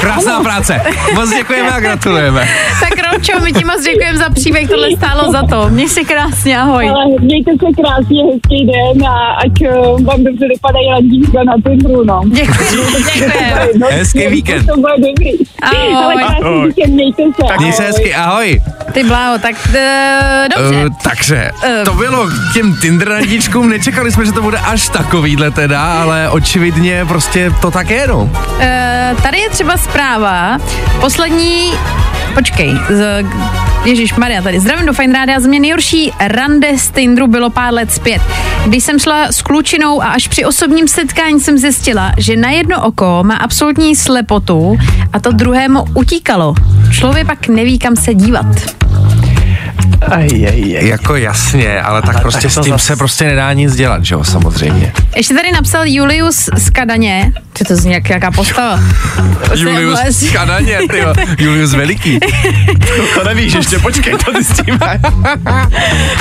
Krásná 0.00 0.40
práce. 0.40 0.80
Moc 1.14 1.30
děkujeme 1.30 1.70
a 1.70 1.80
gratulujeme. 1.80 2.48
Tak 2.80 3.03
Romčo, 3.14 3.40
my 3.40 3.52
ti 3.52 3.64
moc 3.64 3.82
děkujeme 3.84 4.18
za 4.18 4.30
příběh, 4.30 4.68
tohle 4.68 4.88
stálo 4.96 5.32
za 5.32 5.42
to. 5.42 5.68
Měj 5.70 5.88
se 5.88 6.04
krásně, 6.04 6.58
ahoj. 6.58 6.88
Ale 6.88 7.04
mějte 7.20 7.50
se 7.50 7.82
krásně, 7.82 8.22
hezký 8.24 8.66
den 8.66 9.06
a 9.08 9.32
ať 9.44 9.52
uh, 9.60 10.02
vám 10.02 10.24
dobře 10.24 10.46
dopadají 10.54 10.88
randíčka 10.90 11.38
na 11.44 11.54
Tinderu, 11.70 12.04
no. 12.04 12.20
Děkuji, 12.26 12.86
děkujeme. 13.14 13.68
No, 13.78 13.86
Hezký 13.90 14.26
víkend. 14.26 14.66
To 14.66 14.74
bude 14.80 14.92
dobrý. 15.08 15.30
Ahoj. 15.62 15.94
Ale 16.04 16.14
krásný 16.14 16.66
víkend, 16.66 16.94
mějte 16.94 17.22
se. 17.22 17.56
Měj 17.58 17.72
se 17.72 17.82
ahoj. 17.82 17.92
hezky, 17.92 18.14
ahoj. 18.14 18.60
Ty 18.92 19.04
bláho, 19.04 19.38
tak 19.38 19.54
uh, 19.68 19.74
dobře. 20.56 20.84
Uh, 20.86 20.96
takže, 21.02 21.50
Eh. 21.62 21.82
to 21.84 21.92
bylo 21.94 22.26
k 22.26 22.54
těm 22.54 22.76
Tinder 22.80 23.08
randičkům, 23.08 23.68
nečekali 23.68 24.12
jsme, 24.12 24.26
že 24.26 24.32
to 24.32 24.42
bude 24.42 24.58
až 24.58 24.88
takovýhle 24.88 25.50
teda, 25.50 26.02
ale 26.02 26.30
očividně 26.30 27.04
prostě 27.08 27.52
to 27.60 27.70
tak 27.70 27.90
je, 27.90 28.06
no. 28.06 28.16
Uh, 28.22 29.22
tady 29.22 29.38
je 29.38 29.50
třeba 29.50 29.76
zpráva. 29.76 30.58
Poslední, 31.00 31.70
počkej, 32.34 32.72
z, 32.90 33.24
Ježíš 33.84 34.14
Maria 34.14 34.42
tady. 34.42 34.60
Zdravím 34.60 34.86
do 34.86 34.92
Fine 34.92 35.12
Rádia. 35.18 35.40
Za 35.40 35.48
mě 35.48 35.60
nejhorší 35.60 36.12
rande 36.20 36.78
z 36.78 36.90
Tinderu 36.90 37.26
bylo 37.26 37.50
pár 37.50 37.74
let 37.74 37.92
zpět. 37.92 38.22
Když 38.66 38.84
jsem 38.84 38.98
šla 38.98 39.32
s 39.32 39.42
klučinou 39.42 40.02
a 40.02 40.06
až 40.06 40.28
při 40.28 40.44
osobním 40.44 40.88
setkání 40.88 41.40
jsem 41.40 41.58
zjistila, 41.58 42.12
že 42.18 42.36
na 42.36 42.50
jedno 42.50 42.82
oko 42.82 43.20
má 43.22 43.34
absolutní 43.36 43.96
slepotu 43.96 44.76
a 45.12 45.20
to 45.20 45.32
druhému 45.32 45.84
utíkalo. 45.94 46.54
Člověk 46.92 47.26
pak 47.26 47.48
neví, 47.48 47.78
kam 47.78 47.96
se 47.96 48.14
dívat. 48.14 48.46
Aj, 50.10 50.28
aj, 50.48 50.76
aj. 50.78 50.88
Jako 50.88 51.16
jasně, 51.16 51.82
ale 51.82 52.02
tak 52.02 52.14
Ale 52.14 52.22
prostě 52.22 52.40
tak 52.42 52.50
s 52.50 52.54
tím 52.60 52.72
zas- 52.72 52.82
se 52.82 52.96
prostě 52.96 53.24
nedá 53.24 53.52
nic 53.52 53.74
dělat, 53.74 54.04
že 54.04 54.14
jo, 54.14 54.24
samozřejmě. 54.24 54.92
Ještě 55.16 55.34
tady 55.34 55.52
napsal 55.52 55.82
Julius 55.86 56.48
z 56.56 56.70
Kadaně. 56.70 57.32
Co 57.54 57.64
to 57.64 57.76
zní 57.76 57.92
jak 57.92 58.10
jaká 58.10 58.30
postava? 58.30 58.80
Julius 59.54 60.00
Vlastně- 60.02 60.30
Kadaně, 60.30 60.78
ty 60.90 61.04
Julius 61.44 61.74
Veliký. 61.74 62.20
To 63.14 63.24
nevíš, 63.24 63.52
ještě 63.54 63.78
počkej, 63.78 64.14
to 64.24 64.32
zjistíme. 64.32 64.78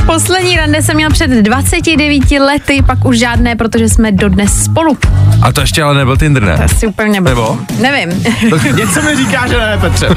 Poslední 0.05 0.57
rande 0.57 0.81
jsem 0.81 0.95
měl 0.95 1.09
před 1.09 1.27
29 1.31 2.31
lety, 2.31 2.81
pak 2.87 3.05
už 3.05 3.19
žádné, 3.19 3.55
protože 3.55 3.89
jsme 3.89 4.11
dodnes 4.11 4.63
spolu. 4.63 4.97
A 5.41 5.51
to 5.51 5.61
ještě 5.61 5.83
ale 5.83 5.95
nebyl 5.95 6.17
Tinder, 6.17 6.43
ne? 6.43 6.53
Asi 6.53 6.87
úplně 6.87 7.21
Nebo? 7.21 7.57
Nevím. 7.81 8.23
Něco 8.75 9.01
mi 9.01 9.15
říká, 9.15 9.47
že 9.47 9.57
ne, 9.57 9.77
Petře. 9.81 10.07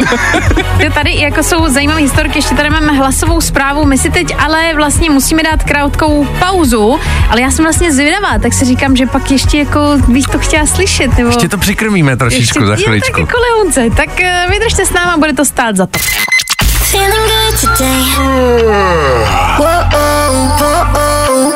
Ty 0.78 0.90
tady 0.90 1.16
jako 1.20 1.42
jsou 1.42 1.68
zajímavé 1.68 2.00
historky, 2.00 2.38
ještě 2.38 2.54
tady 2.54 2.70
máme 2.70 2.92
hlasovou 2.92 3.40
zprávu, 3.40 3.84
my 3.84 3.98
si 3.98 4.10
teď 4.10 4.34
ale 4.38 4.74
vlastně 4.74 5.10
musíme 5.10 5.42
dát 5.42 5.64
krátkou 5.64 6.24
pauzu, 6.38 6.98
ale 7.30 7.40
já 7.40 7.50
jsem 7.50 7.64
vlastně 7.64 7.92
zvědavá, 7.92 8.38
tak 8.38 8.52
si 8.52 8.64
říkám, 8.64 8.96
že 8.96 9.06
pak 9.06 9.30
ještě 9.30 9.58
jako 9.58 9.80
bych 10.08 10.26
to 10.26 10.38
chtěla 10.38 10.66
slyšet, 10.66 11.05
nebo... 11.18 11.28
Ještě 11.28 11.48
to 11.48 11.58
přikrmíme 11.58 12.16
trošičku 12.16 12.66
za 12.66 12.72
Jo, 12.72 12.76
tak 12.76 12.84
chviličku. 12.84 13.20
jako 13.20 13.36
Leonce, 13.38 13.90
tak 13.96 14.20
eh, 14.20 14.46
vydržte 14.50 14.86
s 14.86 14.92
náma, 14.92 15.16
bude 15.16 15.32
to 15.32 15.44
stát 15.44 15.76
za 15.76 15.86
to. 15.86 15.98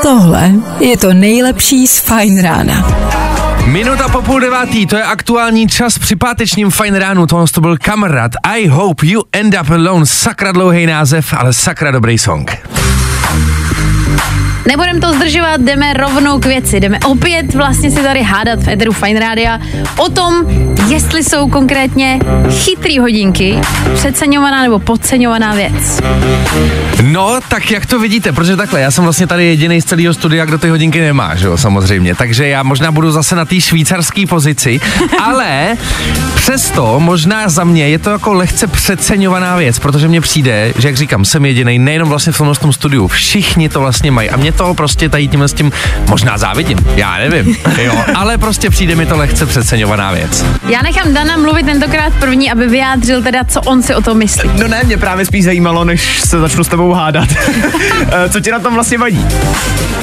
Tohle 0.02 0.50
je 0.80 0.96
to 0.98 1.12
nejlepší 1.14 1.86
z 1.86 1.98
Fine 1.98 2.42
Rána. 2.42 2.86
Minuta 3.64 4.08
po 4.08 4.22
půl 4.22 4.40
devátý, 4.40 4.86
to 4.86 4.96
je 4.96 5.02
aktuální 5.02 5.68
čas 5.68 5.98
při 5.98 6.16
pátečním 6.16 6.70
fajn 6.70 6.94
ránu, 6.94 7.26
tohle 7.26 7.46
to 7.46 7.60
byl 7.60 7.76
kamarád. 7.78 8.32
I 8.42 8.66
hope 8.68 9.06
you 9.06 9.22
end 9.32 9.56
up 9.60 9.70
alone, 9.70 10.06
sakra 10.06 10.52
dlouhý 10.52 10.86
název, 10.86 11.34
ale 11.38 11.52
sakra 11.52 11.90
dobrý 11.90 12.18
song. 12.18 12.56
Nebudem 14.66 15.00
to 15.00 15.12
zdržovat, 15.12 15.60
jdeme 15.60 15.92
rovnou 15.92 16.38
k 16.38 16.46
věci. 16.46 16.80
Jdeme 16.80 16.98
opět 17.06 17.54
vlastně 17.54 17.90
si 17.90 18.02
tady 18.02 18.22
hádat 18.22 18.62
v 18.62 18.68
Eteru 18.68 18.92
Fine 18.92 19.20
Rádia 19.20 19.58
o 19.96 20.08
tom, 20.08 20.34
jestli 20.88 21.24
jsou 21.24 21.48
konkrétně 21.48 22.18
chytrý 22.50 22.98
hodinky 22.98 23.58
přeceňovaná 23.94 24.62
nebo 24.62 24.78
podceňovaná 24.78 25.54
věc. 25.54 26.00
No, 27.02 27.40
tak 27.48 27.70
jak 27.70 27.86
to 27.86 27.98
vidíte, 27.98 28.32
protože 28.32 28.56
takhle, 28.56 28.80
já 28.80 28.90
jsem 28.90 29.04
vlastně 29.04 29.26
tady 29.26 29.46
jediný 29.46 29.80
z 29.80 29.84
celého 29.84 30.14
studia, 30.14 30.44
kdo 30.44 30.58
ty 30.58 30.68
hodinky 30.68 31.00
nemá, 31.00 31.34
že 31.34 31.46
jo, 31.46 31.56
samozřejmě, 31.56 32.14
takže 32.14 32.48
já 32.48 32.62
možná 32.62 32.92
budu 32.92 33.12
zase 33.12 33.36
na 33.36 33.44
té 33.44 33.60
švýcarské 33.60 34.26
pozici, 34.26 34.80
ale 35.22 35.76
přesto 36.34 37.00
možná 37.00 37.48
za 37.48 37.64
mě 37.64 37.88
je 37.88 37.98
to 37.98 38.10
jako 38.10 38.32
lehce 38.32 38.66
přeceňovaná 38.66 39.56
věc, 39.56 39.78
protože 39.78 40.08
mně 40.08 40.20
přijde, 40.20 40.72
že 40.78 40.88
jak 40.88 40.96
říkám, 40.96 41.24
jsem 41.24 41.44
jediný, 41.44 41.78
nejenom 41.78 42.08
vlastně 42.08 42.32
v 42.32 42.58
tom 42.60 42.72
studiu, 42.72 43.08
všichni 43.08 43.68
to 43.68 43.80
vlastně 43.80 44.10
mají 44.10 44.30
a 44.30 44.36
mě 44.36 44.49
toho 44.52 44.74
prostě 44.74 45.08
tady 45.08 45.28
tímhle 45.28 45.48
s 45.48 45.52
tím 45.52 45.72
možná 46.08 46.38
závidím, 46.38 46.78
já 46.96 47.18
nevím, 47.18 47.56
jo, 47.82 48.04
ale 48.14 48.38
prostě 48.38 48.70
přijde 48.70 48.96
mi 48.96 49.06
to 49.06 49.16
lehce 49.16 49.46
přeceňovaná 49.46 50.12
věc. 50.12 50.44
Já 50.68 50.82
nechám 50.82 51.14
Dana 51.14 51.36
mluvit 51.36 51.66
tentokrát 51.66 52.12
první, 52.20 52.50
aby 52.50 52.68
vyjádřil 52.68 53.22
teda, 53.22 53.44
co 53.44 53.60
on 53.60 53.82
si 53.82 53.94
o 53.94 54.00
tom 54.00 54.18
myslí. 54.18 54.50
No 54.60 54.68
ne, 54.68 54.82
mě 54.84 54.96
právě 54.96 55.24
spíš 55.26 55.44
zajímalo, 55.44 55.84
než 55.84 56.20
se 56.20 56.40
začnu 56.40 56.64
s 56.64 56.68
tebou 56.68 56.92
hádat. 56.92 57.28
Eh, 58.12 58.28
co 58.28 58.40
ti 58.40 58.50
na 58.50 58.58
tom 58.58 58.74
vlastně 58.74 58.98
vadí? 58.98 59.26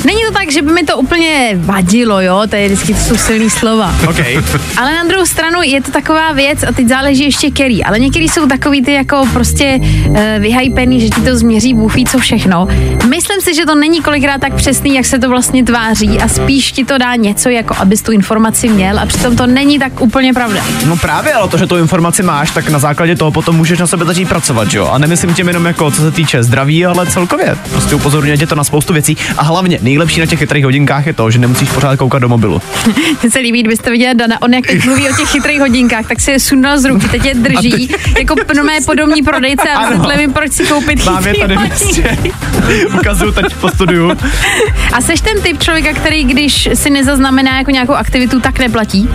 Není 0.05 0.21
to 0.27 0.33
tak, 0.33 0.51
že 0.51 0.61
by 0.61 0.71
mi 0.71 0.83
to 0.83 0.97
úplně 0.97 1.51
vadilo, 1.55 2.21
jo, 2.21 2.43
to 2.49 2.55
je 2.55 2.67
vždycky 2.67 2.93
to 2.93 2.99
jsou 2.99 3.17
silný 3.17 3.49
slova. 3.49 3.95
Okay. 4.09 4.37
Ale 4.77 4.95
na 4.95 5.03
druhou 5.03 5.25
stranu 5.25 5.59
je 5.63 5.81
to 5.81 5.91
taková 5.91 6.31
věc 6.31 6.63
a 6.63 6.71
teď 6.71 6.87
záleží 6.87 7.23
ještě 7.23 7.51
který. 7.51 7.83
Ale 7.83 7.99
některý 7.99 8.29
jsou 8.29 8.45
takový 8.45 8.81
ty 8.81 8.93
jako 8.93 9.23
prostě 9.33 9.79
uh, 9.79 10.17
vyhypený, 10.39 11.01
že 11.01 11.09
ti 11.09 11.21
to 11.21 11.35
změří 11.35 11.73
bůh 11.73 11.97
co 12.07 12.19
všechno. 12.19 12.67
Myslím 13.09 13.41
si, 13.41 13.55
že 13.55 13.65
to 13.65 13.75
není 13.75 14.01
kolikrát 14.01 14.36
tak 14.37 14.53
přesný, 14.55 14.95
jak 14.95 15.05
se 15.05 15.19
to 15.19 15.29
vlastně 15.29 15.63
tváří 15.63 16.19
a 16.19 16.27
spíš 16.27 16.71
ti 16.71 16.85
to 16.85 16.97
dá 16.97 17.15
něco, 17.15 17.49
jako 17.49 17.75
abys 17.79 18.01
tu 18.01 18.11
informaci 18.11 18.69
měl 18.69 18.99
a 18.99 19.05
přitom 19.05 19.35
to 19.35 19.47
není 19.47 19.79
tak 19.79 20.01
úplně 20.01 20.33
pravda. 20.33 20.61
No 20.85 20.97
právě, 20.97 21.33
ale 21.33 21.47
to, 21.49 21.57
že 21.57 21.67
tu 21.67 21.77
informaci 21.77 22.23
máš, 22.23 22.51
tak 22.51 22.69
na 22.69 22.79
základě 22.79 23.15
toho 23.15 23.31
potom 23.31 23.55
můžeš 23.55 23.79
na 23.79 23.87
sebe 23.87 24.05
začít 24.05 24.29
pracovat, 24.29 24.73
jo? 24.73 24.85
A 24.87 24.97
nemyslím 24.97 25.33
tím 25.33 25.47
jenom 25.47 25.65
jako 25.65 25.91
co 25.91 26.01
se 26.01 26.11
týče 26.11 26.43
zdraví, 26.43 26.85
ale 26.85 27.05
celkově. 27.05 27.57
Prostě 27.71 27.95
upozorňuje 27.95 28.37
tě 28.37 28.47
to 28.47 28.55
na 28.55 28.63
spoustu 28.63 28.93
věcí. 28.93 29.17
A 29.37 29.43
hlavně 29.43 29.79
nejlepší 29.81 30.19
na 30.19 30.25
těch 30.25 30.39
chytrých 30.39 30.63
hodinkách 30.63 31.07
je 31.07 31.13
to, 31.13 31.31
že 31.31 31.39
nemusíš 31.39 31.69
pořád 31.69 31.95
koukat 31.95 32.21
do 32.21 32.29
mobilu. 32.29 32.61
Mně 33.21 33.31
se 33.31 33.39
líbí, 33.39 33.59
kdybyste 33.59 33.91
viděli 33.91 34.15
Dana, 34.15 34.41
on 34.41 34.53
jak 34.53 34.67
teď 34.67 34.85
mluví 34.85 35.09
o 35.09 35.15
těch 35.15 35.29
chytrých 35.29 35.59
hodinkách, 35.59 36.07
tak 36.07 36.21
si 36.21 36.31
je 36.31 36.39
sundal 36.39 36.79
z 36.79 36.85
ruky, 36.85 37.07
teď 37.07 37.25
je 37.25 37.35
drží, 37.35 37.89
jako 38.19 38.35
mé 38.63 38.77
podobní 38.85 39.21
prodejce 39.21 39.69
a 39.69 39.89
vysvětlím, 39.93 40.33
proč 40.33 40.51
si 40.51 40.65
koupit 40.65 41.05
Mám 41.05 41.27
je 41.27 41.33
chytrý 41.33 41.57
tady. 41.57 42.33
Ukazuju 42.99 43.31
teď 43.31 43.55
po 43.55 43.69
studiu. 43.69 44.11
A 44.93 45.01
seš 45.01 45.21
ten 45.21 45.41
typ 45.41 45.63
člověka, 45.63 45.93
který 45.93 46.23
když 46.23 46.69
si 46.73 46.89
nezaznamená 46.89 47.57
jako 47.57 47.71
nějakou 47.71 47.93
aktivitu, 47.93 48.39
tak 48.39 48.59
neplatí? 48.59 49.09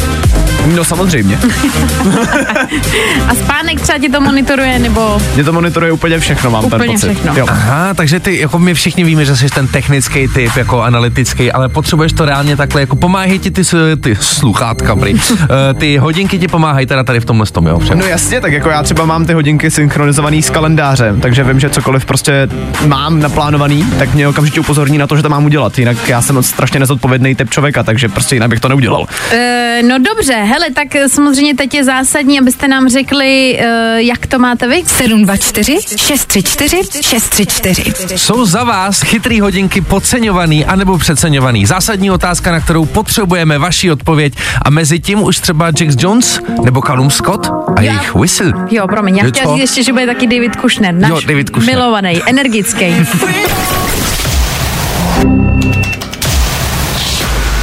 No 0.66 0.84
samozřejmě. 0.84 1.38
A 3.28 3.34
spánek 3.34 3.80
třeba 3.80 3.98
ti 3.98 4.08
to 4.08 4.20
monitoruje, 4.20 4.78
nebo 4.78 5.18
Mě 5.34 5.44
to 5.44 5.52
monitoruje 5.52 5.92
úplně 5.92 6.18
všechno, 6.18 6.50
mám 6.50 6.64
ten 6.70 6.74
Úplně 6.74 6.92
pocit. 6.92 7.12
všechno. 7.14 7.32
Jo. 7.36 7.46
Aha, 7.48 7.94
takže 7.94 8.20
ty, 8.20 8.38
jako 8.40 8.58
my 8.58 8.74
všichni 8.74 9.04
víme, 9.04 9.24
že 9.24 9.36
jsi 9.36 9.48
ten 9.48 9.68
technický 9.68 10.28
typ, 10.28 10.56
jako 10.56 10.82
analytický, 10.82 11.52
ale 11.52 11.68
potřebuješ 11.68 12.12
to 12.12 12.24
reálně 12.24 12.56
takhle, 12.56 12.80
jako 12.80 12.96
pomáhají 12.96 13.38
ti 13.38 13.50
ty, 13.50 13.62
ty 14.00 14.16
sluchátka, 14.20 14.96
prý. 14.96 15.14
Eh, 15.42 15.74
ty 15.74 15.96
hodinky 15.96 16.38
ti 16.38 16.48
pomáhají 16.48 16.86
teda 16.86 17.02
tady 17.04 17.20
v 17.20 17.24
tomhle 17.24 17.46
tom, 17.46 17.66
jo? 17.66 17.78
Všem. 17.78 17.98
No 17.98 18.04
jasně, 18.06 18.40
tak 18.40 18.52
jako 18.52 18.68
já 18.68 18.82
třeba 18.82 19.04
mám 19.04 19.26
ty 19.26 19.32
hodinky 19.32 19.70
synchronizovaný 19.70 20.42
s 20.42 20.50
kalendářem, 20.50 21.20
takže 21.20 21.44
vím, 21.44 21.60
že 21.60 21.70
cokoliv 21.70 22.04
prostě 22.04 22.48
mám 22.86 23.20
naplánovaný, 23.20 23.84
tak 23.98 24.14
mě 24.14 24.28
okamžitě 24.28 24.60
upozorní 24.60 24.98
na 24.98 25.06
to, 25.06 25.16
že 25.16 25.22
to 25.22 25.28
mám 25.28 25.44
udělat. 25.44 25.78
Jinak 25.78 26.08
já 26.08 26.22
jsem 26.22 26.42
strašně 26.42 26.80
nezodpovědný 26.80 27.34
typ 27.34 27.50
člověka, 27.50 27.82
takže 27.82 28.08
prostě 28.08 28.36
jinak 28.36 28.50
bych 28.50 28.60
to 28.60 28.68
neudělal. 28.68 29.06
E, 29.32 29.80
no 29.88 29.98
dobře, 29.98 30.34
hele, 30.52 30.70
tak 30.70 30.96
eh, 30.96 31.08
samozřejmě 31.08 31.54
teď 31.54 31.74
je 31.74 31.84
zásadní, 31.84 32.38
abyste 32.38 32.68
nám 32.68 32.88
řekli, 32.88 33.58
e, 33.60 34.02
jak 34.02 34.26
to 34.26 34.38
máte 34.38 34.68
vy. 34.68 34.82
724 34.86 35.78
634 35.96 37.02
634. 37.02 38.18
Jsou 38.18 38.44
za 38.44 38.64
vás 38.64 39.02
chytrý 39.02 39.40
hodinky 39.40 39.80
podceňovaný 39.80 40.64
anebo 40.64 40.98
přeceňovaný? 40.98 41.66
Zásadní 41.66 42.10
otázka, 42.10 42.52
na 42.52 42.60
kterou 42.60 42.84
potřebujeme 42.84 43.58
vaši 43.58 43.90
odpověď 43.90 44.32
a 44.62 44.70
mezi 44.70 45.00
tím 45.00 45.22
už 45.22 45.38
třeba 45.38 45.66
Jax 45.80 45.94
Jones 45.98 46.40
nebo 46.64 46.82
Callum 46.82 47.10
Scott 47.10 47.50
a 47.76 47.80
jejich 47.80 48.14
whistle. 48.14 48.52
Jo, 48.70 48.88
promiň, 48.88 49.16
já 49.16 49.24
Jo, 49.24 49.30
chtěla 49.30 49.54
říct 49.54 49.60
ještě, 49.60 49.82
že 49.82 49.92
bude 49.92 50.06
taky 50.06 50.26
David 50.26 50.56
Kushner, 50.56 50.94
náš 50.94 51.10
Jo, 51.10 51.20
David 51.26 51.50
Kushner. 51.50 51.76
milovaný, 51.76 52.22
energický. 52.26 52.86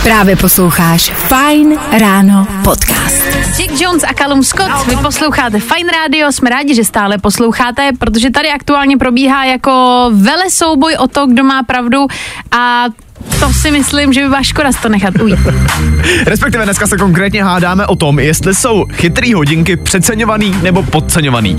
Právě 0.09 0.35
posloucháš 0.35 1.11
Fine 1.11 1.75
Ráno 1.99 2.47
podcast. 2.63 3.23
Jack 3.57 3.81
Jones 3.81 4.03
a 4.03 4.13
Callum 4.13 4.43
Scott, 4.43 4.87
vy 4.87 4.95
posloucháte 4.95 5.59
Fine 5.59 5.91
Radio, 5.91 6.31
jsme 6.31 6.49
rádi, 6.49 6.75
že 6.75 6.83
stále 6.83 7.17
posloucháte, 7.17 7.89
protože 7.99 8.29
tady 8.29 8.49
aktuálně 8.49 8.97
probíhá 8.97 9.45
jako 9.45 10.05
vele 10.13 10.49
souboj 10.49 10.95
o 10.99 11.07
to, 11.07 11.27
kdo 11.27 11.43
má 11.43 11.63
pravdu 11.63 12.07
a 12.51 12.85
to 13.39 13.53
si 13.53 13.71
myslím, 13.71 14.13
že 14.13 14.21
by 14.21 14.27
byla 14.27 14.43
škoda 14.43 14.69
to 14.81 14.89
nechat 14.89 15.21
ujít. 15.21 15.39
Respektive 16.25 16.65
dneska 16.65 16.87
se 16.87 16.97
konkrétně 16.97 17.43
hádáme 17.43 17.87
o 17.87 17.95
tom, 17.95 18.19
jestli 18.19 18.55
jsou 18.55 18.85
chytrý 18.93 19.33
hodinky 19.33 19.77
přeceňovaný 19.77 20.55
nebo 20.61 20.83
podceňovaný. 20.83 21.57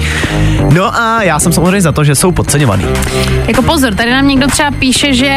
No 0.74 0.96
a 0.96 1.22
já 1.22 1.38
jsem 1.38 1.52
samozřejmě 1.52 1.80
za 1.80 1.92
to, 1.92 2.04
že 2.04 2.14
jsou 2.14 2.32
podceňovaný. 2.32 2.84
Jako 3.48 3.62
pozor, 3.62 3.94
tady 3.94 4.10
nám 4.10 4.28
někdo 4.28 4.46
třeba 4.46 4.70
píše, 4.70 5.14
že 5.14 5.32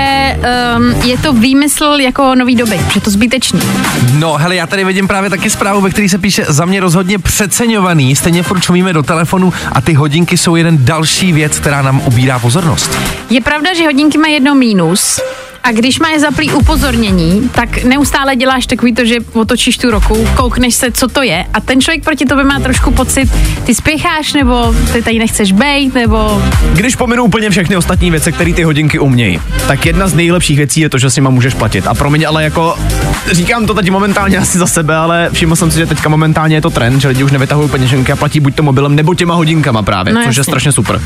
um, 0.77 1.01
je 1.01 1.17
to 1.17 1.34
výmysl 1.34 1.95
jako 1.99 2.36
nový 2.36 2.55
doby, 2.55 2.79
že 2.93 3.01
to 3.01 3.09
zbytečný. 3.09 3.61
No, 4.13 4.34
hele, 4.34 4.55
já 4.55 4.67
tady 4.67 4.84
vidím 4.84 5.07
právě 5.07 5.29
taky 5.29 5.49
zprávu, 5.49 5.81
ve 5.81 5.89
které 5.89 6.09
se 6.09 6.17
píše 6.17 6.45
za 6.47 6.65
mě 6.65 6.79
rozhodně 6.79 7.19
přeceňovaný. 7.19 8.15
Stejně 8.15 8.43
furt 8.43 8.59
čumíme 8.59 8.93
do 8.93 9.03
telefonu 9.03 9.53
a 9.71 9.81
ty 9.81 9.93
hodinky 9.93 10.38
jsou 10.38 10.55
jeden 10.55 10.86
další 10.86 11.34
věc, 11.34 11.59
která 11.59 11.81
nám 11.81 12.01
ubírá 12.05 12.39
pozornost. 12.39 12.99
Je 13.29 13.41
pravda, 13.41 13.73
že 13.73 13.86
hodinky 13.86 14.17
mají 14.17 14.34
jedno 14.34 14.55
mínus, 14.55 15.19
a 15.64 15.72
když 15.72 15.99
máš 15.99 16.20
zaplý 16.20 16.51
upozornění, 16.51 17.49
tak 17.55 17.84
neustále 17.84 18.36
děláš 18.36 18.68
takový 18.68 18.93
to, 18.93 19.05
že 19.05 19.16
otočíš 19.34 19.78
tu 19.78 19.91
roku, 19.91 20.28
koukneš 20.36 20.76
se, 20.76 20.91
co 20.91 21.07
to 21.07 21.22
je 21.22 21.45
a 21.53 21.59
ten 21.61 21.82
člověk 21.82 22.03
proti 22.03 22.26
tobě 22.26 22.43
má 22.43 22.59
trošku 22.59 22.91
pocit, 22.91 23.30
ty 23.64 23.76
spěcháš, 23.76 24.34
nebo 24.34 24.76
ty 24.93 25.01
tady 25.01 25.20
nechceš 25.20 25.51
bejt, 25.51 25.93
nebo 25.93 26.43
Když 26.74 26.95
pominu 26.95 27.24
úplně 27.24 27.49
všechny 27.49 27.78
ostatní 27.78 28.11
věci, 28.11 28.32
které 28.32 28.53
ty 28.53 28.64
hodinky 28.64 28.99
umějí, 28.99 29.39
tak 29.68 29.86
jedna 29.86 30.07
z 30.07 30.14
nejlepších 30.14 30.57
věcí 30.57 30.82
je 30.82 30.89
to, 30.89 30.97
že 30.97 31.09
s 31.09 31.16
nima 31.16 31.30
můžeš 31.30 31.53
platit. 31.53 31.88
A 31.88 31.93
promiň, 31.93 32.26
ale 32.28 32.43
jako 32.43 32.78
říkám 33.32 33.66
to 33.66 33.74
teď 33.74 33.89
momentálně 33.89 34.38
asi 34.38 34.57
za 34.57 34.68
sebe, 34.68 34.95
ale 34.95 35.30
všiml 35.34 35.55
jsem 35.55 35.72
si, 35.72 35.78
že 35.80 35.86
teďka 35.86 36.09
momentálně 36.09 36.55
je 36.55 36.61
to 36.61 36.70
trend, 36.70 37.01
že 37.01 37.07
lidi 37.07 37.24
už 37.24 37.32
nevytahují 37.32 37.70
peněženky 37.70 38.11
a 38.11 38.16
platí 38.16 38.39
buď 38.39 38.55
to 38.55 38.64
mobilem 38.64 38.95
nebo 38.95 39.14
těma 39.16 39.34
hodinkama 39.36 39.82
právě, 39.82 40.14
No 40.14 40.20
což 40.20 40.36
je 40.36 40.39
jasně. 40.39 40.43
strašně 40.43 40.72
super. 40.72 41.01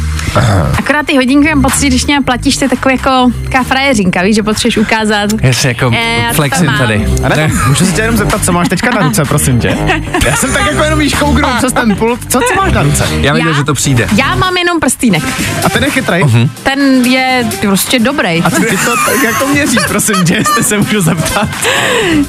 akorát 0.78 1.06
ty 1.06 1.16
hodinky 1.16 1.50
mám 1.56 1.62
pocit, 1.62 1.88
když 1.88 2.06
nějak 2.06 2.26
platíš, 2.26 2.62
je 2.62 2.70
takový 2.70 2.96
jako 2.96 3.32
taková 3.44 3.64
frajeřinka, 3.64 4.22
víš, 4.22 4.36
že 4.36 4.44
potřebuješ 4.48 4.78
ukázat. 4.78 5.30
Jestli 5.42 5.70
jako 5.70 5.92
to 6.36 6.50
tam 6.50 6.66
mám. 6.66 6.78
tady. 6.78 7.06
A 7.24 7.30
ne, 7.30 7.52
můžu 7.68 7.86
se 7.86 7.92
tě 7.92 8.02
jenom 8.02 8.18
zeptat, 8.18 8.46
co 8.46 8.52
máš 8.52 8.70
teďka 8.70 8.90
na 8.90 9.02
ruce, 9.02 9.26
prosím 9.26 9.60
tě. 9.60 9.78
Já 10.26 10.36
jsem 10.36 10.54
tak 10.54 10.66
jako 10.66 10.84
jenom 10.84 11.02
jížkou 11.02 11.34
kdo 11.34 11.48
přes 11.58 11.74
ten 11.74 11.96
pult. 11.96 12.20
Co 12.32 12.40
ty 12.40 12.56
máš 12.56 12.74
na 12.74 12.84
ruce? 12.84 13.08
Já 13.22 13.34
věděl, 13.34 13.52
Já? 13.52 13.58
že 13.58 13.64
to 13.64 13.74
přijde. 13.74 14.08
Já 14.16 14.36
mám 14.36 14.58
jenom 14.58 14.80
prstýnek. 14.80 15.24
A 15.66 15.70
ten 15.70 15.84
je 15.84 15.90
chytrý. 15.90 16.24
Mhm. 16.24 16.50
Ten 16.64 17.06
je 17.06 17.46
prostě 17.62 18.00
dobrý. 18.00 18.44
A 18.44 18.50
ty 18.50 18.78
to, 18.86 18.96
tak 19.06 19.24
jak 19.24 19.40
to 19.40 19.48
měří, 19.48 19.78
prosím 19.88 20.26
tě, 20.26 20.34
jestli 20.34 20.64
se 20.64 20.78
můžu 20.78 21.02
zeptat. 21.02 21.50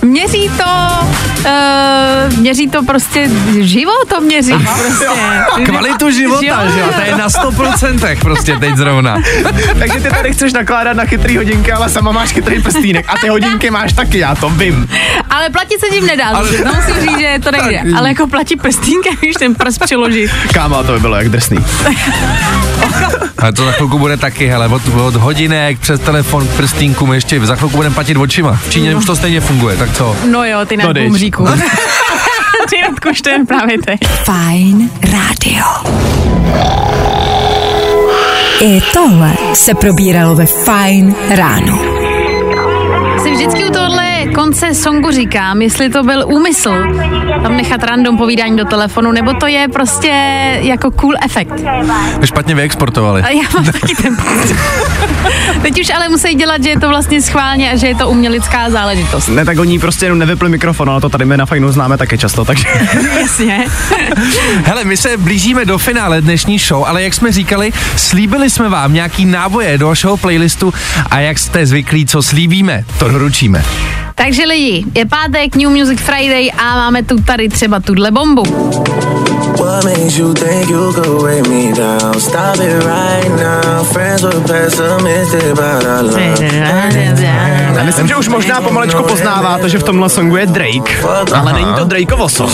Měří 0.03 0.51
to, 0.57 0.65
uh, 1.39 2.39
měří 2.39 2.69
to 2.69 2.83
prostě 2.83 3.31
život, 3.61 4.09
to 4.09 4.21
měří 4.21 4.53
prostě. 4.53 5.05
Kvalitu 5.65 6.11
života, 6.11 6.69
že 6.75 6.81
jo. 6.81 6.87
To 6.95 7.01
je 7.01 7.17
na 7.17 7.29
100% 7.29 8.19
prostě 8.21 8.57
teď 8.57 8.77
zrovna. 8.77 9.17
Takže 9.79 10.01
ty 10.01 10.11
tady 10.11 10.33
chceš 10.33 10.53
nakládat 10.53 10.97
na 10.97 11.05
chytrý 11.05 11.37
hodinky, 11.37 11.73
ale 11.73 11.89
sama 11.89 12.08
máš 12.13 12.33
chytrý 12.33 12.63
prstínek. 12.63 13.07
A 13.09 13.17
ty 13.19 13.29
hodinky 13.29 13.71
máš 13.71 13.93
taky, 13.93 14.19
já 14.19 14.35
to 14.35 14.51
vím. 14.51 14.89
Ale 15.31 15.51
platit 15.51 15.81
se 15.81 15.87
tím 15.97 16.07
nedá, 16.07 16.27
Ale- 16.29 16.49
to 16.53 16.65
musím 16.75 16.95
říct, 17.09 17.19
že 17.19 17.35
to 17.45 17.51
nejde. 17.51 17.79
Tak. 17.79 17.99
Ale 17.99 18.09
jako 18.09 18.27
platí 18.27 18.57
prstínka, 18.57 19.11
víš, 19.23 19.35
ten 19.39 19.55
prst 19.55 19.79
přiložit. 19.85 20.31
Kámo, 20.55 20.85
to 20.85 20.93
by 20.93 21.01
bylo 21.01 21.17
jak 21.17 21.29
drsný. 21.29 21.59
Ale 23.39 23.53
to 23.53 23.65
za 23.65 23.73
chvilku 23.73 23.99
bude 23.99 24.17
taky, 24.17 24.47
hele, 24.47 24.69
od, 24.69 24.83
od 24.89 25.15
hodinek 25.17 25.79
přes 25.79 26.01
telefon 26.01 26.47
k 26.49 26.51
prstýnkům 26.51 27.13
ještě, 27.13 27.41
za 27.47 27.57
chvilku 27.57 27.77
budeme 27.77 27.95
platit 27.95 28.17
očima. 28.17 28.53
V 28.67 28.71
Číně 28.71 28.95
už 28.97 29.05
to 29.05 29.17
stejně 29.17 29.41
funguje, 29.41 29.77
tak 29.77 29.93
co? 29.93 30.17
No 30.31 30.45
jo, 30.45 30.59
ty 30.67 30.77
na 30.77 30.85
No, 30.87 30.95
bumříku. 30.95 31.45
ty 32.71 32.83
nadkušte 32.91 33.39
právě 33.49 33.79
teď. 33.79 34.01
Fine 34.25 34.89
Radio. 35.03 35.65
I 38.61 38.81
tohle 38.93 39.33
se 39.55 39.75
probíralo 39.75 40.35
ve 40.35 40.47
Fine 40.47 41.15
ráno. 41.31 41.88
Si 43.29 43.35
vždycky 43.35 43.65
u 43.65 43.73
tohle 43.73 44.27
konce 44.35 44.75
songu 44.75 45.11
říkám, 45.11 45.63
jestli 45.63 45.89
to 45.89 46.03
byl 46.03 46.25
úmysl 46.27 46.75
tam 47.43 47.57
nechat 47.57 47.83
random 47.83 48.19
povídání 48.19 48.57
do 48.57 48.65
telefonu, 48.65 49.13
nebo 49.13 49.33
to 49.33 49.47
je 49.47 49.69
prostě 49.73 50.09
jako 50.61 50.91
cool 50.91 51.15
efekt. 51.25 51.53
Špatně 52.25 52.55
vyexportovali. 52.55 53.23
A 53.23 53.29
já 53.29 53.43
mám 53.55 53.65
taky 53.81 53.95
ten 54.03 54.17
pocit. 54.17 54.57
Teď 55.63 55.81
už 55.81 55.91
ale 55.91 56.09
musí 56.09 56.35
dělat, 56.35 56.63
že 56.63 56.69
je 56.69 56.81
to 56.81 56.89
vlastně 56.89 57.23
schválně 57.23 57.73
a 57.73 57.77
že 57.77 57.87
je 57.87 57.95
to 57.95 58.09
umělická 58.09 58.71
záležitost. 58.71 59.29
Ne, 59.29 59.45
tak 59.45 59.59
oni 59.59 59.79
prostě 59.79 60.07
jenom 60.07 60.19
nevypli 60.19 60.49
mikrofon, 60.49 60.91
ale 60.91 61.01
to 61.01 61.09
tady 61.09 61.25
my 61.25 61.37
na 61.37 61.47
fajnu 61.47 61.73
známe 61.73 61.99
taky 61.99 62.19
často, 62.19 62.45
takže 62.45 62.69
Jasně. 63.21 63.65
Hele, 64.65 64.85
my 64.85 64.97
se 64.97 65.17
blížíme 65.17 65.65
do 65.65 65.79
finále 65.79 66.21
dnešní 66.21 66.59
show, 66.59 66.85
ale 66.87 67.03
jak 67.03 67.15
jsme 67.15 67.33
říkali, 67.33 67.73
slíbili 67.97 68.51
jsme 68.51 68.69
vám 68.69 68.93
nějaký 68.93 69.25
náboje 69.25 69.79
do 69.79 69.87
vašeho 69.87 70.17
playlistu 70.17 70.75
a 71.11 71.21
jak 71.21 71.39
jste 71.39 71.67
zvyklí, 71.67 72.07
co 72.07 72.23
slíbíme, 72.23 72.85
to 72.99 73.18
doručíme. 73.19 73.65
Takže 74.15 74.45
lidi, 74.47 74.85
je 74.95 75.07
pátek, 75.07 75.57
New 75.57 75.71
Music 75.71 76.01
Friday 76.01 76.51
a 76.59 76.77
máme 76.77 77.03
tu 77.03 77.23
tady 77.23 77.49
třeba 77.49 77.81
tuhle 77.81 78.11
bombu. 78.11 78.43
What 79.79 79.97
makes 79.97 80.19
you 80.19 80.35
think 80.35 80.69
you 80.69 80.93
could 80.93 81.23
weigh 81.23 81.43
me 81.43 81.73
down? 81.73 82.19
Stop 82.19 82.59
it 82.59 82.83
right 82.83 83.31
now. 83.39 83.85
Friends 83.85 84.25
were 84.25 84.43
pessimistic 84.43 85.53
about 85.55 85.85
our 85.85 86.03
love. 86.03 86.19
Já 87.77 87.85
myslím, 87.85 88.09
že 88.09 88.17
už 88.17 88.29
možná 88.29 88.61
pomalečku 88.61 89.03
poznáváte, 89.03 89.69
že 89.69 89.79
v 89.79 89.83
tomhle 89.83 90.09
songu 90.09 90.37
je 90.37 90.47
Drake, 90.47 91.07
ale 91.35 91.53
není 91.53 91.75
to 91.75 91.85
Drakeovo 91.85 92.29
song. 92.29 92.51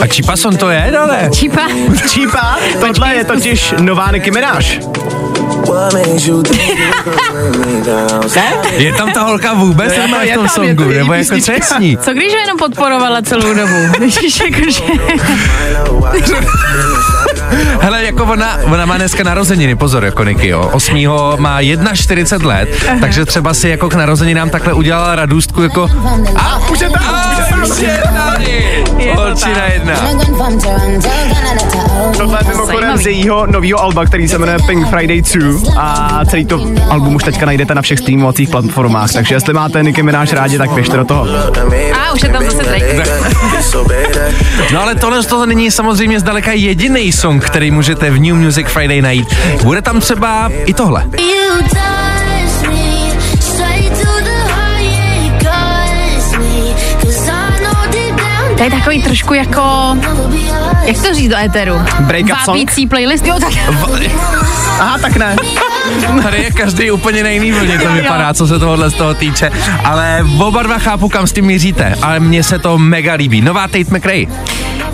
A 0.00 0.06
Čipason 0.06 0.56
to 0.56 0.70
je, 0.70 0.88
dole? 0.92 1.30
Čipa. 1.32 1.68
Čípa, 2.08 2.56
tohle 2.80 3.14
je 3.14 3.24
totiž 3.24 3.74
nová 3.80 4.10
Nicki 4.10 4.30
Minaj. 4.30 4.80
Je 8.76 8.92
tam 8.92 9.12
ta 9.12 9.22
holka 9.22 9.52
vůbec 9.54 9.92
Je 9.92 9.98
to- 9.98 10.20
je 10.20 10.26
je 10.26 10.32
v 10.32 10.34
tom 10.34 10.46
tam, 10.46 10.46
je 10.46 10.48
to 10.48 10.48
songu, 10.48 10.90
její 10.90 10.98
nebo 10.98 11.12
jako 11.12 11.26
co 11.28 11.34
je 11.34 11.38
písnička. 11.40 11.74
s 11.76 11.78
ní? 11.78 11.96
Co 11.96 12.12
když 12.12 12.32
ho 12.32 12.38
jenom 12.38 12.56
podporovala 12.58 13.22
celou 13.22 13.54
dobu? 13.54 13.74
Když 13.98 14.40
jakože... 14.40 14.82
Hele, 17.80 18.04
jako 18.04 18.24
ona, 18.24 18.58
ona 18.64 18.86
má 18.86 18.96
dneska 18.96 19.24
narozeniny, 19.24 19.76
pozor, 19.76 20.04
jako 20.04 20.24
Niky, 20.24 20.48
jo. 20.48 20.70
8. 20.72 20.96
má 21.38 21.58
41 21.94 22.48
let, 22.48 22.68
takže 23.00 23.24
třeba 23.24 23.54
si 23.54 23.68
jako 23.68 23.88
k 23.88 23.94
narozeninám 23.94 24.50
takhle 24.50 24.72
udělala 24.72 25.14
radůstku 25.14 25.62
jako 25.62 25.90
A 26.36 26.58
už 26.72 26.80
je 26.80 26.90
tam, 26.90 27.62
už 27.70 27.78
je 27.78 28.02
tam. 28.04 28.42
Holčina 29.14 29.64
jedna. 29.66 29.94
Tohle 32.16 32.38
je 32.40 32.48
mimochodem 32.48 32.96
z 32.96 33.06
jejího 33.06 33.46
nového 33.46 33.80
alba, 33.80 34.04
který 34.04 34.28
se 34.28 34.38
jmenuje 34.38 34.58
Pink 34.66 34.88
Friday 34.88 35.22
2 35.22 35.72
a 35.82 36.24
celý 36.24 36.44
to 36.44 36.60
album 36.90 37.14
už 37.14 37.24
teďka 37.24 37.46
najdete 37.46 37.74
na 37.74 37.82
všech 37.82 37.98
streamovacích 37.98 38.48
platformách, 38.48 39.12
takže 39.12 39.34
jestli 39.34 39.54
máte 39.54 39.82
Nicki 39.82 40.02
Minaj 40.02 40.26
rádi, 40.32 40.58
tak 40.58 40.70
běžte 40.70 40.96
do 40.96 41.04
toho. 41.04 41.26
A 42.00 42.12
už 42.12 42.22
je 42.22 42.28
tam 42.28 42.44
zase 42.44 42.62
Drake. 42.62 43.04
No 44.72 44.82
ale 44.82 44.94
tohle 44.94 45.22
z 45.22 45.26
toho 45.26 45.46
není 45.46 45.70
samozřejmě 45.70 46.20
zdaleka 46.20 46.52
jediný 46.52 47.12
song, 47.12 47.44
který 47.44 47.70
můžete 47.70 48.10
v 48.10 48.20
New 48.20 48.34
Music 48.34 48.66
Friday 48.66 49.02
najít. 49.02 49.34
Bude 49.62 49.82
tam 49.82 50.00
třeba 50.00 50.50
i 50.66 50.74
tohle. 50.74 51.04
You 51.18 52.17
je 58.68 58.78
takový 58.78 59.02
trošku 59.02 59.34
jako... 59.34 59.96
Jak 60.84 61.02
to 61.02 61.14
říct 61.14 61.30
do 61.30 61.36
éteru? 61.36 61.74
Break-up 62.00 62.44
song? 62.44 62.58
Vápící 62.58 62.86
playlist? 62.86 63.26
Jo, 63.26 63.34
tak. 63.40 63.52
Aha, 64.80 64.98
tak 64.98 65.16
ne. 65.16 65.36
Tady 66.22 66.42
je 66.42 66.50
každý 66.50 66.90
úplně 66.90 67.22
na 67.22 67.28
jiný 67.28 67.52
vlně, 67.52 67.78
to 67.78 67.92
vypadá, 67.92 68.34
co 68.34 68.46
se 68.46 68.58
tohohle 68.58 68.90
z 68.90 68.94
toho 68.94 69.14
týče. 69.14 69.50
Ale 69.84 70.26
oba 70.38 70.62
dva 70.62 70.78
chápu, 70.78 71.08
kam 71.08 71.26
s 71.26 71.32
tím 71.32 71.44
míříte. 71.44 71.94
Ale 72.02 72.20
mně 72.20 72.42
se 72.42 72.58
to 72.58 72.78
mega 72.78 73.14
líbí. 73.14 73.40
Nová 73.40 73.68
Tate 73.68 73.90
McRae. 73.90 74.26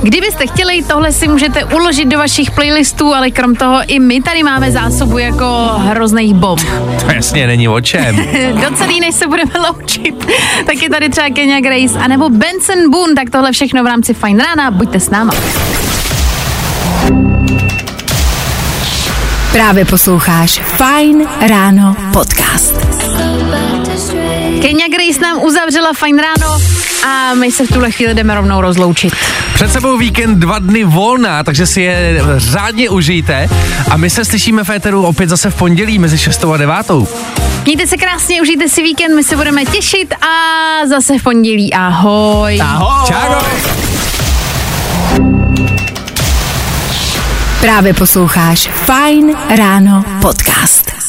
Kdybyste 0.05 0.47
chtěli, 0.47 0.83
tohle 0.83 1.13
si 1.13 1.29
můžete 1.29 1.65
uložit 1.65 2.09
do 2.09 2.19
vašich 2.19 2.51
playlistů, 2.51 3.15
ale 3.15 3.31
krom 3.31 3.55
toho 3.55 3.79
i 3.87 3.99
my 3.99 4.21
tady 4.21 4.43
máme 4.43 4.73
zásobu 4.73 5.19
jako 5.19 5.45
hrozných 5.77 6.35
bomb. 6.35 6.63
To 7.07 7.13
jasně 7.13 7.47
není 7.47 7.69
o 7.69 7.81
čem. 7.81 8.17
do 8.53 8.77
celý, 8.77 9.01
než 9.01 9.15
se 9.15 9.27
budeme 9.27 9.53
loučit, 9.69 10.27
tak 10.67 10.83
je 10.83 10.91
tady 10.91 11.09
třeba 11.09 11.29
Kenya 11.29 11.61
Grace, 11.61 11.99
anebo 11.99 12.29
Benson 12.29 12.91
Boone, 12.91 13.15
tak 13.15 13.31
tohle 13.31 13.53
všechno 13.53 13.83
v 13.83 13.87
rámci 13.87 14.15
Fine 14.15 14.45
Rána, 14.45 14.71
buďte 14.71 15.01
s 15.01 15.11
náma. 15.11 15.33
Právě 19.53 19.85
posloucháš 19.85 20.61
Fine 20.61 21.25
Ráno 21.49 21.97
podcast. 22.13 22.75
Kenya 24.65 24.89
Grace 24.89 25.21
nám 25.21 25.45
uzavřela 25.45 25.93
Fine 25.93 26.23
Ráno 26.23 26.59
a 27.07 27.35
my 27.35 27.53
se 27.53 27.67
v 27.67 27.69
tuhle 27.69 27.91
chvíli 27.91 28.15
jdeme 28.15 28.35
rovnou 28.35 28.61
rozloučit. 28.61 29.15
Před 29.55 29.73
sebou 29.73 29.99
víkend 29.99 30.39
dva 30.39 30.59
dny 30.59 30.85
volná, 30.85 31.45
takže 31.45 31.67
si 31.67 31.81
je 31.81 32.21
řádně 32.37 32.91
užijte. 32.91 33.49
A 33.91 33.97
my 33.97 34.11
se 34.11 34.25
slyšíme 34.25 34.65
v 34.65 34.71
éteru 34.71 35.07
opět 35.07 35.29
zase 35.29 35.51
v 35.51 35.55
pondělí 35.55 35.99
mezi 35.99 36.19
6 36.19 36.45
a 36.45 36.57
9. 36.57 36.77
Mějte 37.65 37.87
se 37.87 37.97
krásně, 37.97 38.43
užijte 38.43 38.69
si 38.69 38.83
víkend, 38.83 39.17
my 39.17 39.25
se 39.25 39.37
budeme 39.37 39.65
těšit 39.65 40.15
a 40.15 40.87
zase 40.87 41.19
v 41.19 41.23
pondělí. 41.23 41.75
Ahoj. 41.75 42.61
Ahoj. 42.63 43.07
Čau! 43.09 43.35
Právě 47.61 47.95
posloucháš 47.95 48.71
Fine 48.87 49.33
Ráno 49.57 50.05
podcast. 50.21 51.04